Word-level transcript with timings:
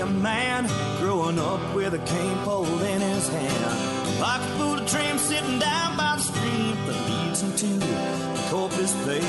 a 0.00 0.06
man 0.06 0.66
growing 0.98 1.38
up 1.38 1.74
with 1.74 1.94
a 1.94 1.98
cane 1.98 2.38
pole 2.44 2.78
in 2.82 3.00
his 3.00 3.28
hand. 3.28 4.20
Like 4.20 4.40
a 4.40 4.50
fool 4.58 4.76
dream 4.86 5.18
sitting 5.18 5.58
down 5.58 5.96
by 5.96 6.16
the 6.16 6.22
stream 6.22 6.76
that 6.86 6.98
leads 7.08 7.42
him 7.42 7.52
to 7.56 7.66
the 7.86 8.48
Corpus 8.50 8.92
Bay. 9.06 9.20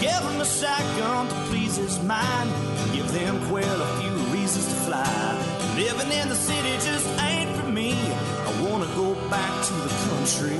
Give 0.00 0.22
him 0.28 0.40
a 0.40 0.44
shotgun 0.44 1.28
to 1.28 1.34
please 1.48 1.76
his 1.76 2.02
mind. 2.02 2.50
Give 2.92 3.10
them 3.12 3.46
quail 3.48 3.82
a 3.82 4.00
few 4.00 4.14
reasons 4.34 4.66
to 4.66 4.74
fly. 4.86 5.74
Living 5.76 6.10
in 6.10 6.28
the 6.28 6.34
city 6.34 6.72
just 6.86 7.06
ain't 7.20 7.56
for 7.56 7.68
me. 7.68 7.92
I 7.92 8.50
wanna 8.62 8.90
go 8.96 9.14
back 9.28 9.64
to 9.66 9.74
the 9.86 9.92
country. 10.08 10.58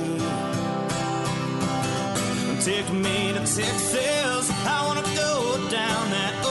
Take 2.61 2.89
me 2.93 3.33
to 3.33 3.39
Texas. 3.39 4.51
I 4.65 4.85
wanna 4.87 5.07
go 5.15 5.69
down 5.69 6.09
that 6.11 6.50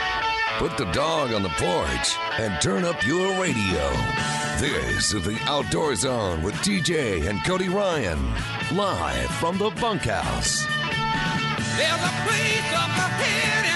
Put 0.61 0.77
the 0.77 0.85
dog 0.91 1.33
on 1.33 1.41
the 1.41 1.49
porch 1.49 2.15
and 2.37 2.61
turn 2.61 2.83
up 2.83 3.03
your 3.03 3.41
radio. 3.41 3.89
This 4.59 5.11
is 5.11 5.23
the 5.23 5.39
Outdoor 5.45 5.95
Zone 5.95 6.43
with 6.43 6.53
TJ 6.57 7.27
and 7.27 7.43
Cody 7.43 7.67
Ryan, 7.67 8.19
live 8.71 9.31
from 9.37 9.57
the 9.57 9.71
bunkhouse. 9.81 10.63
There's 11.77 12.03
a 12.03 12.13
place 12.27 12.73
up 12.75 12.93
ahead 12.93 13.70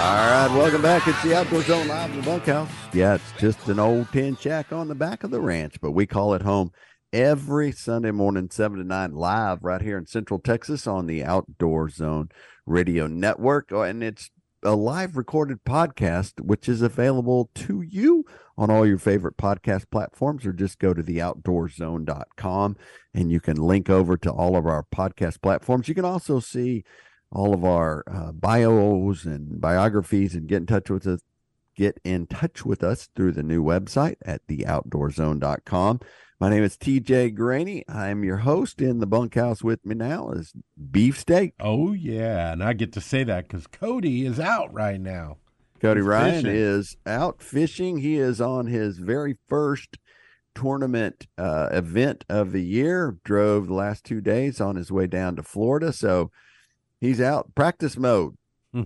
right, 0.00 0.48
welcome 0.56 0.82
back. 0.82 1.06
It's 1.06 1.22
the 1.22 1.36
Outdoor 1.36 1.62
Zone 1.62 1.88
live 1.88 2.10
in 2.10 2.16
the 2.16 2.22
bunkhouse. 2.22 2.70
Yeah, 2.92 3.14
it's 3.14 3.32
just 3.38 3.68
an 3.68 3.78
old 3.78 4.10
tin 4.12 4.36
shack 4.36 4.72
on 4.72 4.88
the 4.88 4.94
back 4.94 5.24
of 5.24 5.30
the 5.30 5.40
ranch, 5.40 5.80
but 5.80 5.90
we 5.90 6.06
call 6.06 6.34
it 6.34 6.42
home 6.42 6.72
every 7.12 7.72
Sunday 7.72 8.10
morning, 8.10 8.48
7 8.50 8.78
to 8.78 8.84
9, 8.84 9.12
live 9.12 9.62
right 9.62 9.82
here 9.82 9.98
in 9.98 10.06
Central 10.06 10.40
Texas 10.40 10.86
on 10.86 11.06
the 11.06 11.22
Outdoor 11.22 11.90
Zone 11.90 12.30
Radio 12.66 13.06
Network. 13.06 13.70
Oh, 13.72 13.82
and 13.82 14.02
it's 14.02 14.30
a 14.62 14.74
live 14.74 15.16
recorded 15.16 15.64
podcast, 15.64 16.40
which 16.40 16.68
is 16.68 16.82
available 16.82 17.50
to 17.54 17.82
you 17.82 18.24
on 18.56 18.70
all 18.70 18.86
your 18.86 18.98
favorite 18.98 19.36
podcast 19.36 19.90
platforms, 19.90 20.46
or 20.46 20.52
just 20.52 20.78
go 20.78 20.94
to 20.94 21.02
theoutdoorzone.com 21.02 22.76
and 23.14 23.30
you 23.30 23.40
can 23.40 23.56
link 23.56 23.90
over 23.90 24.16
to 24.16 24.30
all 24.30 24.56
of 24.56 24.66
our 24.66 24.84
podcast 24.94 25.42
platforms. 25.42 25.88
You 25.88 25.94
can 25.94 26.04
also 26.04 26.40
see 26.40 26.84
all 27.32 27.54
of 27.54 27.64
our 27.64 28.04
uh, 28.10 28.32
bios 28.32 29.24
and 29.24 29.60
biographies 29.60 30.34
and 30.34 30.48
get 30.48 30.56
in 30.58 30.66
touch 30.66 30.90
with 30.90 31.06
us 31.06 31.20
get 31.76 31.98
in 32.04 32.26
touch 32.26 32.66
with 32.66 32.82
us 32.82 33.08
through 33.14 33.32
the 33.32 33.42
new 33.42 33.62
website 33.62 34.16
at 34.24 34.44
theoutdoorzone.com 34.48 36.00
my 36.40 36.48
name 36.48 36.62
is 36.62 36.76
tj 36.78 37.34
graney. 37.34 37.84
I'm 37.86 38.24
your 38.24 38.38
host 38.38 38.80
in 38.80 38.98
the 38.98 39.06
bunkhouse 39.06 39.62
with 39.62 39.84
me 39.84 39.94
now 39.94 40.30
is 40.30 40.54
beefsteak 40.90 41.52
Oh 41.60 41.92
yeah, 41.92 42.52
and 42.52 42.64
I 42.64 42.72
get 42.72 42.94
to 42.94 43.00
say 43.02 43.24
that 43.24 43.46
because 43.46 43.66
Cody 43.66 44.24
is 44.24 44.40
out 44.40 44.72
right 44.72 44.98
now. 45.00 45.36
cody 45.82 46.00
He's 46.00 46.06
ryan 46.06 46.34
fishing. 46.44 46.50
is 46.56 46.96
out 47.06 47.42
fishing. 47.42 47.98
He 47.98 48.16
is 48.16 48.40
on 48.40 48.68
his 48.68 48.96
very 48.98 49.36
first 49.48 49.98
tournament 50.54 51.26
uh, 51.36 51.68
event 51.72 52.24
of 52.30 52.52
the 52.52 52.64
year. 52.64 53.18
Drove 53.22 53.66
the 53.66 53.74
last 53.74 54.04
two 54.04 54.22
days 54.22 54.62
on 54.62 54.76
his 54.76 54.90
way 54.90 55.06
down 55.06 55.36
to 55.36 55.42
florida. 55.42 55.92
So 55.92 56.30
he's 57.00 57.20
out. 57.20 57.54
Practice 57.54 57.96
mode. 57.96 58.36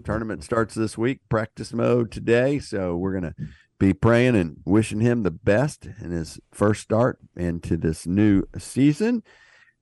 Tournament 0.04 0.42
starts 0.42 0.74
this 0.74 0.96
week. 0.96 1.20
Practice 1.28 1.72
mode 1.72 2.10
today. 2.10 2.58
So 2.58 2.96
we're 2.96 3.18
going 3.18 3.34
to 3.34 3.34
be 3.78 3.92
praying 3.92 4.36
and 4.36 4.58
wishing 4.64 5.00
him 5.00 5.22
the 5.22 5.30
best 5.30 5.86
in 6.00 6.10
his 6.10 6.40
first 6.52 6.82
start 6.82 7.18
into 7.36 7.76
this 7.76 8.06
new 8.06 8.44
season. 8.58 9.22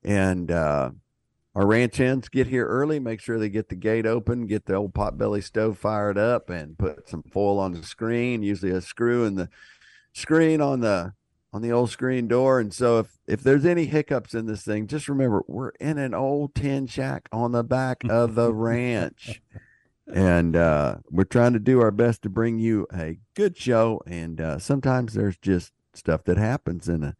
And 0.02 0.50
uh 0.50 0.90
our 1.54 1.66
ranch 1.66 1.98
hands 1.98 2.30
get 2.30 2.46
here 2.46 2.66
early 2.66 2.98
make 2.98 3.20
sure 3.20 3.38
they 3.38 3.50
get 3.50 3.68
the 3.68 3.76
gate 3.76 4.06
open 4.06 4.46
get 4.46 4.64
the 4.64 4.74
old 4.74 4.94
potbelly 4.94 5.44
stove 5.44 5.76
fired 5.76 6.16
up 6.16 6.48
and 6.48 6.78
put 6.78 7.06
some 7.10 7.22
foil 7.22 7.58
on 7.58 7.72
the 7.72 7.82
screen 7.82 8.42
usually 8.42 8.72
a 8.72 8.80
screw 8.80 9.26
in 9.26 9.34
the 9.34 9.50
screen 10.14 10.62
on 10.62 10.80
the 10.80 11.12
on 11.52 11.62
the 11.62 11.72
old 11.72 11.90
screen 11.90 12.28
door. 12.28 12.60
And 12.60 12.72
so 12.72 12.98
if 12.98 13.18
if 13.32 13.42
there's 13.42 13.64
any 13.64 13.86
hiccups 13.86 14.34
in 14.34 14.46
this 14.46 14.62
thing 14.62 14.86
just 14.86 15.08
remember 15.08 15.42
we're 15.46 15.70
in 15.80 15.98
an 15.98 16.14
old 16.14 16.54
tin 16.54 16.86
shack 16.86 17.28
on 17.32 17.52
the 17.52 17.64
back 17.64 18.02
of 18.08 18.34
the 18.34 18.52
ranch 18.52 19.40
and 20.12 20.56
uh, 20.56 20.96
we're 21.10 21.24
trying 21.24 21.52
to 21.52 21.58
do 21.58 21.80
our 21.80 21.90
best 21.90 22.22
to 22.22 22.28
bring 22.28 22.58
you 22.58 22.86
a 22.92 23.18
good 23.34 23.56
show. 23.56 24.02
And 24.06 24.40
uh, 24.40 24.58
sometimes 24.58 25.14
there's 25.14 25.36
just 25.36 25.72
stuff 25.94 26.24
that 26.24 26.38
happens 26.38 26.88
in 26.88 27.02
a 27.02 27.16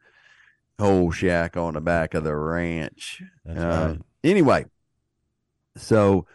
old 0.78 1.14
shack 1.14 1.56
on 1.56 1.74
the 1.74 1.80
back 1.80 2.14
of 2.14 2.24
the 2.24 2.34
ranch. 2.34 3.22
Uh, 3.48 3.54
right. 3.54 3.98
Anyway, 4.24 4.66
so 5.76 6.26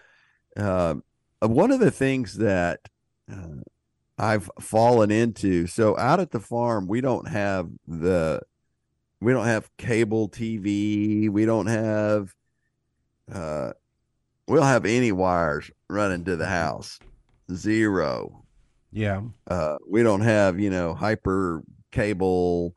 uh, 0.55 0.95
one 1.41 1.71
of 1.71 1.79
the 1.79 1.91
things 1.91 2.37
that 2.37 2.89
uh, 3.31 3.61
I've 4.17 4.49
fallen 4.59 5.11
into, 5.11 5.67
so 5.67 5.97
out 5.97 6.19
at 6.19 6.31
the 6.31 6.39
farm, 6.39 6.87
we 6.87 7.01
don't 7.01 7.27
have 7.27 7.69
the, 7.87 8.41
we 9.19 9.33
don't 9.33 9.45
have 9.45 9.69
cable 9.77 10.29
TV, 10.29 11.29
we 11.29 11.45
don't 11.45 11.67
have, 11.67 12.33
uh, 13.31 13.73
we 14.47 14.55
don't 14.57 14.65
have 14.67 14.85
any 14.85 15.11
wires 15.11 15.71
running 15.89 16.23
to 16.25 16.35
the 16.35 16.45
house, 16.47 16.99
zero. 17.53 18.43
Yeah, 18.91 19.23
Uh, 19.47 19.77
we 19.87 20.01
don't 20.03 20.21
have, 20.21 20.59
you 20.59 20.69
know, 20.69 20.93
hyper 20.93 21.61
cable, 21.91 22.73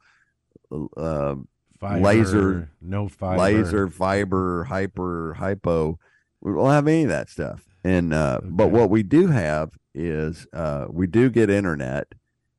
uh, 0.97 1.37
fiber, 1.79 2.00
Laser- 2.03 2.71
no 2.81 3.09
fiber, 3.09 3.39
laser 3.39 3.89
fiber 3.89 4.65
hyper 4.65 5.34
hypo. 5.34 5.99
We 6.41 6.53
don't 6.53 6.71
have 6.71 6.89
any 6.89 7.05
of 7.05 7.09
that 7.11 7.29
stuff. 7.29 7.65
And 7.84 8.12
uh 8.12 8.41
but 8.45 8.71
what 8.71 8.91
we 8.91 9.03
do 9.03 9.29
have 9.29 9.71
is 9.95 10.47
uh 10.53 10.87
we 10.91 11.06
do 11.06 11.31
get 11.31 11.49
internet. 11.49 12.09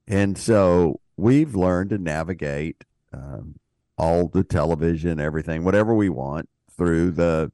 And 0.07 0.37
so 0.37 0.99
we've 1.17 1.55
learned 1.55 1.91
to 1.91 1.97
navigate 1.99 2.83
um 3.13 3.55
all 4.01 4.27
the 4.27 4.43
television 4.43 5.19
everything 5.19 5.63
whatever 5.63 5.93
we 5.93 6.09
want 6.09 6.49
through 6.75 7.11
the 7.11 7.51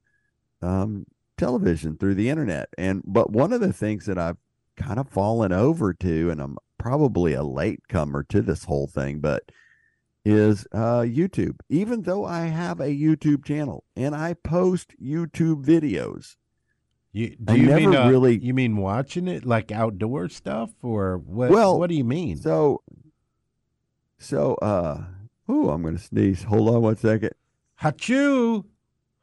um 0.62 1.06
television 1.38 1.98
through 1.98 2.16
the 2.16 2.30
internet 2.30 2.70
and 2.78 3.04
but 3.06 3.32
one 3.32 3.52
of 3.52 3.60
the 3.60 3.74
things 3.74 4.06
that 4.06 4.18
i've 4.18 4.38
kind 4.78 4.98
of 5.00 5.10
fallen 5.10 5.52
over 5.52 5.94
to 5.94 6.30
and 6.30 6.40
i'm 6.42 6.58
probably 6.78 7.34
a 7.34 7.44
late 7.44 7.82
comer 7.90 8.24
to 8.24 8.42
this 8.42 8.64
whole 8.64 8.88
thing 8.88 9.20
but 9.20 9.44
is 10.30 10.68
uh, 10.74 11.00
YouTube. 11.08 11.56
Even 11.70 12.02
though 12.02 12.26
I 12.26 12.48
have 12.48 12.82
a 12.82 12.88
YouTube 12.90 13.46
channel 13.46 13.86
and 13.96 14.14
I 14.14 14.34
post 14.34 14.94
YouTube 15.02 15.64
videos, 15.64 16.36
You, 17.14 17.30
do 17.42 17.54
I 17.54 17.56
you 17.56 17.68
mean 17.74 17.96
uh, 17.96 18.10
really- 18.10 18.38
You 18.38 18.54
mean 18.54 18.76
watching 18.76 19.30
it 19.30 19.46
like 19.46 19.72
outdoor 19.72 20.28
stuff, 20.28 20.72
or 20.84 21.18
what? 21.20 21.50
Well, 21.50 21.80
what 21.80 21.88
do 21.90 21.96
you 21.96 22.04
mean? 22.04 22.36
so 22.36 22.82
so 24.20 24.56
uh 24.56 25.06
oh, 25.48 25.70
I'm 25.70 25.84
gonna 25.84 25.98
sneeze. 25.98 26.44
Hold 26.44 26.70
on 26.76 26.82
one 26.82 26.96
second. 26.98 27.32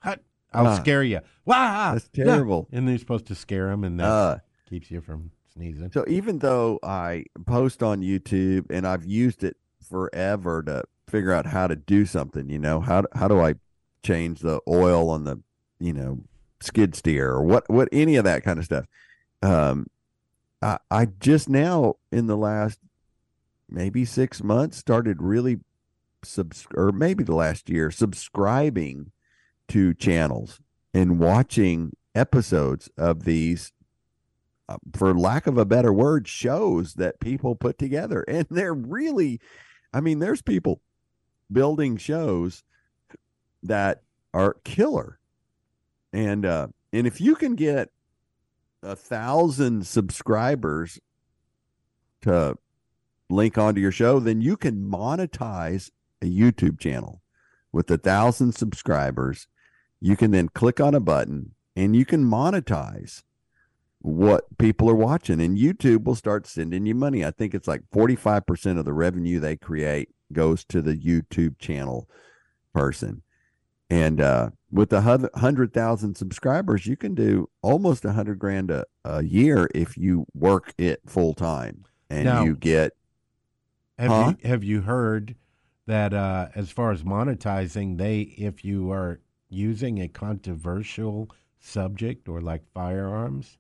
Hot. 0.00 0.21
I'll 0.53 0.67
Ah. 0.69 0.75
scare 0.76 1.03
you. 1.03 1.21
Wow, 1.44 1.93
That's 1.94 2.09
terrible. 2.09 2.69
And 2.73 2.87
then 2.87 2.93
you're 2.94 2.99
supposed 3.00 3.26
to 3.26 3.35
scare 3.35 3.69
them, 3.69 3.85
and 3.85 3.99
that 4.00 4.05
Uh 4.06 4.38
keeps 4.69 4.91
you 4.91 5.00
from 5.00 5.31
sneezing. 5.53 5.91
so 5.93 6.05
even 6.09 6.38
though 6.38 6.79
I 6.82 7.25
post 7.47 7.82
on 7.82 8.00
YouTube 8.00 8.67
and 8.71 8.87
I've 8.87 9.05
used 9.05 9.44
it 9.44 9.56
forever 9.88 10.62
to 10.65 10.85
figure 11.09 11.32
out 11.32 11.47
how 11.47 11.67
to 11.67 11.76
do 11.76 12.06
something, 12.06 12.49
you 12.49 12.59
know, 12.59 12.81
how 12.81 13.05
how 13.15 13.29
do 13.29 13.41
I 13.41 13.55
change 14.03 14.41
the 14.41 14.61
oil 14.69 15.11
on 15.11 15.25
the, 15.25 15.41
you 15.79 15.93
know, 15.93 16.21
skid 16.61 16.94
steer 16.94 17.31
or 17.31 17.43
what 17.43 17.69
what 17.69 17.88
any 17.93 18.17
of 18.17 18.25
that 18.25 18.43
kind 18.44 18.59
of 18.59 18.65
stuff. 18.65 18.87
Um 19.43 19.87
I 20.62 20.79
I 20.91 21.06
just 21.06 21.49
now 21.49 21.97
in 22.12 22.26
the 22.26 22.37
last 22.37 22.79
maybe 23.69 24.05
6 24.05 24.43
months 24.43 24.76
started 24.79 25.21
really 25.23 25.59
subs 26.25 26.67
or 26.75 26.93
maybe 26.93 27.25
the 27.25 27.35
last 27.35 27.69
year 27.69 27.91
subscribing 27.91 29.11
to 29.69 29.94
channels 29.94 30.61
and 30.93 31.19
watching 31.19 31.93
episodes 32.15 32.88
of 32.97 33.25
these 33.25 33.73
uh, 34.69 34.76
for 34.94 35.12
lack 35.15 35.47
of 35.47 35.59
a 35.59 35.65
better 35.65 35.93
word 35.93 36.26
shows 36.26 36.94
that 36.94 37.21
people 37.21 37.55
put 37.55 37.79
together 37.79 38.23
and 38.29 38.47
they're 38.50 38.75
really 38.75 39.41
i 39.93 40.00
mean 40.00 40.19
there's 40.19 40.43
people 40.43 40.81
building 41.50 41.97
shows 41.97 42.62
that 43.62 44.03
are 44.32 44.56
killer. 44.65 45.19
And 46.12 46.47
uh 46.47 46.69
and 46.93 47.06
if 47.06 47.21
you 47.21 47.35
can 47.35 47.56
get 47.56 47.91
a 48.82 48.94
thousand 48.94 49.87
subscribers 49.87 51.00
to 52.23 52.56
link 53.31 53.59
onto 53.59 53.81
your 53.81 53.93
show, 53.93 54.21
then 54.21 54.41
you 54.41 54.56
can 54.56 54.88
monetize 54.88 55.91
a 56.25 56.31
YouTube 56.31 56.81
channel 56.81 57.23
with 57.73 57.91
a 57.91 57.99
thousand 57.99 58.53
subscribers. 58.55 59.47
You 60.00 60.17
can 60.17 60.31
then 60.31 60.49
click 60.49 60.81
on 60.81 60.94
a 60.94 61.00
button 61.00 61.55
and 61.76 61.94
you 61.94 62.05
can 62.05 62.25
monetize 62.25 63.23
what 64.00 64.59
people 64.59 64.88
are 64.91 64.94
watching, 64.94 65.41
and 65.41 65.56
YouTube 65.56 66.05
will 66.05 66.15
start 66.15 66.47
sending 66.47 66.85
you 66.85 66.94
money. 66.94 67.25
I 67.25 67.31
think 67.31 67.55
it's 67.55 67.67
like 67.67 67.82
45% 67.93 68.79
of 68.79 68.85
the 68.85 68.93
revenue 68.93 69.41
they 69.41 69.56
create 69.56 70.11
goes 70.32 70.62
to 70.67 70.82
the 70.82 70.94
YouTube 70.94 71.59
channel 71.59 72.09
person. 72.75 73.23
And 73.88 74.21
uh, 74.21 74.50
with 74.71 74.93
a 74.93 75.00
hundred 75.37 75.73
thousand 75.73 76.17
subscribers, 76.17 76.87
you 76.87 76.97
can 76.97 77.15
do 77.15 77.49
almost 77.62 78.05
a 78.05 78.12
hundred 78.12 78.38
grand 78.38 78.71
a, 78.71 78.85
a 79.05 79.23
year 79.23 79.69
if 79.75 79.97
you 79.97 80.26
work 80.35 80.75
it 80.79 81.00
full 81.06 81.32
time, 81.32 81.85
and 82.11 82.25
Now- 82.25 82.44
you 82.44 82.56
get 82.56 82.93
Have 83.99 84.11
Huh? 84.11 84.35
you 84.43 84.49
have 84.49 84.65
you 84.65 84.81
heard 84.82 85.37
that 85.86 86.14
uh, 86.14 86.48
as 86.54 86.70
far 86.70 86.92
as 86.92 87.02
monetizing, 87.02 87.98
they 87.98 88.20
if 88.20 88.64
you 88.64 88.90
are 88.90 89.20
using 89.48 90.00
a 90.00 90.08
controversial 90.08 91.31
subject 91.60 92.28
or 92.28 92.40
like 92.40 92.62
firearms, 92.72 93.58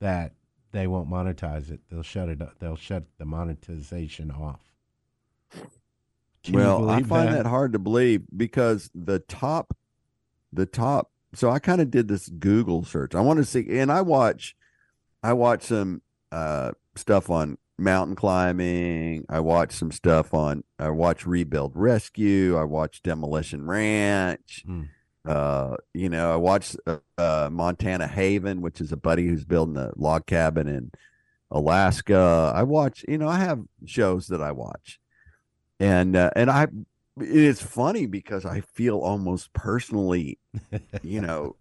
that 0.00 0.32
they 0.72 0.86
won't 0.86 1.10
monetize 1.10 1.70
it. 1.70 1.80
They'll 1.90 2.02
shut 2.02 2.28
it. 2.28 2.42
up. 2.42 2.58
They'll 2.58 2.76
shut 2.76 3.04
the 3.18 3.24
monetization 3.24 4.30
off. 4.30 4.60
Can 6.42 6.54
well, 6.54 6.90
I 6.90 7.02
find 7.02 7.32
that? 7.32 7.46
hard 7.46 7.72
to 7.72 7.78
believe 7.78 8.22
because 8.36 8.90
the 8.94 9.20
top, 9.20 9.76
the 10.52 10.66
top. 10.66 11.10
So 11.34 11.50
I 11.50 11.60
kind 11.60 11.80
of 11.80 11.90
did 11.90 12.08
this 12.08 12.28
Google 12.28 12.84
search. 12.84 13.14
I 13.14 13.20
want 13.20 13.38
to 13.38 13.44
see, 13.44 13.78
and 13.78 13.92
I 13.92 14.00
watch, 14.00 14.56
I 15.22 15.34
watch 15.34 15.62
some 15.62 16.02
uh, 16.32 16.72
stuff 16.96 17.30
on 17.30 17.58
mountain 17.78 18.16
climbing. 18.16 19.24
I 19.28 19.40
watch 19.40 19.72
some 19.72 19.92
stuff 19.92 20.34
on. 20.34 20.64
I 20.78 20.90
watch 20.90 21.26
Rebuild 21.26 21.72
Rescue. 21.74 22.56
I 22.56 22.64
watch 22.64 23.02
Demolition 23.02 23.66
Ranch. 23.66 24.62
Hmm. 24.66 24.82
Uh, 25.24 25.76
you 25.94 26.08
know, 26.08 26.32
I 26.32 26.36
watched 26.36 26.76
uh, 26.86 26.98
uh, 27.16 27.48
Montana 27.52 28.08
Haven, 28.08 28.60
which 28.60 28.80
is 28.80 28.90
a 28.90 28.96
buddy 28.96 29.26
who's 29.26 29.44
building 29.44 29.76
a 29.76 29.92
log 29.96 30.26
cabin 30.26 30.66
in 30.66 30.90
Alaska. 31.50 32.52
I 32.54 32.64
watch. 32.64 33.04
You 33.06 33.18
know, 33.18 33.28
I 33.28 33.38
have 33.38 33.60
shows 33.86 34.26
that 34.28 34.42
I 34.42 34.52
watch 34.52 34.98
and 35.82 36.14
uh, 36.14 36.30
and 36.36 36.48
I 36.48 36.68
it's 37.18 37.60
funny 37.60 38.06
because 38.06 38.46
I 38.46 38.60
feel 38.60 38.98
almost 38.98 39.52
personally, 39.52 40.38
you 41.02 41.20
know, 41.20 41.56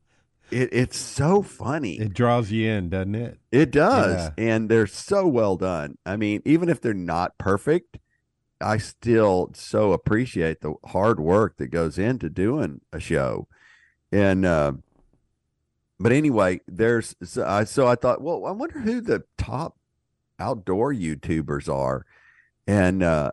it, 0.52 0.70
it's 0.72 0.98
so 0.98 1.42
funny. 1.42 2.00
It 2.00 2.14
draws 2.14 2.52
you 2.52 2.70
in, 2.70 2.90
doesn't 2.90 3.16
it? 3.16 3.40
It 3.52 3.72
does, 3.72 4.32
Yeah. 4.38 4.44
and 4.44 4.70
they're 4.70 4.88
so 4.88 5.28
well 5.28 5.56
done. 5.58 5.98
I 6.06 6.18
mean, 6.18 6.42
even 6.46 6.70
if 6.70 6.82
they're 6.82 6.94
not 6.94 7.38
perfect, 7.38 7.98
I 8.60 8.78
still 8.78 9.52
so 9.56 9.92
appreciate 9.94 10.62
the 10.62 10.76
hard 10.86 11.20
work 11.20 11.58
that 11.58 11.68
goes 11.68 11.98
into 11.98 12.30
doing 12.30 12.82
a 12.94 13.00
show. 13.00 13.48
And 14.12 14.46
uh, 14.46 14.74
but 16.00 16.12
anyway, 16.12 16.62
there's 16.68 17.16
so 17.24 17.46
I, 17.46 17.64
so 17.64 17.88
I 17.88 17.96
thought, 17.96 18.22
well, 18.22 18.46
I 18.46 18.52
wonder 18.52 18.80
who 18.80 19.02
the 19.02 19.24
top 19.38 19.78
outdoor 20.40 20.94
YouTubers 20.94 21.74
are, 21.74 22.06
and 22.68 23.02
uh, 23.04 23.32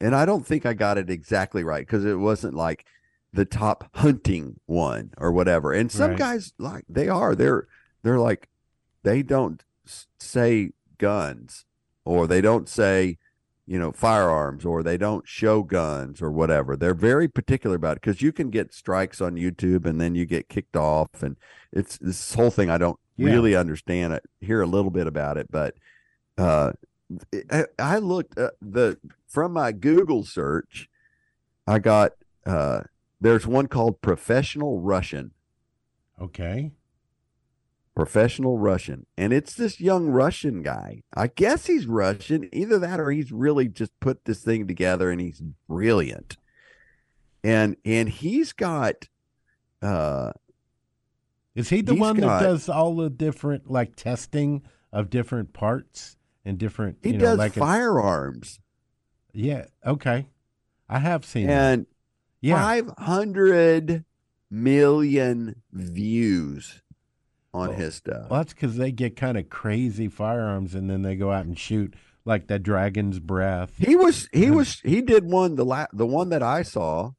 and 0.00 0.14
I 0.14 0.26
don't 0.26 0.46
think 0.46 0.66
I 0.66 0.74
got 0.74 0.98
it 0.98 1.10
exactly 1.10 1.62
right 1.64 1.86
because 1.86 2.04
it 2.04 2.18
wasn't 2.18 2.54
like 2.54 2.84
the 3.36 3.44
top 3.44 3.88
hunting 3.94 4.58
one 4.66 5.12
or 5.18 5.30
whatever. 5.30 5.72
And 5.72 5.90
some 5.92 6.10
Right. 6.10 6.18
guys 6.18 6.52
like 6.58 6.84
they 6.88 7.08
are 7.08 7.34
they're 7.34 7.68
they're 8.02 8.18
like 8.18 8.48
they 9.02 9.22
don't 9.22 9.62
say 10.18 10.72
guns 10.98 11.64
or 12.04 12.26
they 12.26 12.40
don't 12.40 12.68
say 12.68 13.18
you 13.66 13.78
know 13.78 13.92
firearms 13.92 14.64
or 14.64 14.82
they 14.82 14.96
don't 14.96 15.26
show 15.28 15.62
guns 15.62 16.22
or 16.22 16.30
whatever 16.30 16.76
they're 16.76 16.94
very 16.94 17.28
particular 17.28 17.76
about 17.76 17.96
it 17.96 18.00
because 18.00 18.22
you 18.22 18.32
can 18.32 18.48
get 18.48 18.72
strikes 18.72 19.20
on 19.20 19.34
youtube 19.34 19.84
and 19.84 20.00
then 20.00 20.14
you 20.14 20.24
get 20.24 20.48
kicked 20.48 20.76
off 20.76 21.22
and 21.22 21.36
it's 21.72 21.98
this 21.98 22.32
whole 22.34 22.50
thing 22.50 22.70
i 22.70 22.78
don't 22.78 22.98
Yeah. 23.16 23.26
really 23.26 23.54
understand 23.56 24.12
it 24.12 24.24
hear 24.40 24.60
a 24.62 24.66
little 24.66 24.90
bit 24.92 25.06
about 25.08 25.36
it 25.36 25.50
but 25.50 25.74
uh 26.38 26.72
I, 27.50 27.64
I 27.78 27.98
looked 27.98 28.38
uh, 28.38 28.50
the 28.62 28.98
from 29.26 29.52
my 29.52 29.72
google 29.72 30.24
search 30.24 30.88
i 31.66 31.78
got 31.80 32.12
uh 32.46 32.82
there's 33.20 33.46
one 33.46 33.66
called 33.66 34.00
professional 34.02 34.80
russian 34.80 35.32
Okay. 36.20 36.72
professional 37.94 38.58
Russian. 38.58 39.06
And 39.18 39.32
it's 39.32 39.54
this 39.54 39.80
young 39.80 40.06
Russian 40.08 40.62
guy. 40.62 41.02
I 41.14 41.26
guess 41.28 41.66
he's 41.66 41.86
Russian. 41.86 42.48
Either 42.52 42.78
that 42.78 43.00
or 43.00 43.10
he's 43.10 43.32
really 43.32 43.68
just 43.68 43.98
put 44.00 44.24
this 44.24 44.42
thing 44.42 44.66
together 44.66 45.10
and 45.10 45.20
he's 45.20 45.42
brilliant. 45.68 46.36
And 47.44 47.76
and 47.84 48.08
he's 48.08 48.52
got 48.52 49.08
uh 49.82 50.32
Is 51.54 51.68
he 51.70 51.80
the 51.82 51.94
one 51.94 52.16
got- 52.16 52.40
that 52.40 52.46
does 52.46 52.68
all 52.68 52.96
the 52.96 53.10
different 53.10 53.70
like 53.70 53.94
testing 53.96 54.62
of 54.92 55.10
different 55.10 55.52
parts 55.52 56.16
and 56.44 56.56
different? 56.58 56.98
he 57.02 57.10
you 57.10 57.18
know, 57.18 57.24
does 57.26 57.38
like 57.38 57.56
a- 57.56 57.60
firearms 57.60 58.58
yeah. 59.34 59.66
Okay. 59.84 60.28
I 60.88 60.98
have 60.98 61.26
seen 61.26 61.46
that. 61.48 61.80
Yeah. 62.46 62.56
500 62.56 64.04
million 64.50 65.62
views 65.72 66.82
on 67.52 67.70
Oh, 67.70 67.72
his 67.72 67.94
stuff. 67.96 68.30
Well, 68.30 68.40
that's 68.40 68.52
because 68.52 68.76
they 68.76 68.92
get 68.92 69.16
kind 69.16 69.36
of 69.38 69.48
crazy 69.48 70.08
firearms 70.08 70.74
and 70.74 70.88
then 70.90 71.02
they 71.02 71.16
go 71.16 71.32
out 71.32 71.46
and 71.46 71.58
shoot 71.58 71.94
like 72.24 72.46
the 72.48 72.58
dragon's 72.58 73.18
breath. 73.18 73.72
He 73.78 73.96
was 73.96 74.28
he 74.32 74.50
was 74.50 74.80
he 74.80 75.00
did 75.00 75.24
one 75.24 75.54
the 75.56 75.64
la- 75.64 75.86
the 75.92 76.06
one 76.06 76.28
that 76.30 76.42
I 76.42 76.62
saw. 76.62 77.12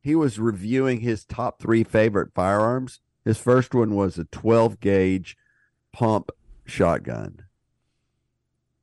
He 0.00 0.14
was 0.14 0.38
reviewing 0.38 1.00
his 1.00 1.24
top 1.24 1.60
three 1.60 1.82
favorite 1.84 2.32
firearms. 2.34 3.00
His 3.24 3.38
first 3.38 3.74
one 3.74 3.94
was 3.94 4.18
a 4.18 4.24
12 4.24 4.78
gauge 4.80 5.36
pump 5.92 6.30
shotgun. 6.64 7.42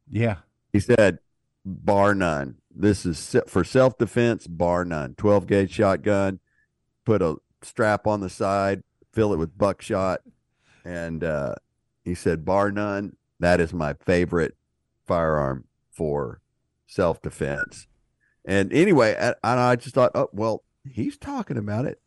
Yeah. 0.09 0.37
He 0.73 0.79
said, 0.79 1.19
bar 1.65 2.13
none. 2.13 2.57
This 2.75 3.05
is 3.05 3.35
for 3.47 3.63
self 3.63 3.97
defense, 3.97 4.47
bar 4.47 4.85
none. 4.85 5.15
12 5.15 5.47
gauge 5.47 5.71
shotgun. 5.71 6.39
Put 7.05 7.21
a 7.21 7.35
strap 7.61 8.07
on 8.07 8.21
the 8.21 8.29
side, 8.29 8.83
fill 9.11 9.33
it 9.33 9.37
with 9.37 9.57
buckshot, 9.57 10.21
and 10.85 11.23
uh, 11.23 11.55
he 12.03 12.15
said, 12.15 12.45
bar 12.45 12.71
none. 12.71 13.15
That 13.39 13.59
is 13.59 13.73
my 13.73 13.93
favorite 13.93 14.55
firearm 15.05 15.65
for 15.91 16.41
self 16.87 17.21
defense. 17.21 17.87
And 18.45 18.73
anyway, 18.73 19.15
and 19.19 19.35
I 19.43 19.75
just 19.75 19.95
thought, 19.95 20.11
oh 20.15 20.29
well, 20.33 20.63
he's 20.89 21.17
talking 21.17 21.57
about 21.57 21.85
it. 21.85 21.99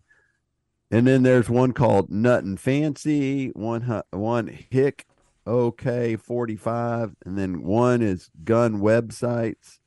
And 0.91 1.07
then 1.07 1.23
there's 1.23 1.51
one 1.51 1.73
called 1.73 2.11
Nutnfancy, 2.11 3.55
one 3.55 4.03
one 4.11 4.47
Hick 4.71 5.07
OK 5.47 6.17
45, 6.17 7.17
and 7.25 7.39
then 7.39 7.63
one 7.63 8.03
is 8.03 8.31
Gun 8.45 8.81
Websites. 8.81 9.79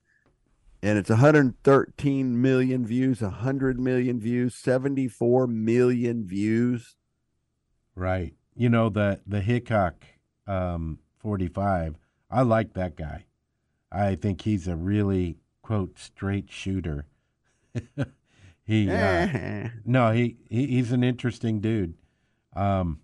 And 0.81 0.97
it's 0.97 1.09
113 1.09 2.41
million 2.41 2.85
views, 2.85 3.21
100 3.21 3.79
million 3.79 4.19
views, 4.19 4.55
74 4.55 5.47
million 5.47 6.25
views. 6.25 6.95
Right. 7.95 8.33
You 8.55 8.69
know 8.69 8.89
the 8.89 9.19
the 9.27 9.41
Hickok 9.41 10.05
um, 10.47 10.99
45. 11.17 11.95
I 12.31 12.41
like 12.41 12.73
that 12.73 12.95
guy. 12.95 13.25
I 13.91 14.15
think 14.15 14.41
he's 14.41 14.67
a 14.67 14.75
really 14.75 15.37
quote 15.61 15.99
straight 15.99 16.51
shooter. 16.51 17.05
he 18.63 18.89
uh, 18.89 19.69
no, 19.85 20.11
he, 20.11 20.37
he 20.49 20.67
he's 20.67 20.91
an 20.91 21.03
interesting 21.03 21.59
dude. 21.59 21.95
Um, 22.55 23.01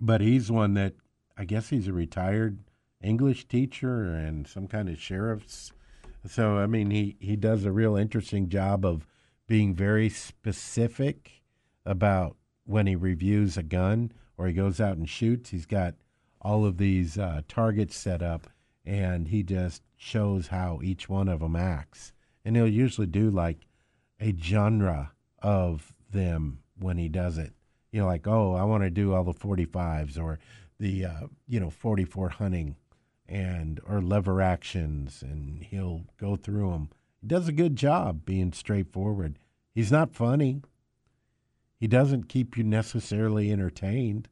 but 0.00 0.20
he's 0.20 0.50
one 0.50 0.74
that 0.74 0.94
I 1.36 1.44
guess 1.44 1.68
he's 1.68 1.88
a 1.88 1.92
retired 1.92 2.58
English 3.02 3.46
teacher 3.46 4.04
and 4.04 4.46
some 4.46 4.68
kind 4.68 4.88
of 4.88 4.98
sheriff's. 4.98 5.72
So 6.26 6.58
I 6.58 6.66
mean, 6.66 6.90
he 6.90 7.16
he 7.20 7.36
does 7.36 7.64
a 7.64 7.72
real 7.72 7.96
interesting 7.96 8.48
job 8.48 8.84
of 8.84 9.06
being 9.46 9.74
very 9.74 10.08
specific 10.08 11.42
about 11.84 12.36
when 12.64 12.86
he 12.86 12.94
reviews 12.94 13.56
a 13.56 13.62
gun 13.62 14.12
or 14.38 14.46
he 14.46 14.52
goes 14.52 14.80
out 14.80 14.96
and 14.96 15.08
shoots. 15.08 15.50
He's 15.50 15.66
got 15.66 15.94
all 16.40 16.64
of 16.64 16.78
these 16.78 17.18
uh, 17.18 17.42
targets 17.48 17.96
set 17.96 18.22
up, 18.22 18.48
and 18.84 19.28
he 19.28 19.42
just 19.42 19.82
shows 19.96 20.48
how 20.48 20.80
each 20.82 21.08
one 21.08 21.28
of 21.28 21.40
them 21.40 21.56
acts. 21.56 22.12
And 22.44 22.56
he'll 22.56 22.68
usually 22.68 23.06
do 23.06 23.30
like 23.30 23.66
a 24.20 24.34
genre 24.36 25.12
of 25.40 25.94
them 26.10 26.60
when 26.78 26.98
he 26.98 27.08
does 27.08 27.38
it. 27.38 27.52
You 27.90 28.00
know, 28.00 28.06
like 28.06 28.26
oh, 28.26 28.54
I 28.54 28.62
want 28.62 28.84
to 28.84 28.90
do 28.90 29.12
all 29.12 29.24
the 29.24 29.34
45s 29.34 30.18
or 30.20 30.38
the 30.78 31.04
uh, 31.04 31.26
you 31.48 31.60
know 31.60 31.70
44 31.70 32.28
hunting 32.28 32.76
and 33.32 33.80
or 33.88 34.02
lever 34.02 34.42
actions, 34.42 35.22
and 35.22 35.64
he'll 35.64 36.04
go 36.20 36.36
through 36.36 36.70
them. 36.70 36.90
He 37.22 37.26
does 37.26 37.48
a 37.48 37.52
good 37.52 37.76
job 37.76 38.26
being 38.26 38.52
straightforward. 38.52 39.38
He's 39.74 39.90
not 39.90 40.14
funny. 40.14 40.60
He 41.80 41.86
doesn't 41.86 42.28
keep 42.28 42.58
you 42.58 42.62
necessarily 42.62 43.50
entertained, 43.50 44.28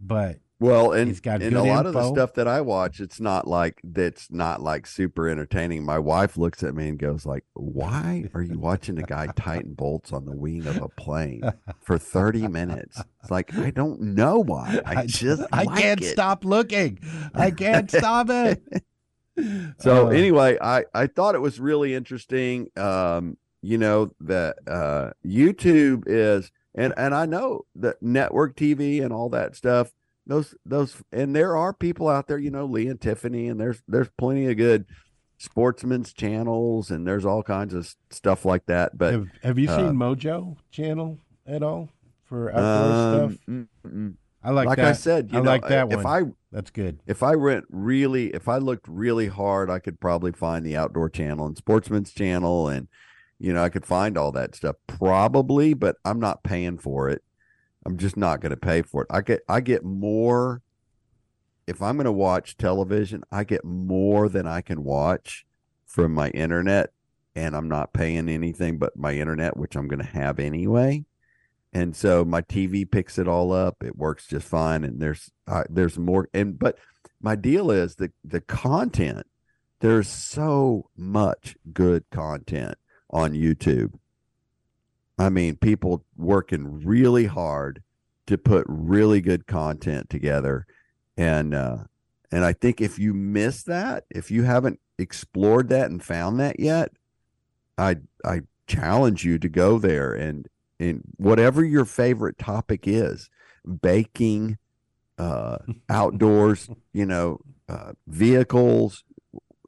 but 0.00 0.40
Well, 0.64 0.92
and, 0.92 1.08
He's 1.08 1.20
got 1.20 1.42
and 1.42 1.54
a 1.56 1.62
lot 1.62 1.84
of 1.84 1.92
the 1.92 2.10
stuff 2.10 2.32
that 2.34 2.48
I 2.48 2.62
watch, 2.62 2.98
it's 2.98 3.20
not 3.20 3.46
like 3.46 3.82
that's 3.84 4.30
not 4.30 4.62
like 4.62 4.86
super 4.86 5.28
entertaining. 5.28 5.84
My 5.84 5.98
wife 5.98 6.38
looks 6.38 6.62
at 6.62 6.74
me 6.74 6.88
and 6.88 6.98
goes 6.98 7.26
like, 7.26 7.44
"Why 7.52 8.30
are 8.32 8.40
you 8.40 8.58
watching 8.58 8.98
a 8.98 9.02
guy 9.02 9.26
tighten 9.36 9.74
bolts 9.74 10.10
on 10.10 10.24
the 10.24 10.34
wing 10.34 10.66
of 10.66 10.78
a 10.78 10.88
plane 10.88 11.42
for 11.82 11.98
thirty 11.98 12.48
minutes?" 12.48 13.02
It's 13.20 13.30
like 13.30 13.54
I 13.58 13.72
don't 13.72 14.00
know 14.00 14.38
why. 14.38 14.80
I, 14.86 15.04
just 15.04 15.42
I 15.52 15.64
like 15.64 15.82
can't 15.82 16.00
it. 16.00 16.12
stop 16.12 16.46
looking. 16.46 16.98
I 17.34 17.50
can't 17.50 17.90
stop 17.90 18.30
it. 18.30 18.62
So 19.80 20.06
Uh, 20.06 20.10
anyway, 20.10 20.56
I 20.62 20.84
I 20.94 21.08
thought 21.08 21.34
it 21.34 21.40
was 21.40 21.58
really 21.58 21.92
interesting. 21.92 22.68
Um, 22.76 23.36
you 23.62 23.78
know 23.78 24.12
that 24.20 24.56
uh, 24.66 25.10
YouTube 25.26 26.04
is, 26.06 26.52
and 26.72 26.94
and 26.96 27.12
I 27.12 27.26
know 27.26 27.66
that 27.74 28.00
network 28.00 28.54
TV 28.54 29.02
and 29.02 29.12
all 29.12 29.28
that 29.30 29.56
stuff. 29.56 29.92
Those 30.26 30.54
those, 30.64 31.02
and 31.12 31.34
there 31.34 31.56
are 31.56 31.72
people 31.72 32.08
out 32.08 32.28
there. 32.28 32.38
You 32.38 32.50
know, 32.50 32.64
Lee 32.64 32.88
and 32.88 33.00
Tiffany, 33.00 33.48
and 33.48 33.60
there's 33.60 33.82
there's 33.86 34.08
plenty 34.16 34.46
of 34.50 34.56
good 34.56 34.86
sportsman's 35.38 36.12
channels, 36.12 36.90
and 36.90 37.06
there's 37.06 37.24
all 37.24 37.42
kinds 37.42 37.74
of 37.74 37.94
stuff 38.10 38.44
like 38.44 38.66
that. 38.66 38.96
But 38.96 39.12
have, 39.12 39.28
have 39.42 39.58
you 39.58 39.68
uh, 39.68 39.76
seen 39.76 39.94
Mojo 39.94 40.56
channel 40.70 41.18
at 41.46 41.62
all 41.62 41.90
for 42.24 42.50
outdoor 42.50 42.64
um, 42.64 43.30
stuff? 43.30 43.40
mm, 43.48 43.68
mm. 43.86 44.14
I 44.42 44.50
like, 44.50 44.64
that. 44.64 44.68
like 44.68 44.76
that. 44.76 44.86
I 44.86 44.92
said, 44.92 45.30
you 45.32 45.38
I 45.38 45.42
know, 45.42 45.50
like 45.50 45.68
that 45.68 45.90
if 45.90 46.04
one. 46.04 46.06
I 46.06 46.30
That's 46.52 46.70
good. 46.70 47.00
if 47.06 47.22
I 47.22 47.34
went 47.34 47.64
really, 47.70 48.26
if 48.28 48.46
I 48.46 48.58
looked 48.58 48.86
really 48.88 49.28
hard, 49.28 49.70
I 49.70 49.78
could 49.78 50.00
probably 50.00 50.32
find 50.32 50.66
the 50.66 50.76
outdoor 50.76 51.08
channel 51.08 51.46
and 51.46 51.56
sportsman's 51.56 52.12
channel, 52.12 52.68
and 52.68 52.88
you 53.38 53.52
know, 53.52 53.62
I 53.62 53.70
could 53.70 53.86
find 53.86 54.18
all 54.18 54.32
that 54.32 54.54
stuff 54.54 54.76
probably, 54.86 55.74
but 55.74 55.96
I'm 56.04 56.20
not 56.20 56.42
paying 56.44 56.78
for 56.78 57.08
it. 57.08 57.22
I'm 57.86 57.96
just 57.98 58.16
not 58.16 58.40
going 58.40 58.50
to 58.50 58.56
pay 58.56 58.82
for 58.82 59.02
it. 59.02 59.08
I 59.10 59.20
get, 59.20 59.42
I 59.48 59.60
get 59.60 59.84
more. 59.84 60.62
If 61.66 61.80
I'm 61.82 61.96
going 61.96 62.04
to 62.04 62.12
watch 62.12 62.56
television, 62.56 63.22
I 63.30 63.44
get 63.44 63.64
more 63.64 64.28
than 64.28 64.46
I 64.46 64.60
can 64.60 64.84
watch 64.84 65.46
from 65.86 66.12
my 66.12 66.28
internet, 66.30 66.90
and 67.34 67.56
I'm 67.56 67.68
not 67.68 67.92
paying 67.92 68.28
anything 68.28 68.78
but 68.78 68.96
my 68.96 69.14
internet, 69.14 69.56
which 69.56 69.76
I'm 69.76 69.88
going 69.88 70.00
to 70.00 70.12
have 70.12 70.38
anyway. 70.38 71.04
And 71.72 71.96
so 71.96 72.24
my 72.24 72.40
TV 72.42 72.88
picks 72.88 73.18
it 73.18 73.26
all 73.26 73.52
up. 73.52 73.82
It 73.82 73.96
works 73.96 74.26
just 74.26 74.46
fine, 74.46 74.84
and 74.84 75.00
there's 75.00 75.30
uh, 75.48 75.64
there's 75.68 75.98
more. 75.98 76.28
And 76.32 76.56
but 76.58 76.78
my 77.20 77.34
deal 77.34 77.70
is 77.70 77.96
the 77.96 78.12
the 78.24 78.40
content. 78.40 79.26
There's 79.80 80.08
so 80.08 80.88
much 80.96 81.56
good 81.72 82.04
content 82.10 82.76
on 83.10 83.32
YouTube. 83.32 83.94
I 85.18 85.28
mean, 85.28 85.56
people 85.56 86.04
working 86.16 86.84
really 86.84 87.26
hard 87.26 87.82
to 88.26 88.38
put 88.38 88.64
really 88.68 89.20
good 89.20 89.46
content 89.46 90.10
together, 90.10 90.66
and 91.16 91.54
uh, 91.54 91.84
and 92.32 92.44
I 92.44 92.52
think 92.52 92.80
if 92.80 92.98
you 92.98 93.14
miss 93.14 93.62
that, 93.64 94.04
if 94.10 94.30
you 94.30 94.42
haven't 94.42 94.80
explored 94.98 95.68
that 95.68 95.90
and 95.90 96.02
found 96.02 96.40
that 96.40 96.58
yet, 96.58 96.92
I 97.78 97.96
I 98.24 98.42
challenge 98.66 99.24
you 99.24 99.38
to 99.38 99.48
go 99.48 99.78
there 99.78 100.12
and 100.12 100.48
and 100.80 101.02
whatever 101.16 101.64
your 101.64 101.84
favorite 101.84 102.38
topic 102.38 102.88
is, 102.88 103.30
baking, 103.82 104.58
uh, 105.18 105.58
outdoors, 105.88 106.68
you 106.92 107.06
know, 107.06 107.40
uh, 107.68 107.92
vehicles, 108.08 109.04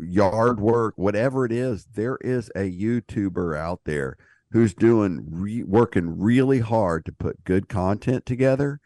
yard 0.01 0.61
work, 0.61 0.95
whatever 0.97 1.45
it 1.45 1.53
is, 1.53 1.87
there 1.95 2.19
is 2.21 2.51
a 2.57 2.71
YouTuber 2.71 3.57
out 3.57 3.83
there 3.85 4.17
who's 4.57 4.73
doing 4.73 5.27
re- 5.29 5.63
working 5.65 6.19
really 6.19 6.61
hard 6.61 7.05
to 7.05 7.13
put 7.13 7.45
good 7.45 7.69
content 7.69 8.25
together, 8.25 8.81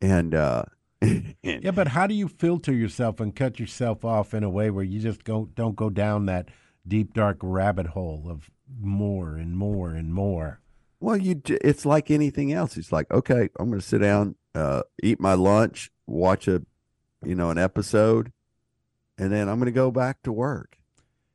and 0.00 0.34
uh, 0.34 0.64
Yeah, 1.42 1.70
but 1.70 1.88
how 1.88 2.06
do 2.06 2.14
you 2.14 2.26
filter 2.26 2.72
yourself 2.72 3.20
and 3.20 3.34
cut 3.34 3.60
yourself 3.60 4.04
off 4.04 4.34
in 4.34 4.42
a 4.42 4.50
way 4.50 4.70
where 4.70 4.84
you 4.84 5.00
just 5.00 5.22
go 5.22 5.48
don't 5.54 5.76
go 5.76 5.88
down 5.88 6.26
that 6.26 6.48
deep 6.86 7.14
dark 7.14 7.38
rabbit 7.42 7.88
hole 7.88 8.26
of 8.28 8.50
more 8.80 9.36
and 9.36 9.56
more 9.56 9.90
and 9.90 10.12
more? 10.12 10.60
Well, 10.98 11.16
you 11.16 11.40
it's 11.46 11.86
like 11.86 12.10
anything 12.10 12.52
else. 12.52 12.76
It's 12.76 12.90
like, 12.90 13.08
okay, 13.12 13.50
I'm 13.58 13.68
going 13.68 13.80
to 13.80 13.86
sit 13.86 13.98
down, 13.98 14.34
uh, 14.54 14.82
eat 15.00 15.20
my 15.20 15.34
lunch, 15.34 15.90
watch 16.08 16.48
a, 16.48 16.62
you 17.24 17.36
know, 17.36 17.50
an 17.50 17.58
episode, 17.58 18.32
and 19.16 19.32
then 19.32 19.48
I'm 19.48 19.58
going 19.58 19.66
to 19.66 19.72
go 19.72 19.92
back 19.92 20.22
to 20.22 20.32
work. 20.32 20.78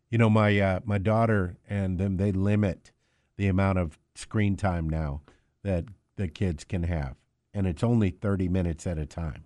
You 0.09 0.17
know, 0.17 0.29
my 0.29 0.59
uh, 0.59 0.79
my 0.83 0.97
daughter 0.97 1.57
and 1.69 1.97
them 1.97 2.17
they 2.17 2.33
limit 2.33 2.91
the 3.37 3.47
amount 3.47 3.77
of 3.79 3.97
screen 4.15 4.55
time 4.55 4.89
now 4.89 5.21
that 5.63 5.85
the 6.15 6.27
kids 6.27 6.63
can 6.63 6.83
have, 6.83 7.15
and 7.53 7.67
it's 7.67 7.83
only 7.83 8.09
thirty 8.09 8.47
minutes 8.49 8.85
at 8.87 8.97
a 8.97 9.05
time, 9.05 9.45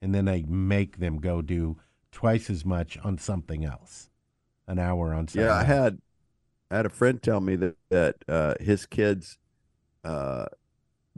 and 0.00 0.14
then 0.14 0.24
they 0.24 0.42
make 0.42 0.98
them 0.98 1.18
go 1.18 1.42
do 1.42 1.76
twice 2.12 2.48
as 2.48 2.64
much 2.64 2.96
on 3.04 3.18
something 3.18 3.64
else, 3.64 4.10
an 4.66 4.78
hour 4.78 5.12
on 5.12 5.28
something. 5.28 5.42
Yeah, 5.42 5.54
I 5.54 5.58
else. 5.60 5.66
had 5.66 5.98
I 6.70 6.76
had 6.76 6.86
a 6.86 6.90
friend 6.90 7.22
tell 7.22 7.40
me 7.40 7.56
that 7.56 7.76
that 7.90 8.16
uh, 8.28 8.54
his 8.60 8.86
kids 8.86 9.38
uh, 10.04 10.46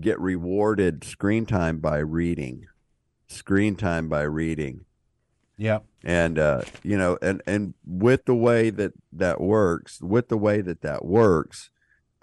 get 0.00 0.18
rewarded 0.18 1.04
screen 1.04 1.44
time 1.46 1.78
by 1.78 1.98
reading, 1.98 2.66
screen 3.26 3.76
time 3.76 4.08
by 4.08 4.22
reading. 4.22 4.86
Yep. 5.58 5.84
and 6.02 6.38
uh 6.38 6.62
you 6.82 6.96
know 6.96 7.18
and 7.20 7.42
and 7.46 7.74
with 7.86 8.24
the 8.24 8.34
way 8.34 8.70
that 8.70 8.94
that 9.12 9.42
works 9.42 10.00
with 10.00 10.28
the 10.28 10.38
way 10.38 10.62
that 10.62 10.80
that 10.80 11.04
works 11.04 11.70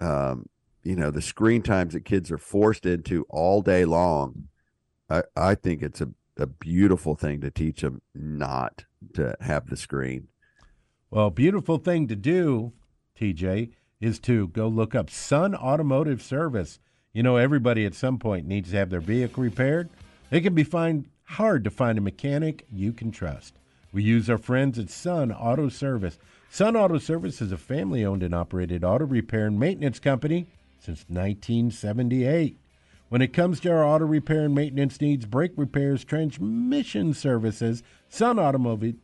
um 0.00 0.46
you 0.82 0.94
know 0.96 1.10
the 1.10 1.22
screen 1.22 1.62
times 1.62 1.92
that 1.92 2.04
kids 2.04 2.30
are 2.30 2.38
forced 2.38 2.86
into 2.86 3.24
all 3.28 3.62
day 3.62 3.84
long 3.84 4.48
i 5.10 5.22
i 5.36 5.54
think 5.54 5.82
it's 5.82 6.00
a, 6.00 6.08
a 6.36 6.46
beautiful 6.46 7.14
thing 7.14 7.40
to 7.40 7.50
teach 7.50 7.80
them 7.80 8.00
not 8.14 8.84
to 9.14 9.34
have 9.40 9.68
the 9.68 9.76
screen 9.76 10.28
Well, 11.10 11.30
beautiful 11.30 11.78
thing 11.78 12.06
to 12.08 12.16
do, 12.16 12.72
TJ, 13.18 13.70
is 14.00 14.18
to 14.20 14.48
go 14.48 14.68
look 14.68 14.94
up 14.94 15.08
Sun 15.08 15.54
Automotive 15.54 16.20
Service. 16.22 16.78
You 17.14 17.22
know, 17.22 17.36
everybody 17.36 17.86
at 17.86 17.94
some 17.94 18.18
point 18.18 18.46
needs 18.46 18.70
to 18.70 18.76
have 18.76 18.90
their 18.90 19.00
vehicle 19.00 19.42
repaired. 19.42 19.88
It 20.30 20.42
can 20.42 20.54
be 20.54 20.64
find 20.64 21.06
hard 21.24 21.64
to 21.64 21.70
find 21.70 21.96
a 21.96 22.02
mechanic 22.02 22.66
you 22.70 22.92
can 22.92 23.10
trust. 23.10 23.54
We 23.90 24.02
use 24.02 24.28
our 24.28 24.36
friends 24.38 24.78
at 24.78 24.90
Sun 24.90 25.32
Auto 25.32 25.68
Service. 25.70 26.18
Sun 26.50 26.76
Auto 26.76 26.98
Service 26.98 27.42
is 27.42 27.52
a 27.52 27.58
family 27.58 28.04
owned 28.04 28.22
and 28.22 28.34
operated 28.34 28.82
auto 28.82 29.04
repair 29.04 29.46
and 29.46 29.60
maintenance 29.60 30.00
company 30.00 30.46
since 30.80 31.04
1978. 31.08 32.56
When 33.10 33.22
it 33.22 33.34
comes 33.34 33.60
to 33.60 33.70
our 33.70 33.84
auto 33.84 34.06
repair 34.06 34.44
and 34.44 34.54
maintenance 34.54 35.00
needs, 35.00 35.26
brake 35.26 35.52
repairs, 35.56 36.04
transmission 36.04 37.12
services, 37.12 37.82
Sun 38.08 38.38
Automotive, 38.38 38.96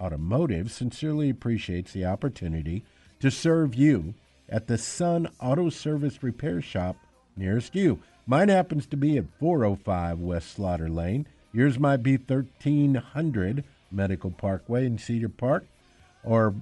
Automotive 0.00 0.70
sincerely 0.70 1.28
appreciates 1.28 1.92
the 1.92 2.04
opportunity 2.04 2.84
to 3.20 3.30
serve 3.30 3.74
you 3.74 4.14
at 4.48 4.66
the 4.66 4.78
Sun 4.78 5.28
Auto 5.40 5.70
Service 5.70 6.22
Repair 6.22 6.62
Shop 6.62 6.96
nearest 7.36 7.74
you. 7.74 8.00
Mine 8.26 8.48
happens 8.48 8.86
to 8.86 8.96
be 8.96 9.18
at 9.18 9.26
405 9.38 10.18
West 10.20 10.52
Slaughter 10.52 10.88
Lane. 10.88 11.26
Yours 11.52 11.78
might 11.78 12.02
be 12.02 12.16
1300 12.16 13.64
Medical 13.90 14.30
Parkway 14.30 14.86
in 14.86 14.98
Cedar 14.98 15.28
Park 15.28 15.66
or 16.24 16.54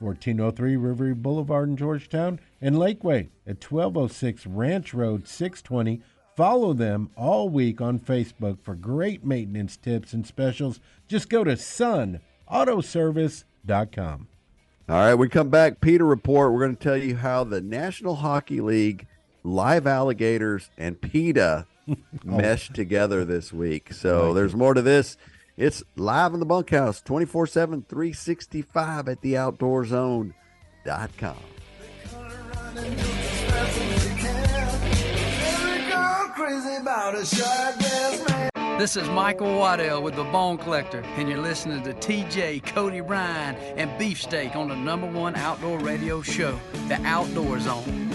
1403 0.00 0.76
River 0.76 1.14
Boulevard 1.14 1.68
in 1.68 1.76
Georgetown, 1.76 2.40
and 2.60 2.74
Lakeway 2.76 3.28
at 3.46 3.62
1206 3.62 4.46
Ranch 4.46 4.92
Road 4.94 5.28
620. 5.28 6.00
Follow 6.36 6.72
them 6.72 7.10
all 7.16 7.48
week 7.48 7.80
on 7.80 7.98
Facebook 7.98 8.58
for 8.62 8.74
great 8.76 9.24
maintenance 9.24 9.76
tips 9.76 10.12
and 10.12 10.24
specials. 10.26 10.78
Just 11.08 11.28
go 11.28 11.42
to 11.44 11.52
sunautoservice.com. 11.56 14.28
all 14.88 14.96
right 14.96 15.14
we 15.14 15.28
come 15.28 15.50
back 15.50 15.80
PETA 15.80 16.04
report 16.04 16.52
we're 16.52 16.60
going 16.60 16.76
to 16.76 16.82
tell 16.82 16.96
you 16.96 17.16
how 17.16 17.42
the 17.44 17.60
national 17.60 18.16
hockey 18.16 18.60
league 18.60 19.06
live 19.44 19.86
alligators 19.86 20.70
and 20.78 21.00
PETA 21.00 21.66
meshed 22.24 22.74
together 22.74 23.24
this 23.24 23.52
week. 23.52 23.92
So 23.92 24.32
there's 24.34 24.54
more 24.54 24.74
to 24.74 24.82
this. 24.82 25.16
It's 25.58 25.82
live 25.96 26.34
in 26.34 26.40
the 26.40 26.46
bunkhouse 26.46 27.00
24 27.02 27.48
7, 27.48 27.82
365 27.88 29.08
at 29.08 29.20
the 29.22 29.34
outdoorzone.com. 29.34 30.32
This 38.78 38.96
is 38.96 39.08
Michael 39.08 39.58
Waddell 39.58 40.00
with 40.00 40.14
the 40.14 40.22
Bone 40.22 40.58
Collector, 40.58 41.00
and 41.16 41.28
you're 41.28 41.42
listening 41.42 41.82
to 41.82 41.92
TJ, 41.92 42.64
Cody 42.64 43.00
Ryan, 43.00 43.56
and 43.76 43.90
Beefsteak 43.98 44.54
on 44.54 44.68
the 44.68 44.76
number 44.76 45.10
one 45.10 45.34
outdoor 45.34 45.80
radio 45.80 46.22
show, 46.22 46.56
The 46.86 47.04
Outdoor 47.04 47.58
Zone. 47.58 48.12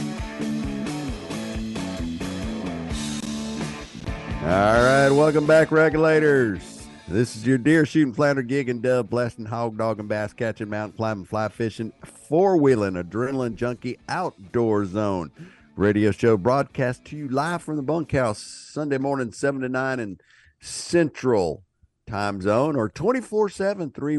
All 4.44 4.48
right, 4.48 5.10
welcome 5.10 5.46
back, 5.46 5.74
regulators. 5.74 6.83
This 7.10 7.36
is 7.36 7.46
your 7.46 7.58
deer 7.58 7.86
shooting, 7.86 8.14
flounder 8.14 8.44
gigging, 8.44 8.82
dove 8.82 9.10
blasting, 9.10 9.46
hog 9.46 9.78
dogging, 9.78 10.08
bass 10.08 10.32
catching, 10.32 10.70
mountain 10.70 10.96
climbing, 10.96 11.26
fly 11.26 11.50
fishing, 11.50 11.92
four 12.06 12.56
wheeling, 12.56 12.94
adrenaline 12.94 13.56
junkie 13.56 14.00
outdoor 14.08 14.86
zone 14.86 15.30
radio 15.76 16.12
show 16.12 16.38
broadcast 16.38 17.04
to 17.06 17.18
you 17.18 17.28
live 17.28 17.62
from 17.62 17.76
the 17.76 17.84
bunkhouse 17.84 18.42
Sunday 18.42 18.98
morning, 18.98 19.34
7 19.34 19.60
to 19.62 19.70
9 19.70 20.00
in 20.00 20.18
Central 20.62 21.66
time 22.08 22.42
zone 22.42 22.78
or 22.78 22.88
24 22.88 23.50
7 23.50 23.92
3 23.92 24.18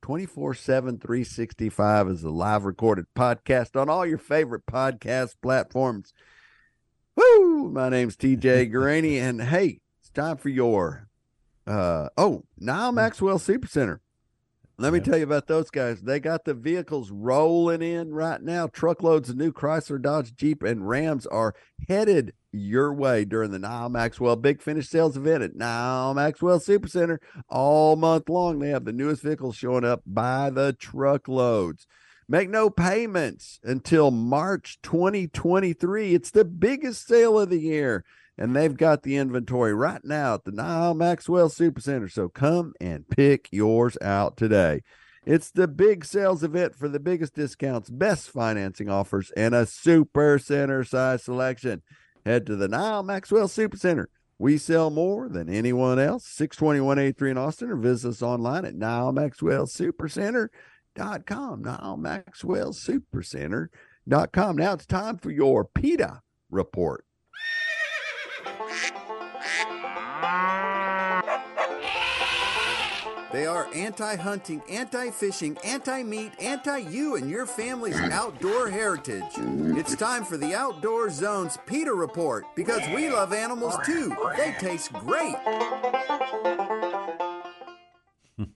24 0.00 0.54
7 0.54 0.98
365 0.98 2.08
is 2.08 2.22
a 2.22 2.30
live 2.30 2.64
recorded 2.64 3.04
podcast 3.14 3.78
on 3.78 3.90
all 3.90 4.06
your 4.06 4.18
favorite 4.18 4.64
podcast 4.64 5.34
platforms. 5.42 6.14
Woo! 7.14 7.70
My 7.70 7.90
name's 7.90 8.16
TJ 8.16 8.72
Guarini, 8.72 9.20
and 9.20 9.42
hey, 9.42 9.80
it's 10.00 10.08
time 10.08 10.38
for 10.38 10.48
your 10.48 11.10
uh 11.66 12.08
oh, 12.16 12.44
Nyle 12.58 12.92
Maxwell 12.92 13.38
Super 13.38 13.68
Center. 13.68 14.00
Let 14.78 14.92
me 14.92 15.00
tell 15.00 15.18
you 15.18 15.24
about 15.24 15.46
those 15.46 15.70
guys. 15.70 16.00
They 16.00 16.18
got 16.18 16.44
the 16.44 16.54
vehicles 16.54 17.10
rolling 17.10 17.82
in 17.82 18.12
right 18.12 18.42
now. 18.42 18.66
Truckloads 18.66 19.28
of 19.28 19.36
new 19.36 19.52
Chrysler, 19.52 20.00
Dodge, 20.00 20.34
Jeep, 20.34 20.62
and 20.62 20.88
Rams 20.88 21.26
are 21.26 21.54
headed 21.88 22.32
your 22.52 22.92
way 22.92 23.24
during 23.24 23.50
the 23.50 23.58
Nyle 23.58 23.88
Maxwell 23.88 24.34
Big 24.34 24.60
Finish 24.60 24.88
Sales 24.88 25.16
event 25.16 25.42
at 25.42 25.54
Nyle 25.54 26.14
Maxwell 26.14 26.58
Super 26.58 26.88
Center 26.88 27.20
all 27.48 27.96
month 27.96 28.28
long. 28.28 28.58
They 28.58 28.70
have 28.70 28.84
the 28.84 28.92
newest 28.92 29.22
vehicles 29.22 29.56
showing 29.56 29.84
up 29.84 30.02
by 30.06 30.50
the 30.50 30.72
truckloads. 30.72 31.86
Make 32.28 32.50
no 32.50 32.70
payments 32.70 33.60
until 33.62 34.10
March 34.10 34.78
2023. 34.82 36.14
It's 36.14 36.30
the 36.30 36.44
biggest 36.44 37.06
sale 37.06 37.38
of 37.38 37.50
the 37.50 37.58
year, 37.58 38.04
and 38.42 38.56
they've 38.56 38.76
got 38.76 39.04
the 39.04 39.16
inventory 39.16 39.72
right 39.72 40.04
now 40.04 40.34
at 40.34 40.42
the 40.42 40.50
Nyle 40.50 40.94
Maxwell 40.94 41.48
Supercenter. 41.48 42.10
So 42.10 42.28
come 42.28 42.72
and 42.80 43.08
pick 43.08 43.48
yours 43.52 43.96
out 44.02 44.36
today. 44.36 44.82
It's 45.24 45.52
the 45.52 45.68
big 45.68 46.04
sales 46.04 46.42
event 46.42 46.74
for 46.74 46.88
the 46.88 46.98
biggest 46.98 47.34
discounts, 47.34 47.88
best 47.88 48.28
financing 48.28 48.90
offers, 48.90 49.30
and 49.36 49.54
a 49.54 49.64
super 49.64 50.40
center 50.40 50.82
size 50.82 51.22
selection. 51.22 51.82
Head 52.26 52.44
to 52.46 52.56
the 52.56 52.66
Nyle 52.66 53.04
Maxwell 53.04 53.46
Supercenter. 53.46 54.06
We 54.40 54.58
sell 54.58 54.90
more 54.90 55.28
than 55.28 55.48
anyone 55.48 56.00
else. 56.00 56.26
62183 56.26 57.30
in 57.30 57.38
Austin, 57.38 57.70
or 57.70 57.76
visit 57.76 58.08
us 58.08 58.22
online 58.22 58.64
at 58.64 58.74
Nyle 58.74 59.12
Maxwell 59.12 59.68
Super 59.68 60.08
dot 60.96 61.26
com. 61.26 61.62
Now 61.62 61.94
Maxwell 61.94 62.72
Supercenter 62.72 63.68
dot 64.08 64.32
com. 64.32 64.56
Now 64.56 64.72
it's 64.72 64.86
time 64.86 65.18
for 65.18 65.30
your 65.30 65.64
PETA 65.64 66.22
report. 66.50 67.04
They 73.32 73.46
are 73.46 73.66
anti 73.74 74.16
hunting, 74.16 74.62
anti 74.68 75.10
fishing, 75.10 75.56
anti 75.64 76.02
meat, 76.02 76.32
anti 76.38 76.78
you 76.78 77.16
and 77.16 77.30
your 77.30 77.46
family's 77.46 77.96
mm. 77.96 78.10
outdoor 78.10 78.68
heritage. 78.68 79.22
It's 79.38 79.96
time 79.96 80.24
for 80.24 80.36
the 80.36 80.54
Outdoor 80.54 81.08
Zone's 81.08 81.56
PETA 81.64 81.94
report 81.94 82.44
because 82.54 82.82
we 82.94 83.08
love 83.08 83.32
animals 83.32 83.74
too. 83.86 84.14
They 84.36 84.54
taste 84.58 84.92
great. 84.92 85.36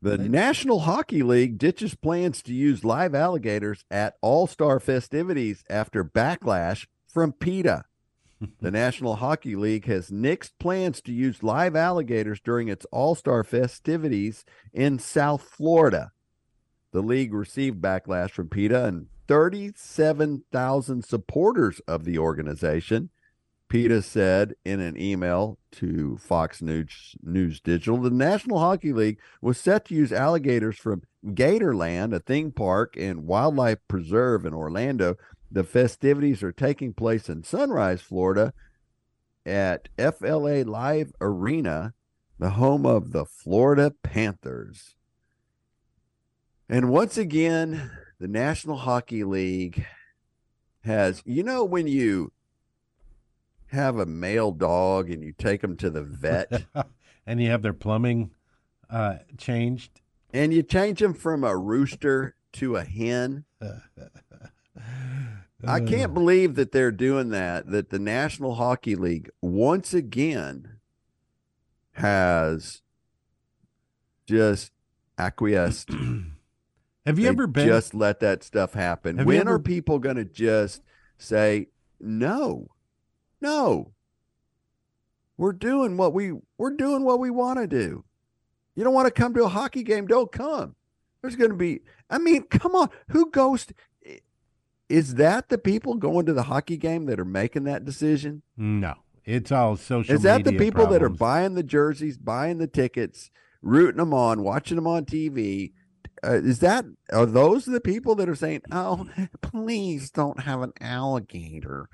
The 0.00 0.16
National 0.16 0.80
Hockey 0.80 1.24
League 1.24 1.58
ditches 1.58 1.96
plans 1.96 2.40
to 2.42 2.54
use 2.54 2.84
live 2.84 3.16
alligators 3.16 3.84
at 3.90 4.14
All 4.20 4.46
Star 4.46 4.78
festivities 4.78 5.64
after 5.68 6.04
backlash 6.04 6.86
from 7.08 7.32
PETA. 7.32 7.84
The 8.60 8.70
National 8.70 9.16
Hockey 9.16 9.56
League 9.56 9.86
has 9.86 10.10
nixed 10.10 10.52
plans 10.58 11.00
to 11.02 11.12
use 11.12 11.42
live 11.42 11.76
alligators 11.76 12.40
during 12.40 12.68
its 12.68 12.86
All 12.86 13.14
Star 13.14 13.44
festivities 13.44 14.44
in 14.72 14.98
South 14.98 15.42
Florida. 15.42 16.12
The 16.92 17.02
league 17.02 17.32
received 17.32 17.80
backlash 17.80 18.30
from 18.30 18.48
PETA 18.48 18.84
and 18.84 19.06
37,000 19.28 21.04
supporters 21.04 21.80
of 21.88 22.04
the 22.04 22.18
organization. 22.18 23.10
PETA 23.68 24.02
said 24.02 24.54
in 24.66 24.80
an 24.80 25.00
email 25.00 25.58
to 25.70 26.18
Fox 26.18 26.60
News, 26.60 27.16
News 27.22 27.58
Digital 27.58 27.96
the 27.96 28.10
National 28.10 28.58
Hockey 28.58 28.92
League 28.92 29.18
was 29.40 29.56
set 29.56 29.86
to 29.86 29.94
use 29.94 30.12
alligators 30.12 30.76
from 30.76 31.02
Gatorland, 31.24 32.14
a 32.14 32.20
theme 32.20 32.52
park 32.52 32.96
and 32.98 33.26
wildlife 33.26 33.78
preserve 33.88 34.44
in 34.44 34.52
Orlando. 34.52 35.16
The 35.52 35.64
festivities 35.64 36.42
are 36.42 36.50
taking 36.50 36.94
place 36.94 37.28
in 37.28 37.44
Sunrise, 37.44 38.00
Florida 38.00 38.54
at 39.44 39.90
FLA 39.98 40.62
Live 40.64 41.12
Arena, 41.20 41.92
the 42.38 42.50
home 42.50 42.86
of 42.86 43.12
the 43.12 43.26
Florida 43.26 43.92
Panthers. 44.02 44.96
And 46.70 46.88
once 46.88 47.18
again, 47.18 47.90
the 48.18 48.28
National 48.28 48.78
Hockey 48.78 49.24
League 49.24 49.84
has, 50.84 51.22
you 51.26 51.42
know, 51.42 51.64
when 51.64 51.86
you 51.86 52.32
have 53.66 53.98
a 53.98 54.06
male 54.06 54.52
dog 54.52 55.10
and 55.10 55.22
you 55.22 55.34
take 55.36 55.60
them 55.60 55.76
to 55.76 55.90
the 55.90 56.02
vet 56.02 56.64
and 57.26 57.42
you 57.42 57.50
have 57.50 57.60
their 57.60 57.74
plumbing 57.74 58.30
uh, 58.88 59.16
changed. 59.36 60.00
and 60.32 60.54
you 60.54 60.62
change 60.62 61.00
them 61.00 61.12
from 61.12 61.44
a 61.44 61.54
rooster 61.54 62.36
to 62.52 62.76
a 62.76 62.84
hen. 62.84 63.44
I 65.64 65.80
uh. 65.80 65.86
can't 65.86 66.14
believe 66.14 66.54
that 66.56 66.72
they're 66.72 66.90
doing 66.92 67.30
that, 67.30 67.70
that 67.70 67.90
the 67.90 67.98
National 67.98 68.54
Hockey 68.54 68.96
League 68.96 69.30
once 69.40 69.94
again 69.94 70.76
has 71.92 72.82
just 74.26 74.72
acquiesced. 75.18 75.90
Have 77.06 77.18
you 77.18 77.24
They 77.24 77.28
ever 77.30 77.46
been? 77.46 77.66
just 77.66 77.94
let 77.94 78.20
that 78.20 78.42
stuff 78.44 78.74
happen? 78.74 79.18
Have 79.18 79.26
when 79.26 79.40
ever- 79.40 79.54
are 79.54 79.58
people 79.58 79.98
going 79.98 80.16
to 80.16 80.24
just 80.24 80.82
say 81.18 81.68
no, 82.00 82.68
no? 83.40 83.92
We're 85.36 85.52
doing 85.52 85.96
what 85.96 86.12
we 86.12 86.32
we're 86.56 86.76
doing 86.76 87.02
what 87.04 87.18
we 87.18 87.30
want 87.30 87.58
to 87.58 87.66
do. 87.66 88.04
You 88.76 88.84
don't 88.84 88.94
want 88.94 89.06
to 89.06 89.10
come 89.10 89.34
to 89.34 89.44
a 89.44 89.48
hockey 89.48 89.82
game? 89.82 90.06
Don't 90.06 90.30
come. 90.30 90.76
There's 91.20 91.36
going 91.36 91.50
to 91.50 91.56
be. 91.56 91.80
I 92.08 92.18
mean, 92.18 92.42
come 92.44 92.74
on. 92.74 92.90
Who 93.08 93.30
goes? 93.30 93.66
Is 94.92 95.14
that 95.14 95.48
the 95.48 95.58
people 95.58 95.94
going 95.94 96.26
to 96.26 96.32
the 96.32 96.44
hockey 96.44 96.76
game 96.76 97.06
that 97.06 97.18
are 97.18 97.24
making 97.24 97.64
that 97.64 97.84
decision? 97.84 98.42
no, 98.56 98.94
it's 99.24 99.50
all 99.50 99.76
social. 99.76 100.14
Is 100.14 100.22
that 100.22 100.44
the 100.44 100.52
people 100.52 100.86
that 100.88 101.02
are 101.02 101.08
buying 101.08 101.54
the 101.54 101.62
jerseys, 101.62 102.18
buying 102.18 102.58
the 102.58 102.66
tickets, 102.66 103.30
rooting 103.62 103.98
them 103.98 104.12
on, 104.12 104.42
watching 104.42 104.76
them 104.76 104.86
on 104.86 105.04
TV? 105.04 105.72
Uh, 106.24 106.34
is 106.34 106.58
that 106.60 106.84
are 107.12 107.26
those 107.26 107.64
the 107.64 107.80
people 107.80 108.14
that 108.16 108.28
are 108.28 108.34
saying, 108.34 108.62
"Oh, 108.70 109.08
please 109.40 110.10
don't 110.10 110.40
have 110.40 110.60
an 110.60 110.72
alligator 110.80 111.88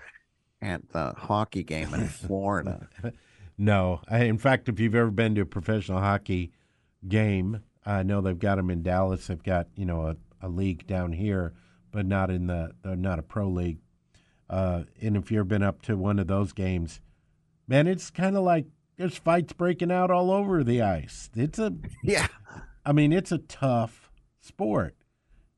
at 0.60 0.88
the 0.90 1.14
hockey 1.16 1.62
game 1.62 1.94
in 1.94 2.08
Florida"? 2.08 2.88
No, 3.56 4.00
I, 4.08 4.24
in 4.24 4.38
fact, 4.38 4.68
if 4.68 4.80
you've 4.80 4.94
ever 4.94 5.10
been 5.10 5.34
to 5.36 5.42
a 5.42 5.46
professional 5.46 6.00
hockey 6.00 6.52
game, 7.06 7.60
I 7.86 8.02
know 8.02 8.20
they've 8.20 8.38
got 8.38 8.56
them 8.56 8.70
in 8.70 8.82
Dallas. 8.82 9.26
They've 9.28 9.42
got 9.42 9.68
you 9.76 9.86
know 9.86 10.06
a, 10.08 10.16
a 10.42 10.48
league 10.48 10.86
down 10.86 11.12
here, 11.12 11.54
but 11.98 12.06
not 12.06 12.30
in 12.30 12.46
the 12.46 12.70
not 12.84 13.18
a 13.18 13.22
pro 13.22 13.48
league. 13.48 13.78
Uh, 14.48 14.84
and 15.02 15.16
if 15.16 15.32
you've 15.32 15.48
been 15.48 15.64
up 15.64 15.82
to 15.82 15.96
one 15.96 16.20
of 16.20 16.28
those 16.28 16.52
games, 16.52 17.00
man, 17.66 17.88
it's 17.88 18.08
kind 18.08 18.36
of 18.36 18.44
like 18.44 18.66
there's 18.96 19.18
fights 19.18 19.52
breaking 19.52 19.90
out 19.90 20.08
all 20.08 20.30
over 20.30 20.62
the 20.62 20.80
ice. 20.80 21.28
It's 21.34 21.58
a 21.58 21.74
yeah, 22.04 22.28
I 22.86 22.92
mean, 22.92 23.12
it's 23.12 23.32
a 23.32 23.38
tough 23.38 24.12
sport. 24.40 24.94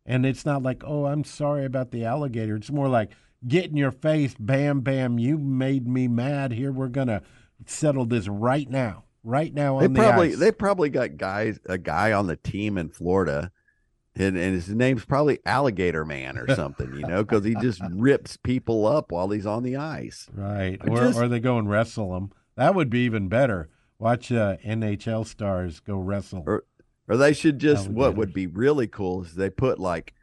And 0.06 0.24
it's 0.24 0.46
not 0.46 0.62
like, 0.62 0.82
oh, 0.82 1.04
I'm 1.04 1.24
sorry 1.24 1.66
about 1.66 1.90
the 1.90 2.06
alligator. 2.06 2.56
It's 2.56 2.70
more 2.70 2.88
like, 2.88 3.10
get 3.46 3.66
in 3.66 3.76
your 3.76 3.92
face, 3.92 4.34
bam, 4.40 4.80
bam, 4.80 5.18
you 5.18 5.36
made 5.36 5.86
me 5.86 6.08
mad. 6.08 6.52
Here, 6.52 6.72
we're 6.72 6.88
to 7.08 7.20
settle 7.66 8.06
this 8.06 8.28
right 8.28 8.68
now. 8.68 9.04
Right 9.22 9.52
now 9.52 9.76
on 9.76 9.82
they 9.82 9.88
the 9.88 10.08
probably 10.08 10.32
ice. 10.32 10.38
they 10.38 10.52
probably 10.52 10.88
got 10.88 11.18
guys 11.18 11.60
a 11.66 11.76
guy 11.76 12.12
on 12.12 12.28
the 12.28 12.36
team 12.36 12.78
in 12.78 12.88
Florida. 12.88 13.52
And, 14.20 14.36
and 14.36 14.54
his 14.54 14.68
name's 14.68 15.04
probably 15.04 15.38
Alligator 15.46 16.04
Man 16.04 16.36
or 16.36 16.54
something, 16.54 16.92
you 16.94 17.06
know, 17.06 17.24
because 17.24 17.44
he 17.44 17.54
just 17.56 17.80
rips 17.90 18.36
people 18.36 18.86
up 18.86 19.10
while 19.12 19.30
he's 19.30 19.46
on 19.46 19.62
the 19.62 19.76
ice. 19.76 20.28
right. 20.34 20.78
Or, 20.86 20.96
just- 20.98 21.18
or 21.18 21.26
they 21.28 21.40
go 21.40 21.58
and 21.58 21.68
wrestle 21.70 22.12
them. 22.12 22.30
That 22.56 22.74
would 22.74 22.90
be 22.90 23.00
even 23.00 23.28
better. 23.28 23.68
Watch 23.98 24.30
uh, 24.32 24.56
NHL 24.64 25.26
stars 25.26 25.80
go 25.80 25.96
wrestle. 25.98 26.44
Or- 26.46 26.64
Or 27.08 27.16
they 27.16 27.32
should 27.32 27.58
just 27.58 27.88
what 27.88 28.14
would 28.16 28.32
be 28.34 28.46
really 28.46 28.86
cool 28.86 29.22
is 29.24 29.34
they 29.34 29.50
put 29.50 29.78
like 29.78 30.14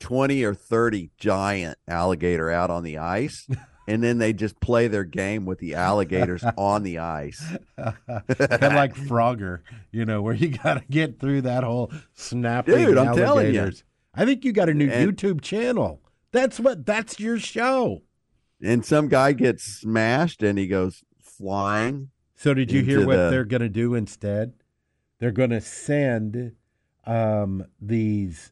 20 0.00 0.42
or 0.44 0.54
30 0.54 1.10
giant 1.16 1.78
alligator 1.86 2.50
out 2.50 2.70
on 2.70 2.82
the 2.82 2.98
ice 2.98 3.46
and 3.86 4.02
then 4.02 4.18
they 4.18 4.32
just 4.32 4.60
play 4.60 4.88
their 4.88 5.04
game 5.04 5.44
with 5.44 5.58
the 5.58 5.74
alligators 5.88 6.44
on 6.56 6.82
the 6.82 6.98
ice. 6.98 7.44
kind 7.76 7.94
of 8.38 8.72
like 8.74 8.94
Frogger, 8.94 9.60
you 9.90 10.04
know, 10.04 10.22
where 10.22 10.34
you 10.34 10.48
got 10.48 10.74
to 10.74 10.84
get 10.90 11.18
through 11.18 11.42
that 11.42 11.64
whole 11.64 11.92
snapping 12.14 12.76
Dude, 12.76 12.98
I'm 12.98 13.16
telling 13.16 13.54
you. 13.54 13.72
I 14.14 14.24
think 14.24 14.44
you 14.44 14.52
got 14.52 14.68
a 14.68 14.74
new 14.74 14.90
And- 14.90 15.16
YouTube 15.16 15.40
channel. 15.40 16.00
That's 16.32 16.58
what. 16.58 16.86
That's 16.86 17.20
your 17.20 17.38
show. 17.38 18.02
And 18.62 18.84
some 18.84 19.08
guy 19.08 19.32
gets 19.32 19.64
smashed 19.64 20.42
and 20.42 20.58
he 20.58 20.66
goes 20.66 21.02
flying. 21.20 22.10
So 22.34 22.54
did 22.54 22.70
you 22.72 22.82
hear 22.82 23.06
what 23.06 23.16
the- 23.16 23.30
they're 23.30 23.44
going 23.44 23.62
to 23.62 23.68
do 23.68 23.94
instead? 23.94 24.54
they're 25.18 25.30
going 25.30 25.50
to 25.50 25.60
send 25.60 26.50
um, 27.06 27.64
these 27.80 28.50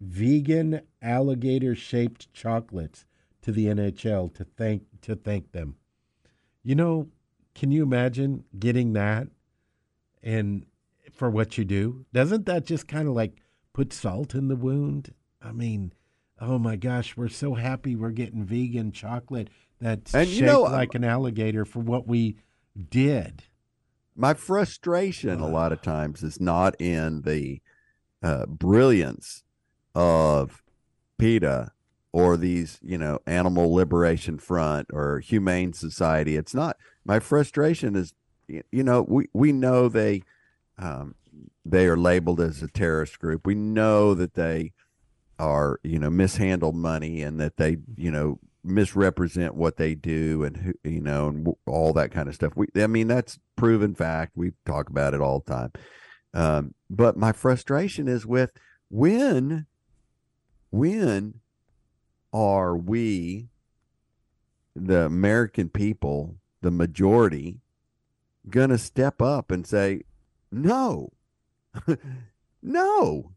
vegan 0.00 0.80
alligator 1.02 1.74
shaped 1.74 2.32
chocolates 2.32 3.04
to 3.46 3.52
the 3.52 3.66
NHL 3.66 4.34
to 4.34 4.42
thank 4.42 4.82
to 5.02 5.14
thank 5.14 5.52
them. 5.52 5.76
You 6.64 6.74
know, 6.74 7.06
can 7.54 7.70
you 7.70 7.84
imagine 7.84 8.42
getting 8.58 8.92
that 8.94 9.28
and 10.20 10.66
for 11.12 11.30
what 11.30 11.56
you 11.56 11.64
do? 11.64 12.06
Doesn't 12.12 12.46
that 12.46 12.66
just 12.66 12.88
kind 12.88 13.06
of 13.06 13.14
like 13.14 13.36
put 13.72 13.92
salt 13.92 14.34
in 14.34 14.48
the 14.48 14.56
wound? 14.56 15.14
I 15.40 15.52
mean, 15.52 15.92
oh 16.40 16.58
my 16.58 16.74
gosh, 16.74 17.16
we're 17.16 17.28
so 17.28 17.54
happy 17.54 17.94
we're 17.94 18.10
getting 18.10 18.42
vegan 18.42 18.90
chocolate 18.90 19.48
that's 19.80 20.12
And 20.12 20.28
you 20.28 20.38
shaped 20.38 20.46
know, 20.46 20.62
like 20.62 20.96
an 20.96 21.04
alligator 21.04 21.64
for 21.64 21.78
what 21.78 22.08
we 22.08 22.38
did. 22.90 23.44
my 24.16 24.34
frustration 24.34 25.40
a 25.40 25.46
lot 25.46 25.70
of 25.70 25.82
times 25.82 26.24
is 26.24 26.40
not 26.40 26.74
in 26.80 27.22
the 27.22 27.62
uh, 28.24 28.46
brilliance 28.46 29.44
of 29.94 30.64
PETA 31.16 31.70
or 32.16 32.38
these, 32.38 32.78
you 32.82 32.96
know, 32.96 33.18
Animal 33.26 33.74
Liberation 33.74 34.38
Front 34.38 34.88
or 34.90 35.18
Humane 35.18 35.74
Society. 35.74 36.34
It's 36.34 36.54
not. 36.54 36.78
My 37.04 37.20
frustration 37.20 37.94
is, 37.94 38.14
you 38.48 38.82
know, 38.82 39.02
we 39.06 39.28
we 39.34 39.52
know 39.52 39.90
they 39.90 40.22
um, 40.78 41.14
they 41.62 41.86
are 41.86 41.96
labeled 41.98 42.40
as 42.40 42.62
a 42.62 42.68
terrorist 42.68 43.18
group. 43.18 43.46
We 43.46 43.54
know 43.54 44.14
that 44.14 44.32
they 44.32 44.72
are, 45.38 45.78
you 45.82 45.98
know, 45.98 46.08
mishandle 46.08 46.72
money 46.72 47.20
and 47.20 47.38
that 47.38 47.58
they, 47.58 47.76
you 47.98 48.10
know, 48.10 48.38
misrepresent 48.64 49.54
what 49.54 49.76
they 49.76 49.94
do 49.94 50.42
and 50.42 50.56
who, 50.56 50.72
you 50.84 51.02
know, 51.02 51.28
and 51.28 51.46
all 51.66 51.92
that 51.92 52.12
kind 52.12 52.30
of 52.30 52.34
stuff. 52.34 52.54
We, 52.56 52.68
I 52.76 52.86
mean, 52.86 53.08
that's 53.08 53.38
proven 53.56 53.94
fact. 53.94 54.32
We 54.34 54.52
talk 54.64 54.88
about 54.88 55.12
it 55.12 55.20
all 55.20 55.40
the 55.40 55.52
time. 55.52 55.72
Um, 56.32 56.74
but 56.88 57.18
my 57.18 57.32
frustration 57.32 58.08
is 58.08 58.24
with 58.24 58.52
when, 58.88 59.66
when 60.70 61.40
are 62.36 62.76
we, 62.76 63.48
the 64.74 65.06
American 65.06 65.70
people, 65.70 66.36
the 66.60 66.70
majority, 66.70 67.60
going 68.50 68.68
to 68.68 68.78
step 68.78 69.22
up 69.22 69.50
and 69.50 69.66
say, 69.66 70.02
no, 70.52 71.12
no. 72.62 73.32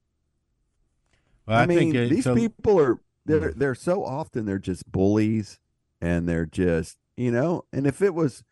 Well, 1.46 1.58
I, 1.58 1.64
I, 1.64 1.66
mean, 1.66 1.78
think 1.78 1.96
it's 1.96 2.12
these 2.12 2.28
a- 2.28 2.36
people 2.36 2.80
are 2.80 3.00
they're 3.26 3.40
mm-hmm. 3.52 3.60
they're 3.60 3.76
so 3.76 4.04
often 4.04 4.46
they're 4.46 4.60
just 4.60 4.92
bullies 4.92 5.60
and 6.02 6.28
they're 6.28 6.46
just 6.46 6.98
you 7.16 7.32
know. 7.32 7.66
And 7.72 7.88
if 7.88 8.02
it 8.02 8.14
was, 8.14 8.44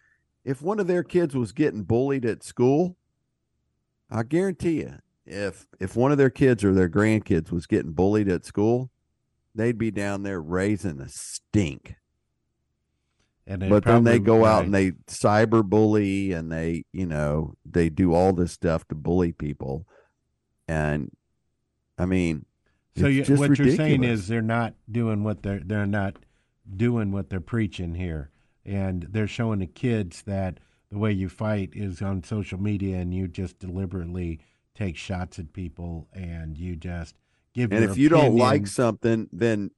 if 0.46 0.62
one 0.62 0.80
of 0.80 0.88
their 0.88 1.04
kids 1.04 1.36
was 1.36 1.52
getting 1.52 1.84
bullied 1.84 2.26
at 2.26 2.44
school, 2.44 2.96
I 4.10 4.24
guarantee 4.24 4.80
you, 4.80 4.96
if 5.26 5.68
if 5.80 5.96
one 5.96 6.12
of 6.12 6.18
their 6.18 6.30
kids 6.30 6.64
or 6.64 6.74
their 6.74 6.90
grandkids 6.90 7.52
was 7.52 7.68
getting 7.68 7.92
bullied 7.92 8.30
at 8.30 8.46
school, 8.46 8.90
they'd 9.58 9.78
be 9.78 9.92
down 9.92 10.24
there 10.24 10.40
raising 10.42 11.02
a 11.02 11.10
stink. 11.10 11.96
and 13.46 13.70
but 13.70 13.84
then 13.84 14.04
they 14.04 14.20
go 14.20 14.46
out 14.46 14.58
right. 14.58 14.66
and 14.66 14.74
they 14.74 14.92
cyber 15.08 15.64
bully 15.64 16.32
and 16.32 16.52
they 16.52 16.86
you 16.94 17.06
know 17.06 17.56
they 17.66 17.90
do 17.90 18.14
all 18.14 18.34
this 18.34 18.52
stuff 18.52 18.88
to 18.88 18.96
bully 18.96 19.32
people, 19.32 19.86
and 20.68 21.12
I 21.98 22.06
mean. 22.06 22.46
So 22.96 23.06
you, 23.06 23.24
what 23.36 23.60
you're 23.60 23.76
saying 23.76 24.04
is 24.04 24.28
they're 24.28 24.42
not 24.42 24.74
doing 24.92 25.24
what 25.24 25.44
they're 25.44 25.62
they're 25.64 25.86
not 25.86 26.16
doing 26.76 27.12
what 27.12 27.30
they're 27.30 27.40
preaching 27.40 27.94
here, 27.94 28.32
and 28.66 29.08
they're 29.12 29.28
showing 29.28 29.60
the 29.60 29.68
kids 29.68 30.24
that 30.24 30.60
the 30.90 30.98
way 30.98 31.12
you 31.12 31.30
fight 31.30 31.72
is 31.74 32.02
on 32.02 32.24
social 32.24 32.60
media, 32.60 32.98
and 32.98 33.14
you 33.14 33.28
just 33.28 33.60
deliberately 33.60 34.40
take 34.74 34.98
shots 34.98 35.38
at 35.38 35.54
people, 35.54 36.08
and 36.12 36.58
you 36.58 36.76
just 36.76 37.14
give. 37.58 37.74
and 37.74 37.84
if 37.84 37.98
you 37.98 38.10
don't 38.10 38.36
like 38.36 38.68
something 38.68 39.28
then 39.32 39.72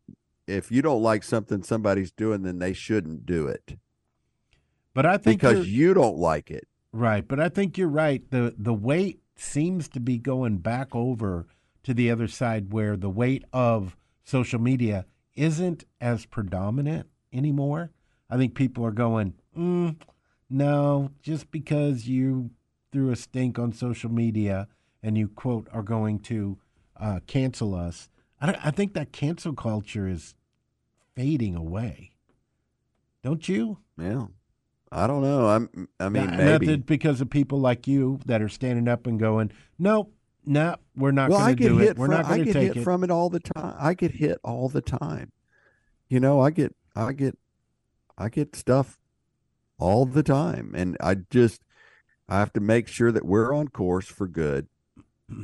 if 0.47 0.71
you 0.71 0.81
don't 0.81 1.01
like 1.01 1.23
something 1.23 1.63
somebody's 1.63 2.11
doing 2.11 2.43
then 2.43 2.59
they 2.59 2.73
shouldn't 2.73 3.25
do 3.25 3.47
it 3.47 3.79
but 4.93 5.05
I 5.05 5.17
think 5.17 5.41
because 5.41 5.67
you 5.67 5.93
don't 5.93 6.17
like 6.17 6.51
it 6.51 6.67
Right, 6.91 7.27
but 7.27 7.39
I 7.39 7.49
think 7.49 7.77
you're 7.77 7.87
right. 7.87 8.23
the 8.31 8.55
The 8.57 8.73
weight 8.73 9.21
seems 9.35 9.87
to 9.89 9.99
be 9.99 10.17
going 10.17 10.57
back 10.57 10.95
over 10.95 11.45
to 11.83 11.93
the 11.93 12.09
other 12.09 12.27
side, 12.27 12.73
where 12.73 12.97
the 12.97 13.09
weight 13.09 13.45
of 13.53 13.95
social 14.23 14.59
media 14.59 15.05
isn't 15.35 15.85
as 16.01 16.25
predominant 16.25 17.07
anymore. 17.31 17.91
I 18.29 18.37
think 18.37 18.53
people 18.53 18.85
are 18.85 18.91
going, 18.91 19.35
mm, 19.57 19.95
no, 20.49 21.11
just 21.21 21.51
because 21.51 22.07
you 22.07 22.51
threw 22.91 23.11
a 23.11 23.15
stink 23.15 23.57
on 23.59 23.71
social 23.71 24.11
media 24.11 24.67
and 25.01 25.17
you 25.17 25.27
quote 25.27 25.67
are 25.71 25.83
going 25.83 26.19
to 26.19 26.57
uh, 26.99 27.19
cancel 27.27 27.73
us. 27.75 28.09
I, 28.41 28.47
don't- 28.47 28.65
I 28.65 28.71
think 28.71 28.93
that 28.93 29.12
cancel 29.12 29.53
culture 29.53 30.07
is 30.07 30.35
fading 31.15 31.55
away. 31.55 32.12
Don't 33.23 33.47
you? 33.49 33.79
yeah 33.97 34.27
i 34.91 35.05
don't 35.05 35.21
know 35.21 35.47
i'm 35.49 35.88
i 35.99 36.09
mean 36.09 36.25
Not- 36.25 36.38
maybe 36.38 36.65
Not 36.67 36.85
because 36.88 37.21
of 37.21 37.29
people 37.29 37.59
like 37.59 37.85
you 37.88 38.19
that 38.25 38.41
are 38.41 38.49
standing 38.49 38.88
up 38.88 39.05
and 39.05 39.19
going, 39.19 39.51
nope, 39.77 40.12
no, 40.45 40.77
we're 40.95 41.12
not 41.12 41.29
well 41.29 41.39
going 41.41 41.57
to 41.57 41.62
get 41.63 41.67
do 41.69 41.77
hit 41.77 41.89
it. 41.89 41.97
We're 41.99 42.07
not 42.07 42.25
going 42.27 42.45
to 42.45 42.53
take 42.53 42.67
hit 42.69 42.77
it. 42.77 42.83
from 42.83 43.03
it 43.03 43.12
all 43.12 43.29
the 43.29 43.39
time 43.41 43.75
i 43.77 43.93
get 43.93 44.12
hit 44.12 44.39
all 44.43 44.67
the 44.69 44.81
time 44.81 45.31
you 46.07 46.19
know 46.19 46.39
i 46.39 46.49
get 46.49 46.73
i 46.95 47.12
get 47.13 47.38
i 48.17 48.29
get 48.29 48.55
stuff 48.55 48.99
all 49.77 50.05
the 50.07 50.23
time 50.23 50.73
and 50.75 50.97
i 51.01 51.13
just 51.29 51.62
i 52.29 52.39
have 52.39 52.51
to 52.53 52.59
make 52.62 52.88
sure 52.88 53.12
that 53.12 53.25
we're 53.25 53.53
on 53.53 53.67
course 53.67 54.07
for 54.07 54.27
good 54.27 54.67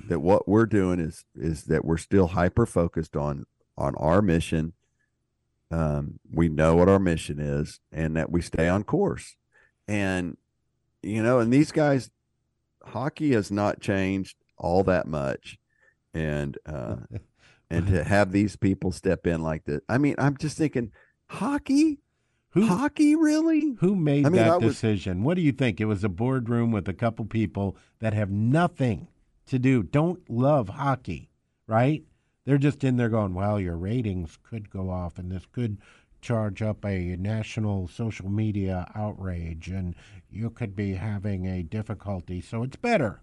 that 0.08 0.20
what 0.20 0.48
we're 0.48 0.66
doing 0.66 1.00
is 1.00 1.26
is 1.36 1.64
that 1.66 1.86
we're 1.86 1.98
still 1.98 2.28
hyper 2.28 2.66
focused 2.66 3.16
on 3.16 3.46
on 3.78 3.96
our 3.96 4.22
mission. 4.22 4.74
Um 5.72 6.20
we 6.32 6.50
know 6.50 6.76
what 6.76 6.90
our 6.90 7.00
mission 7.00 7.40
is 7.40 7.80
and 7.92 8.16
that 8.16 8.32
we 8.32 8.42
stay 8.42 8.68
on 8.68 8.84
course. 8.84 9.36
And 9.88 10.38
you 11.02 11.22
know 11.24 11.40
and 11.40 11.52
these 11.52 11.72
guys 11.72 12.10
hockey 12.84 13.34
has 13.34 13.52
not 13.52 13.80
changed 13.80 14.38
all 14.58 14.84
that 14.84 15.08
much. 15.08 15.58
And 16.14 16.58
uh 16.66 16.98
and 17.70 17.88
to 17.88 18.04
have 18.04 18.32
these 18.32 18.56
people 18.56 18.92
step 18.92 19.26
in 19.26 19.42
like 19.42 19.66
this 19.66 19.82
i 19.90 19.98
mean 19.98 20.14
i'm 20.20 20.38
just 20.38 20.56
thinking 20.56 20.92
hockey? 21.28 21.98
Who 22.52 22.68
hockey 22.68 23.16
really? 23.16 23.76
Who 23.80 23.96
made 23.96 24.26
I 24.26 24.30
mean, 24.30 24.38
that 24.38 24.50
I 24.52 24.58
was- 24.58 24.76
decision? 24.76 25.24
What 25.24 25.34
do 25.36 25.42
you 25.42 25.52
think? 25.52 25.82
It 25.82 25.86
was 25.86 26.04
a 26.06 26.10
boardroom 26.10 26.72
with 26.72 26.88
a 26.88 26.94
couple 26.94 27.26
people 27.26 27.76
that 28.00 28.14
have 28.14 28.30
nothing 28.30 29.08
to 29.48 29.60
do, 29.60 29.84
don't 29.84 30.30
love 30.30 30.70
hockey, 30.70 31.30
right? 31.68 32.04
They're 32.46 32.58
just 32.58 32.84
in 32.84 32.98
there 32.98 33.10
going, 33.10 33.34
well, 33.34 33.60
your 33.60 33.78
ratings 33.78 34.38
could 34.44 34.70
go 34.70 34.90
off 34.90 35.18
and 35.18 35.32
this 35.32 35.46
could 35.52 35.80
charge 36.22 36.62
up 36.62 36.84
a 36.86 37.16
national 37.18 37.88
social 37.88 38.30
media 38.30 38.92
outrage 38.96 39.68
and 39.68 39.96
you 40.30 40.50
could 40.50 40.76
be 40.76 40.94
having 40.94 41.46
a 41.46 41.64
difficulty. 41.64 42.42
So 42.42 42.64
it's 42.64 42.76
better 42.76 43.22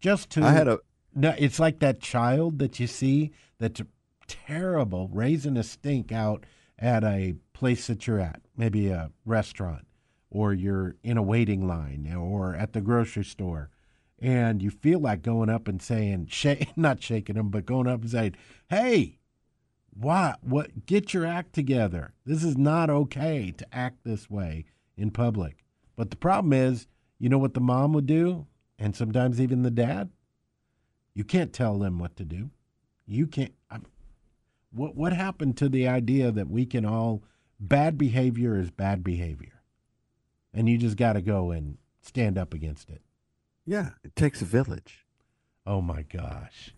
just 0.00 0.30
to 0.30 0.42
i 0.42 0.50
had 0.50 0.66
a 0.68 0.78
No, 1.14 1.34
it's 1.38 1.60
like 1.60 1.80
that 1.80 2.00
child 2.00 2.58
that 2.58 2.80
you 2.80 2.86
see 2.86 3.32
that's 3.58 3.82
terrible, 4.26 5.08
raising 5.12 5.56
a 5.56 5.62
stink 5.62 6.12
out 6.12 6.44
at 6.78 7.04
a 7.04 7.34
place 7.52 7.88
that 7.88 8.06
you're 8.06 8.20
at, 8.20 8.40
maybe 8.56 8.88
a 8.88 9.10
restaurant, 9.24 9.86
or 10.30 10.54
you're 10.54 10.96
in 11.02 11.16
a 11.16 11.22
waiting 11.22 11.66
line, 11.66 12.12
or 12.16 12.54
at 12.54 12.72
the 12.72 12.80
grocery 12.80 13.24
store, 13.24 13.70
and 14.20 14.62
you 14.62 14.70
feel 14.70 15.00
like 15.00 15.22
going 15.22 15.48
up 15.48 15.68
and 15.68 15.80
saying, 15.80 16.28
not 16.76 17.02
shaking 17.02 17.36
them, 17.36 17.48
but 17.48 17.66
going 17.66 17.86
up 17.86 18.02
and 18.02 18.10
saying, 18.10 18.36
"Hey, 18.68 19.18
why? 19.90 20.34
What? 20.42 20.86
Get 20.86 21.14
your 21.14 21.26
act 21.26 21.52
together. 21.52 22.12
This 22.24 22.44
is 22.44 22.56
not 22.56 22.90
okay 22.90 23.52
to 23.56 23.74
act 23.74 24.04
this 24.04 24.30
way 24.30 24.66
in 24.96 25.10
public." 25.10 25.64
But 25.96 26.10
the 26.10 26.16
problem 26.16 26.52
is, 26.52 26.86
you 27.18 27.28
know 27.28 27.38
what 27.38 27.54
the 27.54 27.60
mom 27.60 27.92
would 27.92 28.06
do, 28.06 28.46
and 28.78 28.96
sometimes 28.96 29.40
even 29.40 29.62
the 29.62 29.70
dad 29.70 30.10
you 31.14 31.24
can't 31.24 31.52
tell 31.52 31.78
them 31.78 31.98
what 31.98 32.16
to 32.16 32.24
do. 32.24 32.50
You 33.06 33.26
can't. 33.26 33.52
I'm, 33.70 33.86
what 34.70 34.94
what 34.94 35.12
happened 35.12 35.56
to 35.58 35.68
the 35.68 35.88
idea 35.88 36.30
that 36.30 36.48
we 36.48 36.66
can 36.66 36.84
all 36.84 37.22
bad 37.58 37.98
behavior 37.98 38.56
is 38.56 38.70
bad 38.70 39.02
behavior, 39.02 39.62
and 40.54 40.68
you 40.68 40.78
just 40.78 40.96
got 40.96 41.14
to 41.14 41.22
go 41.22 41.50
and 41.50 41.78
stand 42.00 42.38
up 42.38 42.54
against 42.54 42.88
it. 42.88 43.02
Yeah 43.70 43.90
it 44.02 44.14
takes 44.16 44.42
a 44.42 44.44
village 44.44 45.06
Oh 45.66 45.80
my 45.80 46.02
gosh. 46.02 46.74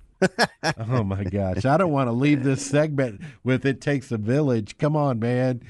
oh 0.89 1.03
my 1.03 1.25
gosh. 1.25 1.65
I 1.65 1.77
don't 1.77 1.93
want 1.93 2.09
to 2.09 2.13
leave 2.13 2.43
this 2.43 2.65
segment 2.65 3.23
with 3.43 3.65
it 3.65 3.81
takes 3.81 4.13
a 4.13 4.19
village. 4.19 4.77
Come 4.77 4.97
on, 4.97 5.19
man. 5.19 5.63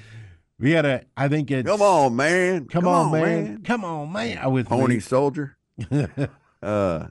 We 0.58 0.72
gotta 0.72 1.04
I 1.16 1.28
think 1.28 1.50
it's 1.50 1.68
come 1.68 1.82
on 1.82 2.16
man 2.16 2.66
Come, 2.66 2.86
on, 2.88 3.12
man. 3.12 3.62
Come 3.62 3.84
on, 3.84 4.12
man. 4.12 4.50
With 4.50 4.66
pony 4.66 4.94
me. 4.94 5.00
soldier 5.00 5.56
uh 6.62 7.06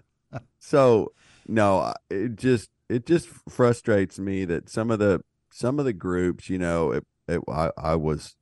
so 0.60 1.12
no 1.47 1.93
it 2.10 2.36
just 2.36 2.69
it 2.89 3.06
just 3.06 3.28
frustrates 3.50 4.19
me 4.19 4.45
that 4.45 4.69
some 4.69 4.91
of 4.91 5.00
the 5.00 5.21
some 5.50 5.80
of 5.80 5.86
the 5.86 5.93
groups 5.93 6.50
you 6.50 6.58
know 6.58 6.91
it, 6.91 7.06
it 7.28 7.41
I, 7.47 7.71
I 7.78 7.95
was 7.95 8.36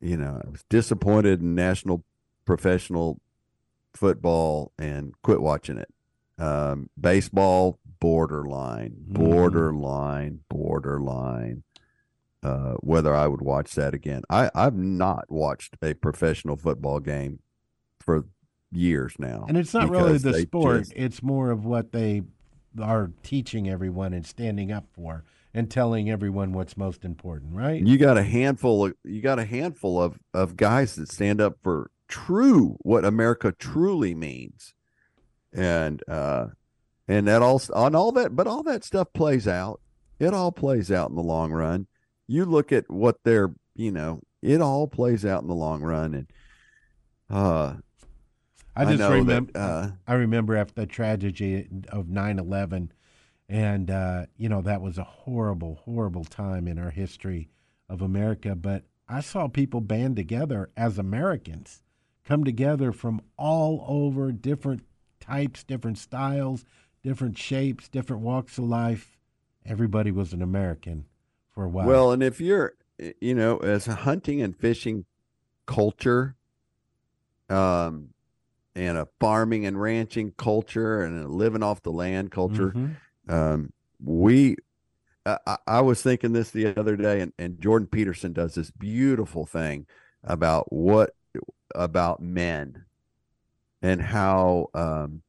you 0.00 0.16
know 0.16 0.40
i 0.46 0.50
was 0.50 0.64
disappointed 0.68 1.40
in 1.40 1.54
national 1.54 2.04
professional 2.44 3.20
football 3.96 4.72
and 4.78 5.14
quit 5.22 5.40
watching 5.40 5.78
it 5.78 5.88
Um, 6.38 6.90
baseball, 7.00 7.78
borderline, 7.98 8.96
Mhm. 9.08 9.14
borderline, 9.14 10.40
borderline. 10.50 11.62
Uh, 12.42 12.74
whether 12.74 13.14
I 13.14 13.26
would 13.26 13.40
watch 13.40 13.74
that 13.74 13.94
again. 13.94 14.22
I, 14.30 14.50
I've 14.54 14.76
not 14.76 15.30
watched 15.30 15.76
a 15.82 15.94
professional 15.94 16.56
football 16.56 17.00
game 17.00 17.38
for 17.98 18.26
years 18.70 19.14
now. 19.18 19.46
And 19.48 19.56
it's 19.56 19.72
not 19.74 19.88
really 19.88 20.18
the 20.18 20.34
sport; 20.34 20.80
just- 20.80 20.92
it's 20.94 21.22
more 21.22 21.50
of 21.50 21.64
what 21.64 21.92
they 21.92 22.22
are 22.78 23.10
teaching 23.22 23.68
everyone 23.70 24.12
and 24.12 24.26
standing 24.26 24.70
up 24.70 24.84
for 24.92 25.24
and 25.54 25.70
telling 25.70 26.10
everyone 26.10 26.52
what's 26.52 26.76
most 26.76 27.02
important, 27.04 27.54
right? 27.54 27.84
you 27.84 27.96
got 27.96 28.18
a 28.18 28.22
handful 28.22 28.84
of 28.86 28.94
you 29.04 29.22
got 29.22 29.38
a 29.38 29.44
handful 29.46 30.00
of 30.00 30.18
of 30.34 30.54
guys 30.56 30.94
that 30.96 31.10
stand 31.10 31.40
up 31.40 31.56
for 31.62 31.90
true 32.08 32.76
what 32.80 33.04
america 33.04 33.52
truly 33.58 34.14
means 34.14 34.74
and 35.52 36.02
uh 36.08 36.46
and 37.08 37.26
that 37.26 37.42
all 37.42 37.60
on 37.74 37.94
all 37.94 38.12
that 38.12 38.34
but 38.36 38.46
all 38.46 38.62
that 38.62 38.84
stuff 38.84 39.08
plays 39.12 39.48
out 39.48 39.80
it 40.18 40.32
all 40.32 40.52
plays 40.52 40.90
out 40.90 41.10
in 41.10 41.16
the 41.16 41.22
long 41.22 41.52
run 41.52 41.86
you 42.26 42.44
look 42.44 42.72
at 42.72 42.88
what 42.90 43.16
they're 43.24 43.52
you 43.74 43.90
know 43.90 44.20
it 44.42 44.60
all 44.60 44.86
plays 44.86 45.24
out 45.24 45.42
in 45.42 45.48
the 45.48 45.54
long 45.54 45.82
run 45.82 46.14
and 46.14 46.26
uh 47.30 47.74
I 48.76 48.84
just 48.84 48.98
that, 48.98 49.10
remember. 49.10 49.52
uh, 49.54 49.90
I 50.06 50.14
remember 50.14 50.54
after 50.54 50.74
the 50.82 50.86
tragedy 50.86 51.66
of 51.88 52.06
9/11, 52.06 52.90
and 53.48 53.90
uh, 53.90 54.26
you 54.36 54.50
know 54.50 54.60
that 54.60 54.82
was 54.82 54.98
a 54.98 55.04
horrible, 55.04 55.76
horrible 55.84 56.24
time 56.24 56.68
in 56.68 56.78
our 56.78 56.90
history 56.90 57.48
of 57.88 58.02
America. 58.02 58.54
But 58.54 58.84
I 59.08 59.20
saw 59.20 59.48
people 59.48 59.80
band 59.80 60.16
together 60.16 60.68
as 60.76 60.98
Americans, 60.98 61.82
come 62.26 62.44
together 62.44 62.92
from 62.92 63.20
all 63.38 63.84
over, 63.88 64.32
different 64.32 64.82
types, 65.20 65.64
different 65.64 65.96
styles, 65.96 66.64
different 67.02 67.38
shapes, 67.38 67.88
different 67.88 68.22
walks 68.22 68.58
of 68.58 68.64
life. 68.64 69.16
Everybody 69.64 70.10
was 70.10 70.32
an 70.32 70.42
American 70.42 71.06
for 71.54 71.64
a 71.64 71.68
while. 71.68 71.86
Well, 71.86 72.12
and 72.12 72.22
if 72.22 72.40
you're, 72.40 72.74
you 73.20 73.34
know, 73.34 73.58
as 73.58 73.88
a 73.88 73.94
hunting 73.94 74.42
and 74.42 74.54
fishing 74.56 75.06
culture, 75.66 76.34
um, 77.48 78.10
and 78.74 78.98
a 78.98 79.08
farming 79.20 79.64
and 79.64 79.80
ranching 79.80 80.32
culture 80.36 81.00
and 81.02 81.24
a 81.24 81.28
living 81.28 81.62
off 81.62 81.82
the 81.82 81.90
land 81.92 82.30
culture, 82.30 82.72
Mhm. 82.72 82.96
um, 83.28 83.72
we, 84.02 84.56
I, 85.24 85.38
I- 85.46 85.58
I 85.66 85.80
was 85.80 86.02
thinking 86.02 86.32
this 86.32 86.50
the 86.50 86.78
other 86.78 86.96
day, 86.96 87.20
and, 87.20 87.32
and 87.38 87.58
Jordan 87.60 87.88
Peterson 87.88 88.32
does 88.32 88.54
this 88.54 88.70
beautiful 88.70 89.46
thing 89.46 89.86
about 90.22 90.70
what 90.72 91.15
about 91.76 92.20
men 92.20 92.84
and 93.82 94.00
how 94.00 94.68
um, 94.74 95.22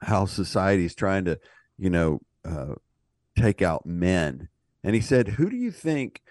how 0.00 0.24
is 0.24 0.94
trying 0.94 1.24
to, 1.24 1.38
you 1.78 1.90
know, 1.90 2.20
uh, 2.44 2.74
take 3.36 3.62
out 3.62 3.84
men. 3.86 4.48
And 4.82 4.94
he 4.94 5.00
said, 5.00 5.28
"Who 5.28 5.50
do 5.50 5.56
you 5.56 5.70
think 5.70 6.22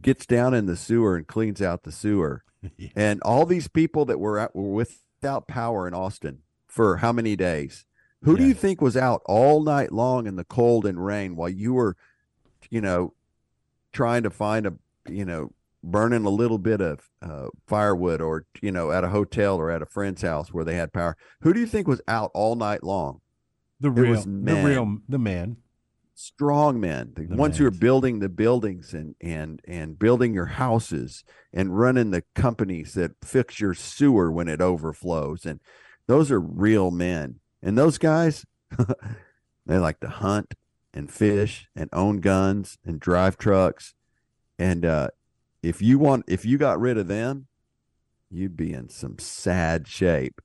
gets 0.00 0.26
down 0.26 0.54
in 0.54 0.66
the 0.66 0.76
sewer 0.76 1.16
and 1.16 1.26
cleans 1.26 1.60
out 1.60 1.82
the 1.82 1.92
sewer?" 1.92 2.44
Yeah. 2.76 2.90
And 2.94 3.20
all 3.22 3.44
these 3.44 3.66
people 3.66 4.04
that 4.04 4.20
were 4.20 4.38
at, 4.38 4.54
were 4.54 4.70
without 4.70 5.48
power 5.48 5.88
in 5.88 5.94
Austin 5.94 6.42
for 6.68 6.98
how 6.98 7.10
many 7.10 7.34
days? 7.34 7.84
Who 8.22 8.36
do 8.36 8.46
you 8.46 8.54
think 8.54 8.80
was 8.80 8.96
out 8.96 9.20
all 9.24 9.64
night 9.64 9.90
long 9.90 10.28
in 10.28 10.36
the 10.36 10.44
cold 10.44 10.86
and 10.86 11.04
rain 11.04 11.34
while 11.34 11.48
you 11.48 11.72
were, 11.72 11.96
you 12.70 12.80
know, 12.80 13.14
trying 13.92 14.22
to 14.22 14.30
find 14.30 14.64
a, 14.64 14.74
you 15.08 15.24
know, 15.24 15.52
burning 15.82 16.24
a 16.24 16.30
little 16.30 16.58
bit 16.58 16.80
of 16.80 17.08
uh, 17.20 17.48
firewood 17.66 18.20
or, 18.20 18.46
you 18.60 18.70
know, 18.70 18.90
at 18.90 19.04
a 19.04 19.08
hotel 19.08 19.56
or 19.56 19.70
at 19.70 19.82
a 19.82 19.86
friend's 19.86 20.22
house 20.22 20.52
where 20.52 20.64
they 20.64 20.74
had 20.74 20.92
power? 20.92 21.16
Who 21.40 21.52
do 21.52 21.60
you 21.60 21.66
think 21.66 21.88
was 21.88 22.00
out 22.06 22.30
all 22.34 22.54
night 22.56 22.82
long? 22.82 23.20
the 23.82 23.90
real, 23.90 24.22
the 24.22 24.62
real, 24.64 24.98
the 25.08 25.18
man. 25.18 25.56
strong 26.14 26.80
men, 26.80 27.12
the, 27.16 27.26
The 27.26 27.36
ones 27.36 27.58
who 27.58 27.66
are 27.66 27.70
building 27.72 28.20
the 28.20 28.28
buildings 28.28 28.94
and 28.94 29.16
and 29.20 29.60
and 29.66 29.98
building 29.98 30.32
your 30.32 30.46
houses 30.46 31.24
and 31.52 31.76
running 31.76 32.12
the 32.12 32.22
companies 32.34 32.94
that 32.94 33.12
fix 33.24 33.60
your 33.60 33.74
sewer 33.74 34.30
when 34.30 34.46
it 34.46 34.60
overflows. 34.60 35.44
And 35.44 35.60
those 36.06 36.30
are 36.30 36.40
real 36.40 36.92
men. 36.92 37.40
And 37.60 37.76
those 37.76 37.98
guys, 37.98 38.46
they 39.66 39.78
like 39.78 39.98
to 40.00 40.08
hunt 40.08 40.54
and 40.94 41.12
fish 41.12 41.68
and 41.74 41.90
own 41.92 42.20
guns 42.20 42.78
and 42.84 43.00
drive 43.00 43.36
trucks. 43.36 43.94
And 44.60 44.84
uh, 44.84 45.08
if 45.62 45.80
you 45.80 45.98
want, 45.98 46.24
if 46.28 46.44
you 46.44 46.58
got 46.58 46.80
rid 46.80 46.98
of 46.98 47.08
them, 47.08 47.46
you'd 48.30 48.56
be 48.56 48.72
in 48.72 48.88
some 48.88 49.18
sad 49.18 49.86
shape. 49.86 50.40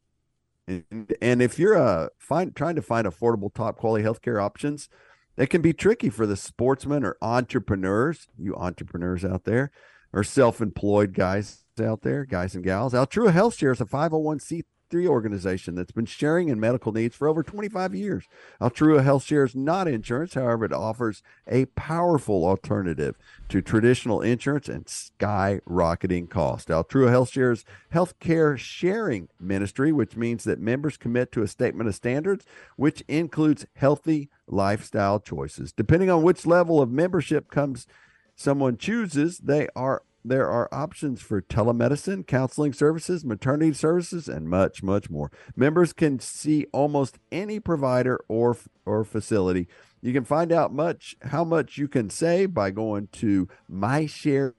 And, 0.67 1.13
and 1.21 1.41
if 1.41 1.58
you're 1.58 1.77
uh, 1.77 2.10
find, 2.19 2.56
trying 2.56 2.75
to 2.75 2.82
find 2.82 3.08
affordable, 3.08 3.53
top 3.53 3.77
quality 3.77 4.03
healthcare 4.03 4.41
options, 4.41 4.89
it 5.38 5.47
can 5.47 5.62
be 5.62 5.73
tricky 5.73 6.10
for 6.10 6.25
the 6.25 6.36
sportsmen 6.36 7.03
or 7.03 7.17
entrepreneurs, 7.21 8.27
you 8.38 8.56
entrepreneurs 8.56 9.23
out 9.23 9.45
there, 9.45 9.71
or 10.12 10.23
self 10.23 10.62
employed 10.62 11.13
guys 11.13 11.63
out 11.82 12.01
there, 12.01 12.25
guys 12.25 12.56
and 12.56 12.63
gals. 12.63 12.93
Altrua 12.93 13.32
Health 13.32 13.56
Share 13.56 13.71
is 13.71 13.82
a 13.82 13.86
501c3 13.86 14.63
organization 14.95 15.76
that's 15.76 15.91
been 15.91 16.06
sharing 16.06 16.50
in 16.50 16.60
medical 16.60 16.91
needs 16.91 17.15
for 17.15 17.28
over 17.28 17.43
25 17.43 17.93
years. 17.93 18.26
Altrua 18.62 19.04
Health 19.04 19.23
Share 19.23 19.43
is 19.43 19.56
not 19.56 19.88
insurance, 19.88 20.34
however, 20.34 20.65
it 20.65 20.73
offers 20.73 21.21
a 21.47 21.65
powerful 21.65 22.45
alternative 22.45 23.15
to 23.50 23.62
traditional 23.62 24.21
insurance 24.21 24.69
and 24.69 24.86
skyrocketing 24.86 26.30
cost. 26.30 26.69
Altrua 26.69 27.10
Health 27.10 27.30
Share's 27.30 27.65
healthcare 27.93 28.58
sharing 28.58 29.28
ministry, 29.39 29.91
which 29.91 30.15
means 30.15 30.43
that 30.45 30.60
members 30.60 30.97
commit 30.97 31.32
to 31.34 31.43
a 31.43 31.47
statement 31.47 31.89
of 31.89 31.95
standards, 31.95 32.45
which 32.76 33.04
includes 33.08 33.65
healthy 33.76 34.30
lifestyle 34.47 35.19
choices. 35.19 35.73
Depending 35.73 36.10
on 36.10 36.23
which 36.23 36.45
level 36.45 36.82
of 36.82 36.91
membership 36.91 37.52
comes 37.52 37.88
someone 38.36 38.78
chooses, 38.78 39.39
they 39.39 39.67
are 39.76 40.04
there 40.29 40.49
are 40.49 40.69
options 40.71 41.21
for 41.21 41.41
telemedicine, 41.41 42.25
counseling 42.25 42.73
services, 42.73 43.25
maternity 43.25 43.73
services, 43.73 44.27
and 44.27 44.49
much, 44.49 44.83
much 44.83 45.09
more. 45.09 45.31
Members 45.55 45.93
can 45.93 46.19
see 46.19 46.65
almost 46.71 47.17
any 47.31 47.59
provider 47.59 48.19
or 48.27 48.57
or 48.85 49.03
facility. 49.03 49.67
You 50.01 50.13
can 50.13 50.23
find 50.23 50.51
out 50.51 50.73
much 50.73 51.15
how 51.23 51.43
much 51.43 51.77
you 51.77 51.87
can 51.87 52.09
save 52.09 52.53
by 52.53 52.71
going 52.71 53.07
to 53.13 53.47
myshare.org, 53.71 54.53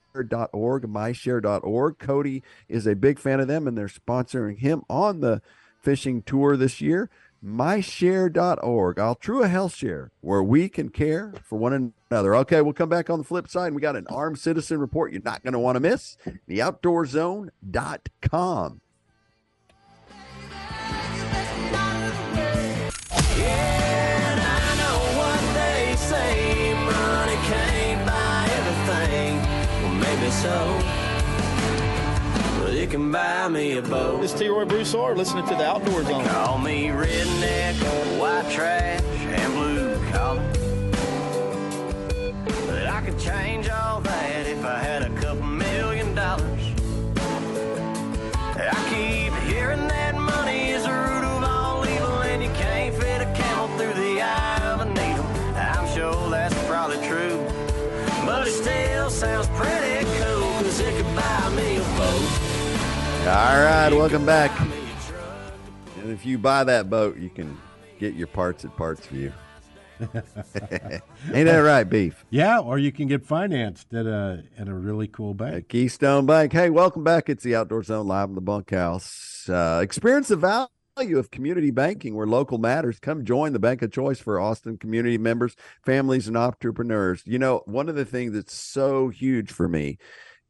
myshare.org. 0.82 1.98
Cody 1.98 2.42
is 2.68 2.86
a 2.86 2.96
big 2.96 3.18
fan 3.18 3.40
of 3.40 3.48
them 3.48 3.66
and 3.66 3.78
they're 3.78 3.86
sponsoring 3.86 4.58
him 4.58 4.82
on 4.90 5.20
the 5.20 5.40
fishing 5.80 6.22
tour 6.22 6.56
this 6.56 6.80
year. 6.80 7.08
myshare.org. 7.44 8.96
Altrua 8.96 9.48
Health 9.48 9.74
Share, 9.74 10.10
where 10.20 10.42
we 10.42 10.68
can 10.68 10.88
care 10.88 11.34
for 11.42 11.58
one 11.58 11.92
another. 12.10 12.34
Okay, 12.36 12.60
we'll 12.60 12.72
come 12.72 12.88
back 12.88 13.10
on 13.10 13.18
the 13.18 13.24
flip 13.24 13.48
side 13.48 13.74
we 13.74 13.80
got 13.80 13.96
an 13.96 14.06
armed 14.08 14.38
citizen 14.38 14.78
report 14.78 15.12
you're 15.12 15.22
not 15.22 15.42
going 15.42 15.52
to 15.52 15.58
want 15.58 15.76
to 15.76 15.80
miss. 15.80 16.16
TheOutdoorZone.com. 16.48 18.80
So. 30.42 30.97
It 32.78 32.90
can 32.90 33.10
buy 33.10 33.48
me 33.48 33.76
a 33.76 33.82
boat. 33.82 34.20
This 34.20 34.32
is 34.32 34.38
T. 34.38 34.46
Roy 34.46 34.64
Broussard 34.64 35.18
listening 35.18 35.44
to 35.48 35.54
the 35.56 35.66
Outdoor 35.66 36.04
Zone. 36.04 36.24
Call 36.26 36.58
me 36.58 36.86
redneck, 36.86 37.74
white 38.20 38.48
trash, 38.52 39.02
and 39.02 39.52
blue 39.54 39.96
collar. 40.12 40.48
But 42.68 42.86
I 42.86 43.00
could 43.04 43.18
change 43.18 43.68
all 43.68 44.00
that 44.02 44.46
if 44.46 44.64
I 44.64 44.78
had 44.78 45.02
a 45.02 45.10
couple 45.20 45.42
million 45.42 46.14
dollars. 46.14 46.62
I 48.54 48.78
keep 48.88 49.32
hearing 49.52 49.88
that 49.88 50.14
money 50.14 50.70
is 50.70 50.84
the 50.84 50.92
root 50.92 51.24
of 51.24 51.42
all 51.42 51.84
evil, 51.84 52.22
and 52.22 52.40
you 52.40 52.50
can't 52.50 52.94
fit 52.94 53.22
a 53.22 53.32
camel 53.34 53.66
through 53.76 53.94
the 53.94 54.22
eye 54.22 54.72
of 54.72 54.82
a 54.82 54.84
needle. 54.84 55.26
I'm 55.56 55.88
sure 55.96 56.30
that's 56.30 56.54
probably 56.68 57.04
true, 57.08 57.44
but 58.24 58.46
it 58.46 58.52
still 58.52 59.10
sounds 59.10 59.48
pretty 59.48 59.67
All 63.28 63.60
right, 63.62 63.90
welcome 63.92 64.24
back. 64.24 64.56
Buy 64.56 64.64
me 64.64 64.76
a 64.78 65.06
truck. 65.06 65.22
And 65.98 66.10
if 66.10 66.24
you 66.24 66.38
buy 66.38 66.64
that 66.64 66.88
boat, 66.88 67.18
you 67.18 67.28
can 67.28 67.58
get 67.98 68.14
your 68.14 68.26
parts 68.26 68.64
at 68.64 68.74
Parts 68.74 69.06
View. 69.08 69.34
Ain't 70.00 71.44
that 71.44 71.58
right, 71.58 71.84
Beef? 71.84 72.24
Yeah, 72.30 72.58
or 72.60 72.78
you 72.78 72.90
can 72.90 73.06
get 73.06 73.26
financed 73.26 73.92
at 73.92 74.06
a 74.06 74.44
at 74.56 74.66
a 74.66 74.72
really 74.72 75.08
cool 75.08 75.34
bank. 75.34 75.56
At 75.56 75.68
Keystone 75.68 76.24
Bank. 76.24 76.54
Hey, 76.54 76.70
welcome 76.70 77.04
back. 77.04 77.28
It's 77.28 77.44
the 77.44 77.54
Outdoor 77.54 77.82
Zone 77.82 78.06
live 78.06 78.30
in 78.30 78.34
the 78.34 78.40
bunkhouse. 78.40 79.46
Uh, 79.46 79.80
experience 79.82 80.28
the 80.28 80.36
value 80.36 81.18
of 81.18 81.30
community 81.30 81.70
banking 81.70 82.14
where 82.14 82.26
local 82.26 82.56
matters. 82.56 82.98
Come 82.98 83.26
join 83.26 83.52
the 83.52 83.58
bank 83.58 83.82
of 83.82 83.92
choice 83.92 84.18
for 84.18 84.40
Austin 84.40 84.78
community 84.78 85.18
members, 85.18 85.54
families, 85.84 86.28
and 86.28 86.36
entrepreneurs. 86.38 87.22
You 87.26 87.38
know, 87.38 87.60
one 87.66 87.90
of 87.90 87.94
the 87.94 88.06
things 88.06 88.32
that's 88.32 88.54
so 88.54 89.10
huge 89.10 89.52
for 89.52 89.68
me 89.68 89.98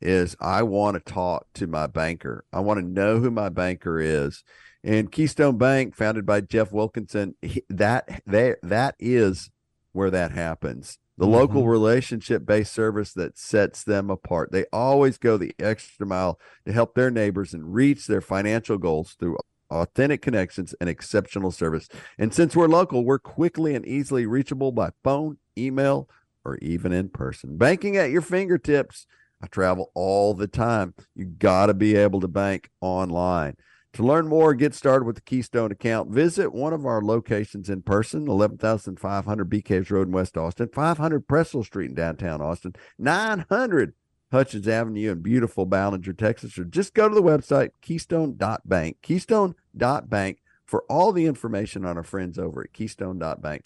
is 0.00 0.36
I 0.40 0.62
want 0.62 0.94
to 0.94 1.12
talk 1.12 1.46
to 1.54 1.66
my 1.66 1.86
banker. 1.86 2.44
I 2.52 2.60
want 2.60 2.80
to 2.80 2.86
know 2.86 3.18
who 3.20 3.30
my 3.30 3.48
banker 3.48 4.00
is. 4.00 4.42
And 4.84 5.10
Keystone 5.10 5.58
Bank, 5.58 5.96
founded 5.96 6.24
by 6.24 6.40
Jeff 6.40 6.72
Wilkinson, 6.72 7.34
he, 7.42 7.62
that 7.68 8.22
that 8.26 8.58
that 8.62 8.94
is 8.98 9.50
where 9.92 10.10
that 10.10 10.30
happens. 10.30 10.98
The 11.16 11.26
local 11.26 11.62
mm-hmm. 11.62 11.70
relationship 11.70 12.46
based 12.46 12.72
service 12.72 13.12
that 13.14 13.36
sets 13.36 13.82
them 13.82 14.08
apart. 14.08 14.52
They 14.52 14.66
always 14.72 15.18
go 15.18 15.36
the 15.36 15.52
extra 15.58 16.06
mile 16.06 16.38
to 16.64 16.72
help 16.72 16.94
their 16.94 17.10
neighbors 17.10 17.52
and 17.52 17.74
reach 17.74 18.06
their 18.06 18.20
financial 18.20 18.78
goals 18.78 19.16
through 19.18 19.36
authentic 19.68 20.22
connections 20.22 20.74
and 20.80 20.88
exceptional 20.88 21.50
service. 21.50 21.88
And 22.18 22.32
since 22.32 22.54
we're 22.54 22.68
local, 22.68 23.04
we're 23.04 23.18
quickly 23.18 23.74
and 23.74 23.84
easily 23.84 24.26
reachable 24.26 24.70
by 24.70 24.90
phone, 25.02 25.38
email, 25.58 26.08
or 26.44 26.56
even 26.58 26.92
in 26.92 27.08
person. 27.08 27.56
Banking 27.56 27.96
at 27.96 28.10
your 28.10 28.22
fingertips. 28.22 29.06
I 29.40 29.46
travel 29.46 29.90
all 29.94 30.34
the 30.34 30.48
time. 30.48 30.94
You 31.14 31.26
got 31.26 31.66
to 31.66 31.74
be 31.74 31.96
able 31.96 32.20
to 32.20 32.28
bank 32.28 32.70
online. 32.80 33.56
To 33.94 34.02
learn 34.02 34.28
more, 34.28 34.54
get 34.54 34.74
started 34.74 35.06
with 35.06 35.16
the 35.16 35.22
Keystone 35.22 35.72
account. 35.72 36.10
Visit 36.10 36.52
one 36.52 36.72
of 36.72 36.84
our 36.84 37.02
locations 37.02 37.70
in 37.70 37.82
person, 37.82 38.28
11,500 38.28 39.44
Bee 39.48 39.62
Caves 39.62 39.90
Road 39.90 40.08
in 40.08 40.12
West 40.12 40.36
Austin, 40.36 40.68
500 40.72 41.26
Presley 41.26 41.62
Street 41.64 41.90
in 41.90 41.94
downtown 41.94 42.42
Austin, 42.42 42.74
900 42.98 43.94
Hutchins 44.30 44.68
Avenue 44.68 45.12
in 45.12 45.22
beautiful 45.22 45.64
Ballinger, 45.64 46.12
Texas, 46.12 46.58
or 46.58 46.64
just 46.64 46.94
go 46.94 47.08
to 47.08 47.14
the 47.14 47.22
website 47.22 47.70
keystone.bank, 47.80 48.98
keystone.bank 49.02 50.38
for 50.66 50.84
all 50.90 51.12
the 51.12 51.26
information 51.26 51.86
on 51.86 51.96
our 51.96 52.02
friends 52.02 52.38
over 52.38 52.62
at 52.62 52.72
keystone.bank. 52.72 53.64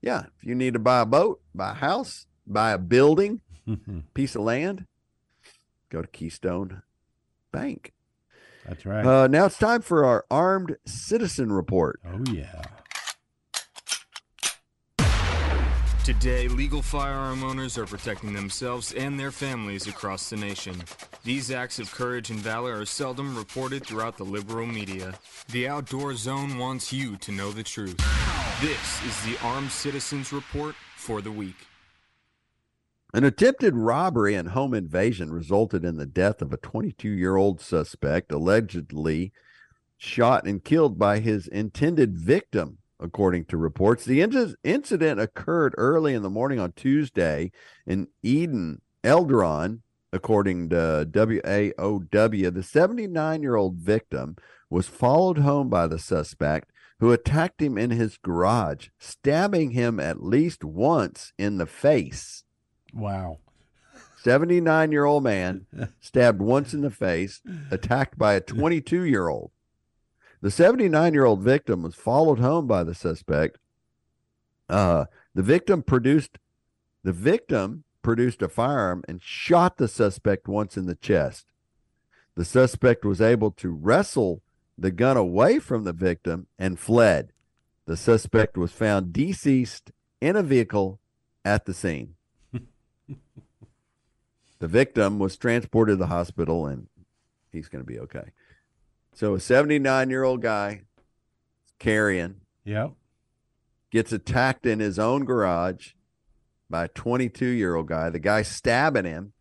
Yeah, 0.00 0.26
if 0.38 0.44
you 0.44 0.54
need 0.54 0.74
to 0.74 0.78
buy 0.78 1.00
a 1.00 1.06
boat, 1.06 1.40
buy 1.54 1.72
a 1.72 1.74
house, 1.74 2.26
buy 2.46 2.72
a 2.72 2.78
building, 2.78 3.40
piece 4.14 4.36
of 4.36 4.42
land, 4.42 4.86
go 5.94 6.02
to 6.02 6.08
Keystone 6.08 6.82
Bank. 7.52 7.92
That's 8.66 8.84
right. 8.84 9.04
Uh, 9.04 9.26
now 9.28 9.46
it's 9.46 9.58
time 9.58 9.82
for 9.82 10.04
our 10.04 10.24
armed 10.30 10.76
citizen 10.86 11.52
report. 11.52 12.00
oh 12.04 12.22
yeah. 12.32 12.62
Today, 16.04 16.48
legal 16.48 16.82
firearm 16.82 17.42
owners 17.42 17.78
are 17.78 17.86
protecting 17.86 18.34
themselves 18.34 18.92
and 18.92 19.18
their 19.18 19.30
families 19.30 19.86
across 19.86 20.28
the 20.28 20.36
nation. 20.36 20.82
These 21.22 21.50
acts 21.50 21.78
of 21.78 21.90
courage 21.90 22.28
and 22.28 22.38
valor 22.38 22.78
are 22.78 22.84
seldom 22.84 23.34
reported 23.34 23.86
throughout 23.86 24.18
the 24.18 24.24
liberal 24.24 24.66
media. 24.66 25.14
The 25.50 25.66
Outdoor 25.66 26.14
Zone 26.14 26.58
wants 26.58 26.92
you 26.92 27.16
to 27.16 27.32
know 27.32 27.52
the 27.52 27.62
truth. 27.62 27.96
This 28.60 29.02
is 29.06 29.24
the 29.24 29.38
Armed 29.46 29.70
Citizens 29.70 30.30
Report 30.30 30.74
for 30.96 31.22
the 31.22 31.32
week. 31.32 31.56
An 33.14 33.22
attempted 33.22 33.76
robbery 33.76 34.34
and 34.34 34.48
home 34.48 34.74
invasion 34.74 35.32
resulted 35.32 35.84
in 35.84 35.98
the 35.98 36.04
death 36.04 36.42
of 36.42 36.52
a 36.52 36.56
22 36.56 37.08
year 37.08 37.36
old 37.36 37.60
suspect, 37.60 38.32
allegedly 38.32 39.32
shot 39.96 40.48
and 40.48 40.64
killed 40.64 40.98
by 40.98 41.20
his 41.20 41.46
intended 41.46 42.18
victim, 42.18 42.78
according 42.98 43.44
to 43.44 43.56
reports. 43.56 44.04
The 44.04 44.18
inc- 44.18 44.56
incident 44.64 45.20
occurred 45.20 45.76
early 45.78 46.12
in 46.12 46.22
the 46.22 46.28
morning 46.28 46.58
on 46.58 46.72
Tuesday 46.72 47.52
in 47.86 48.08
Eden, 48.24 48.80
Eldron, 49.04 49.82
according 50.12 50.70
to 50.70 51.06
WAOW. 51.08 52.52
The 52.52 52.62
79 52.64 53.42
year 53.42 53.54
old 53.54 53.76
victim 53.76 54.34
was 54.68 54.88
followed 54.88 55.38
home 55.38 55.68
by 55.68 55.86
the 55.86 56.00
suspect 56.00 56.72
who 56.98 57.12
attacked 57.12 57.62
him 57.62 57.78
in 57.78 57.90
his 57.90 58.16
garage, 58.16 58.88
stabbing 58.98 59.70
him 59.70 60.00
at 60.00 60.24
least 60.24 60.64
once 60.64 61.32
in 61.38 61.58
the 61.58 61.66
face. 61.66 62.43
Wow. 62.94 63.38
79 64.22 64.92
year 64.92 65.04
old 65.04 65.24
man 65.24 65.66
stabbed 66.00 66.40
once 66.40 66.72
in 66.72 66.80
the 66.80 66.90
face, 66.90 67.42
attacked 67.70 68.16
by 68.16 68.34
a 68.34 68.40
22 68.40 69.02
year 69.02 69.28
old. 69.28 69.50
The 70.40 70.50
79 70.50 71.12
year 71.12 71.24
old 71.24 71.42
victim 71.42 71.82
was 71.82 71.94
followed 71.94 72.38
home 72.38 72.66
by 72.66 72.84
the 72.84 72.94
suspect. 72.94 73.58
Uh, 74.68 75.06
the 75.34 75.42
victim 75.42 75.82
produced 75.82 76.38
the 77.02 77.12
victim 77.12 77.84
produced 78.02 78.42
a 78.42 78.48
firearm 78.48 79.02
and 79.08 79.20
shot 79.20 79.76
the 79.76 79.88
suspect 79.88 80.46
once 80.46 80.76
in 80.76 80.86
the 80.86 80.94
chest. 80.94 81.46
The 82.36 82.44
suspect 82.44 83.04
was 83.04 83.20
able 83.20 83.50
to 83.52 83.70
wrestle 83.70 84.42
the 84.76 84.90
gun 84.90 85.16
away 85.16 85.58
from 85.58 85.84
the 85.84 85.92
victim 85.92 86.46
and 86.58 86.78
fled. 86.78 87.32
The 87.86 87.96
suspect 87.96 88.56
was 88.56 88.72
found 88.72 89.12
deceased 89.12 89.90
in 90.20 90.36
a 90.36 90.42
vehicle 90.42 91.00
at 91.44 91.66
the 91.66 91.74
scene. 91.74 92.14
The 94.60 94.68
victim 94.68 95.18
was 95.18 95.36
transported 95.36 95.94
to 95.94 95.96
the 95.96 96.06
hospital 96.06 96.66
and 96.66 96.86
he's 97.52 97.68
going 97.68 97.84
to 97.84 97.86
be 97.90 97.98
okay. 98.00 98.30
So 99.12 99.34
a 99.34 99.40
79 99.40 100.10
year 100.10 100.24
old 100.24 100.42
guy 100.42 100.82
carrying 101.78 102.36
Yep. 102.64 102.92
gets 103.90 104.12
attacked 104.12 104.64
in 104.64 104.80
his 104.80 104.98
own 104.98 105.24
garage 105.24 105.90
by 106.70 106.84
a 106.84 106.88
22 106.88 107.46
year 107.46 107.74
old 107.74 107.88
guy. 107.88 108.08
The 108.10 108.18
guy 108.18 108.42
stabbing 108.42 109.04
him. 109.04 109.32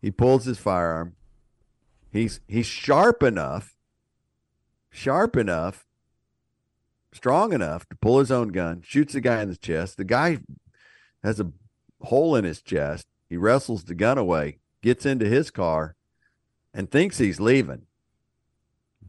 He 0.00 0.10
pulls 0.10 0.44
his 0.44 0.58
firearm. 0.58 1.14
He's 2.10 2.40
he's 2.48 2.66
sharp 2.66 3.22
enough, 3.22 3.76
sharp 4.90 5.36
enough, 5.36 5.86
strong 7.12 7.52
enough 7.52 7.88
to 7.88 7.96
pull 7.96 8.18
his 8.18 8.32
own 8.32 8.48
gun, 8.48 8.82
shoots 8.84 9.12
the 9.14 9.20
guy 9.20 9.40
in 9.40 9.48
the 9.48 9.56
chest. 9.56 9.96
The 9.96 10.04
guy 10.04 10.38
has 11.22 11.38
a 11.38 11.52
hole 12.04 12.36
in 12.36 12.44
his 12.44 12.62
chest. 12.62 13.06
He 13.28 13.36
wrestles 13.36 13.84
the 13.84 13.94
gun 13.94 14.18
away, 14.18 14.58
gets 14.82 15.06
into 15.06 15.26
his 15.26 15.50
car, 15.50 15.96
and 16.74 16.90
thinks 16.90 17.18
he's 17.18 17.40
leaving. 17.40 17.86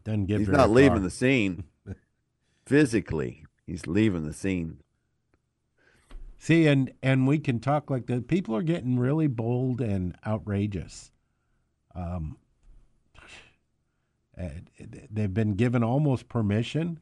Doesn't 0.04 0.26
get 0.26 0.40
he's 0.40 0.50
not 0.50 0.70
leaving 0.70 0.98
far. 0.98 1.00
the 1.00 1.10
scene 1.10 1.64
physically. 2.66 3.46
He's 3.66 3.88
leaving 3.88 4.26
the 4.26 4.34
scene. 4.34 4.80
See, 6.38 6.68
and 6.68 6.92
and 7.02 7.26
we 7.26 7.40
can 7.40 7.60
talk 7.60 7.90
like 7.90 8.08
that. 8.08 8.28
People 8.28 8.56
are 8.56 8.64
getting 8.64 9.00
really 9.00 9.28
bold 9.28 9.80
and 9.80 10.18
outrageous. 10.28 11.12
Um, 11.96 12.38
they've 15.10 15.34
been 15.34 15.54
given 15.54 15.84
almost 15.84 16.28
permission 16.28 17.00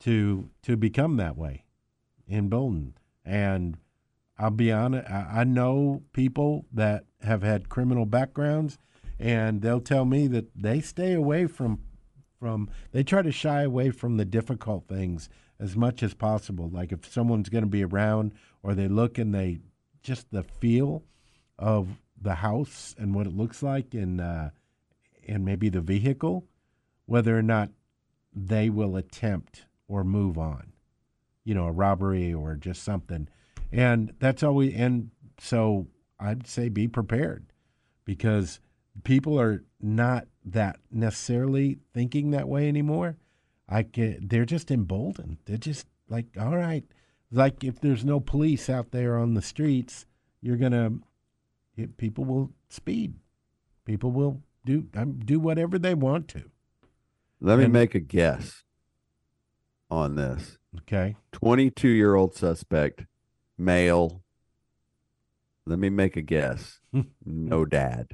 to 0.00 0.48
to 0.62 0.76
become 0.78 1.16
that 1.18 1.36
way, 1.36 1.64
emboldened. 2.26 2.94
And 3.22 3.76
I'll 4.40 4.50
be 4.50 4.72
honest, 4.72 5.08
I, 5.10 5.44
know 5.44 6.02
people 6.14 6.64
that 6.72 7.04
have 7.20 7.42
had 7.42 7.68
criminal 7.68 8.06
backgrounds, 8.06 8.78
and 9.18 9.60
they'll 9.60 9.82
tell 9.82 10.06
me 10.06 10.28
that 10.28 10.46
they 10.56 10.80
stay 10.80 11.12
away 11.12 11.46
from 11.46 11.80
from 12.38 12.70
they 12.92 13.02
try 13.02 13.20
to 13.20 13.30
shy 13.30 13.60
away 13.60 13.90
from 13.90 14.16
the 14.16 14.24
difficult 14.24 14.88
things 14.88 15.28
as 15.58 15.76
much 15.76 16.02
as 16.02 16.14
possible. 16.14 16.70
Like 16.72 16.90
if 16.90 17.12
someone's 17.12 17.50
going 17.50 17.64
to 17.64 17.70
be 17.70 17.84
around 17.84 18.32
or 18.62 18.74
they 18.74 18.88
look 18.88 19.18
and 19.18 19.34
they 19.34 19.58
just 20.02 20.30
the 20.30 20.42
feel 20.42 21.02
of 21.58 22.00
the 22.18 22.36
house 22.36 22.94
and 22.98 23.14
what 23.14 23.26
it 23.26 23.36
looks 23.36 23.62
like 23.62 23.92
and 23.92 24.22
uh 24.22 24.48
and 25.28 25.44
maybe 25.44 25.68
the 25.68 25.82
vehicle 25.82 26.46
whether 27.04 27.36
or 27.36 27.42
not 27.42 27.68
they 28.34 28.70
will 28.70 28.96
attempt 28.96 29.66
or 29.86 30.02
move 30.02 30.38
on. 30.38 30.72
You 31.44 31.54
know 31.54 31.66
a 31.66 31.72
robbery 31.72 32.32
or 32.32 32.54
just 32.54 32.82
something 32.82 33.28
and 33.72 34.12
that's 34.18 34.42
always 34.42 34.74
and 34.74 35.10
so 35.38 35.86
i'd 36.18 36.46
say 36.46 36.68
be 36.68 36.88
prepared 36.88 37.46
because 38.04 38.60
people 39.04 39.40
are 39.40 39.64
not 39.80 40.26
that 40.44 40.78
necessarily 40.90 41.78
thinking 41.94 42.30
that 42.30 42.48
way 42.48 42.68
anymore. 42.68 43.16
I 43.68 43.82
get, 43.82 44.28
they're 44.28 44.44
just 44.44 44.70
emboldened. 44.70 45.38
They're 45.44 45.56
just 45.56 45.86
like, 46.08 46.26
all 46.38 46.56
right, 46.56 46.84
like 47.30 47.62
if 47.62 47.80
there's 47.80 48.04
no 48.04 48.20
police 48.20 48.68
out 48.68 48.90
there 48.90 49.16
on 49.16 49.34
the 49.34 49.42
streets, 49.42 50.06
you're 50.40 50.56
gonna, 50.56 50.92
it, 51.76 51.96
people 51.96 52.24
will 52.24 52.50
speed. 52.68 53.14
People 53.84 54.10
will 54.10 54.42
do 54.64 54.86
um, 54.94 55.18
do 55.24 55.38
whatever 55.40 55.78
they 55.78 55.94
want 55.94 56.28
to. 56.28 56.44
Let 57.40 57.58
me 57.58 57.66
make 57.66 57.94
a 57.94 58.00
guess 58.00 58.64
on 59.90 60.16
this. 60.16 60.58
Okay. 60.78 61.16
22 61.32 61.88
year 61.88 62.14
old 62.14 62.34
suspect, 62.34 63.06
male. 63.60 64.22
Let 65.66 65.78
me 65.78 65.90
make 65.90 66.16
a 66.16 66.22
guess. 66.22 66.80
no 67.24 67.64
dad. 67.64 68.08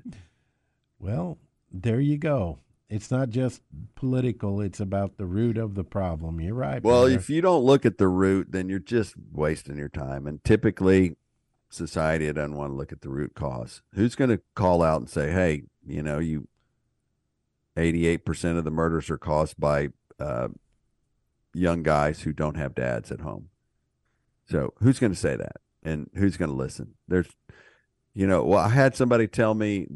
Well, 0.99 1.39
there 1.73 2.01
you 2.01 2.19
go. 2.19 2.59
It's 2.89 3.11
not 3.11 3.31
just 3.31 3.63
political; 3.95 4.61
it's 4.61 4.81
about 4.81 5.17
the 5.17 5.27
root 5.27 5.57
of 5.57 5.75
the 5.75 5.85
problem. 5.85 6.41
You're 6.41 6.55
right. 6.55 6.83
Well, 6.83 7.03
brother. 7.03 7.17
if 7.17 7.29
you 7.29 7.41
don't 7.41 7.65
look 7.65 7.85
at 7.85 7.99
the 7.99 8.09
root, 8.09 8.53
then 8.53 8.69
you're 8.69 8.79
just 8.79 9.15
wasting 9.33 9.77
your 9.77 9.89
time. 9.89 10.27
And 10.27 10.43
typically, 10.45 11.17
society 11.69 12.33
doesn't 12.33 12.55
want 12.55 12.71
to 12.71 12.77
look 12.77 12.93
at 12.93 13.01
the 13.01 13.09
root 13.09 13.35
cause. 13.35 13.83
Who's 13.95 14.15
going 14.15 14.31
to 14.31 14.41
call 14.55 14.83
out 14.83 15.01
and 15.01 15.11
say, 15.11 15.33
hey, 15.33 15.65
you 15.85 16.03
know, 16.03 16.21
you 16.21 16.47
88% 17.77 18.57
of 18.57 18.65
the 18.65 18.71
murders 18.71 19.11
are 19.11 19.19
caused 19.19 19.59
by 19.61 19.89
uh, 20.19 20.49
young 21.53 21.83
guys 21.83 22.23
who 22.23 22.33
don't 22.33 22.57
have 22.57 22.75
dads 22.75 23.13
at 23.13 23.21
home. 23.21 23.51
So 24.49 24.73
who's 24.79 24.99
going 24.99 25.13
to 25.13 25.19
say 25.19 25.37
that? 25.37 25.57
And 25.83 26.11
who's 26.15 26.37
going 26.37 26.51
to 26.51 26.57
listen? 26.57 26.95
There's, 27.09 27.29
You 28.15 28.27
know, 28.27 28.45
well, 28.45 28.61
I 28.61 28.69
had 28.69 28.97
somebody 28.97 29.27
tell 29.29 29.55
me 29.55 29.87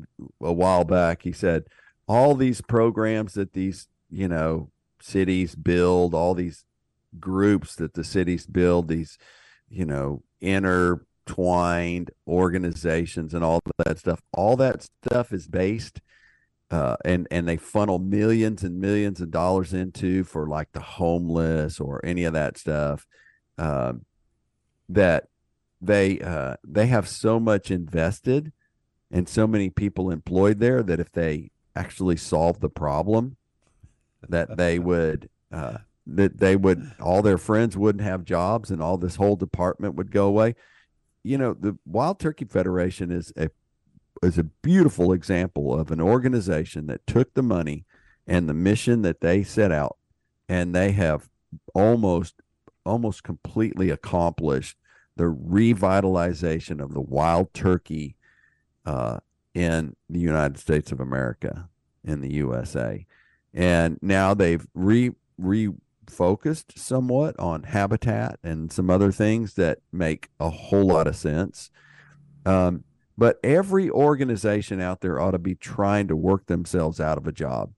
a 0.43 0.53
while 0.53 0.85
back. 0.85 1.23
He 1.23 1.33
said 1.33 1.65
all 2.07 2.35
these 2.35 2.61
programs 2.61 3.35
that 3.35 3.53
these 3.53 3.89
you 4.11 4.29
know 4.29 4.71
cities 5.01 5.55
build, 5.55 6.15
all 6.15 6.35
these 6.35 6.65
groups 7.19 7.77
that 7.77 7.95
the 7.95 8.05
cities 8.05 8.47
build, 8.47 8.89
these 8.89 9.19
you 9.69 9.85
know 9.87 10.23
intertwined 10.41 12.11
organizations 12.27 13.35
and 13.35 13.45
all 13.45 13.61
that 13.79 13.99
stuff. 13.99 14.21
All 14.33 14.57
that 14.57 14.83
stuff 14.83 15.33
is 15.33 15.47
based 15.47 16.01
uh, 16.71 16.97
and 17.05 17.27
and 17.31 17.49
they 17.49 17.57
funnel 17.57 17.99
millions 17.99 18.63
and 18.63 18.81
millions 18.81 19.21
of 19.21 19.31
dollars 19.31 19.73
into 19.73 20.25
for 20.25 20.47
like 20.47 20.71
the 20.73 20.81
homeless 20.81 21.81
or 21.81 22.01
any 22.05 22.25
of 22.25 22.33
that 22.33 22.57
stuff 22.57 23.07
um, 23.59 24.05
that 24.95 25.29
they 25.81 26.21
uh, 26.21 26.57
they 26.67 26.87
have 26.87 27.09
so 27.09 27.41
much 27.41 27.71
invested 27.71 28.53
and 29.11 29.29
so 29.29 29.47
many 29.47 29.71
people 29.71 30.11
employed 30.11 30.61
there 30.61 30.83
that 30.83 31.01
if 31.01 31.11
they 31.11 31.51
actually 31.75 32.17
solve 32.17 32.61
the 32.61 32.69
problem 32.69 33.37
that 34.29 34.57
they 34.57 34.79
would 34.91 35.29
uh, 35.53 35.79
that 36.07 36.39
they 36.39 36.57
would 36.57 36.93
all 37.01 37.23
their 37.23 37.39
friends 37.39 37.77
wouldn't 37.77 38.05
have 38.05 38.25
jobs 38.25 38.71
and 38.71 38.83
all 38.83 38.99
this 38.99 39.17
whole 39.17 39.37
department 39.37 39.95
would 39.95 40.11
go 40.11 40.27
away. 40.27 40.55
You 41.23 41.39
know 41.39 41.55
the 41.55 41.79
wild 41.87 42.19
turkey 42.19 42.45
federation 42.45 43.11
is 43.11 43.33
a 43.37 43.51
is 44.23 44.39
a 44.39 44.45
beautiful 44.45 45.13
example 45.13 45.79
of 45.79 45.91
an 45.91 46.01
organization 46.01 46.87
that 46.87 47.07
took 47.07 47.35
the 47.35 47.43
money 47.43 47.85
and 48.27 48.49
the 48.49 48.55
mission 48.55 49.03
that 49.03 49.21
they 49.21 49.43
set 49.43 49.73
out 49.73 49.97
and 50.49 50.75
they 50.75 50.93
have 50.93 51.29
almost 51.75 52.35
almost 52.85 53.23
completely 53.23 53.91
accomplished 53.91 54.77
the 55.21 55.27
revitalization 55.27 56.83
of 56.83 56.95
the 56.95 57.01
wild 57.01 57.53
turkey 57.53 58.17
uh, 58.87 59.19
in 59.53 59.95
the 60.09 60.19
United 60.19 60.59
States 60.59 60.91
of 60.93 60.99
America 60.99 61.69
in 62.03 62.23
the 62.23 62.33
USA 62.33 63.05
and 63.53 63.99
now 64.01 64.33
they've 64.33 64.67
re 64.73 65.11
refocused 65.39 66.79
somewhat 66.79 67.39
on 67.39 67.65
habitat 67.65 68.39
and 68.43 68.73
some 68.73 68.89
other 68.89 69.13
things 69.13 69.55
that 69.55 69.81
make 69.93 70.31
a 70.41 70.49
whole 70.49 70.87
lot 70.87 71.07
of 71.07 71.15
sense 71.15 71.71
um, 72.47 72.85
but 73.19 73.39
every 73.45 73.91
organization 73.91 74.81
out 74.81 75.03
there 75.03 75.21
ought 75.21 75.33
to 75.33 75.39
be 75.39 75.55
trying 75.55 76.09
to 76.09 76.17
work 76.17 76.47
themselves 76.47 76.99
out 76.99 77.19
of 77.19 77.27
a 77.27 77.33
job. 77.33 77.75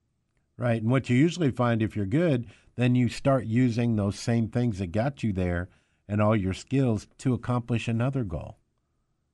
Right. 0.55 0.81
And 0.81 0.89
what 0.89 1.09
you 1.09 1.17
usually 1.17 1.51
find 1.51 1.81
if 1.81 1.97
you're 1.97 2.05
good, 2.05 2.47
then 2.75 2.95
you 2.95 3.09
start 3.09 3.45
using 3.45 3.97
those 3.97 4.17
same 4.17 4.47
things 4.47 4.79
that 4.79 4.93
got 4.93 5.21
you 5.21 5.33
there 5.33 5.67
and 6.07 6.21
all 6.21 6.35
your 6.35 6.53
skills 6.53 7.07
to 7.19 7.33
accomplish 7.33 7.87
another 7.87 8.23
goal. 8.23 8.57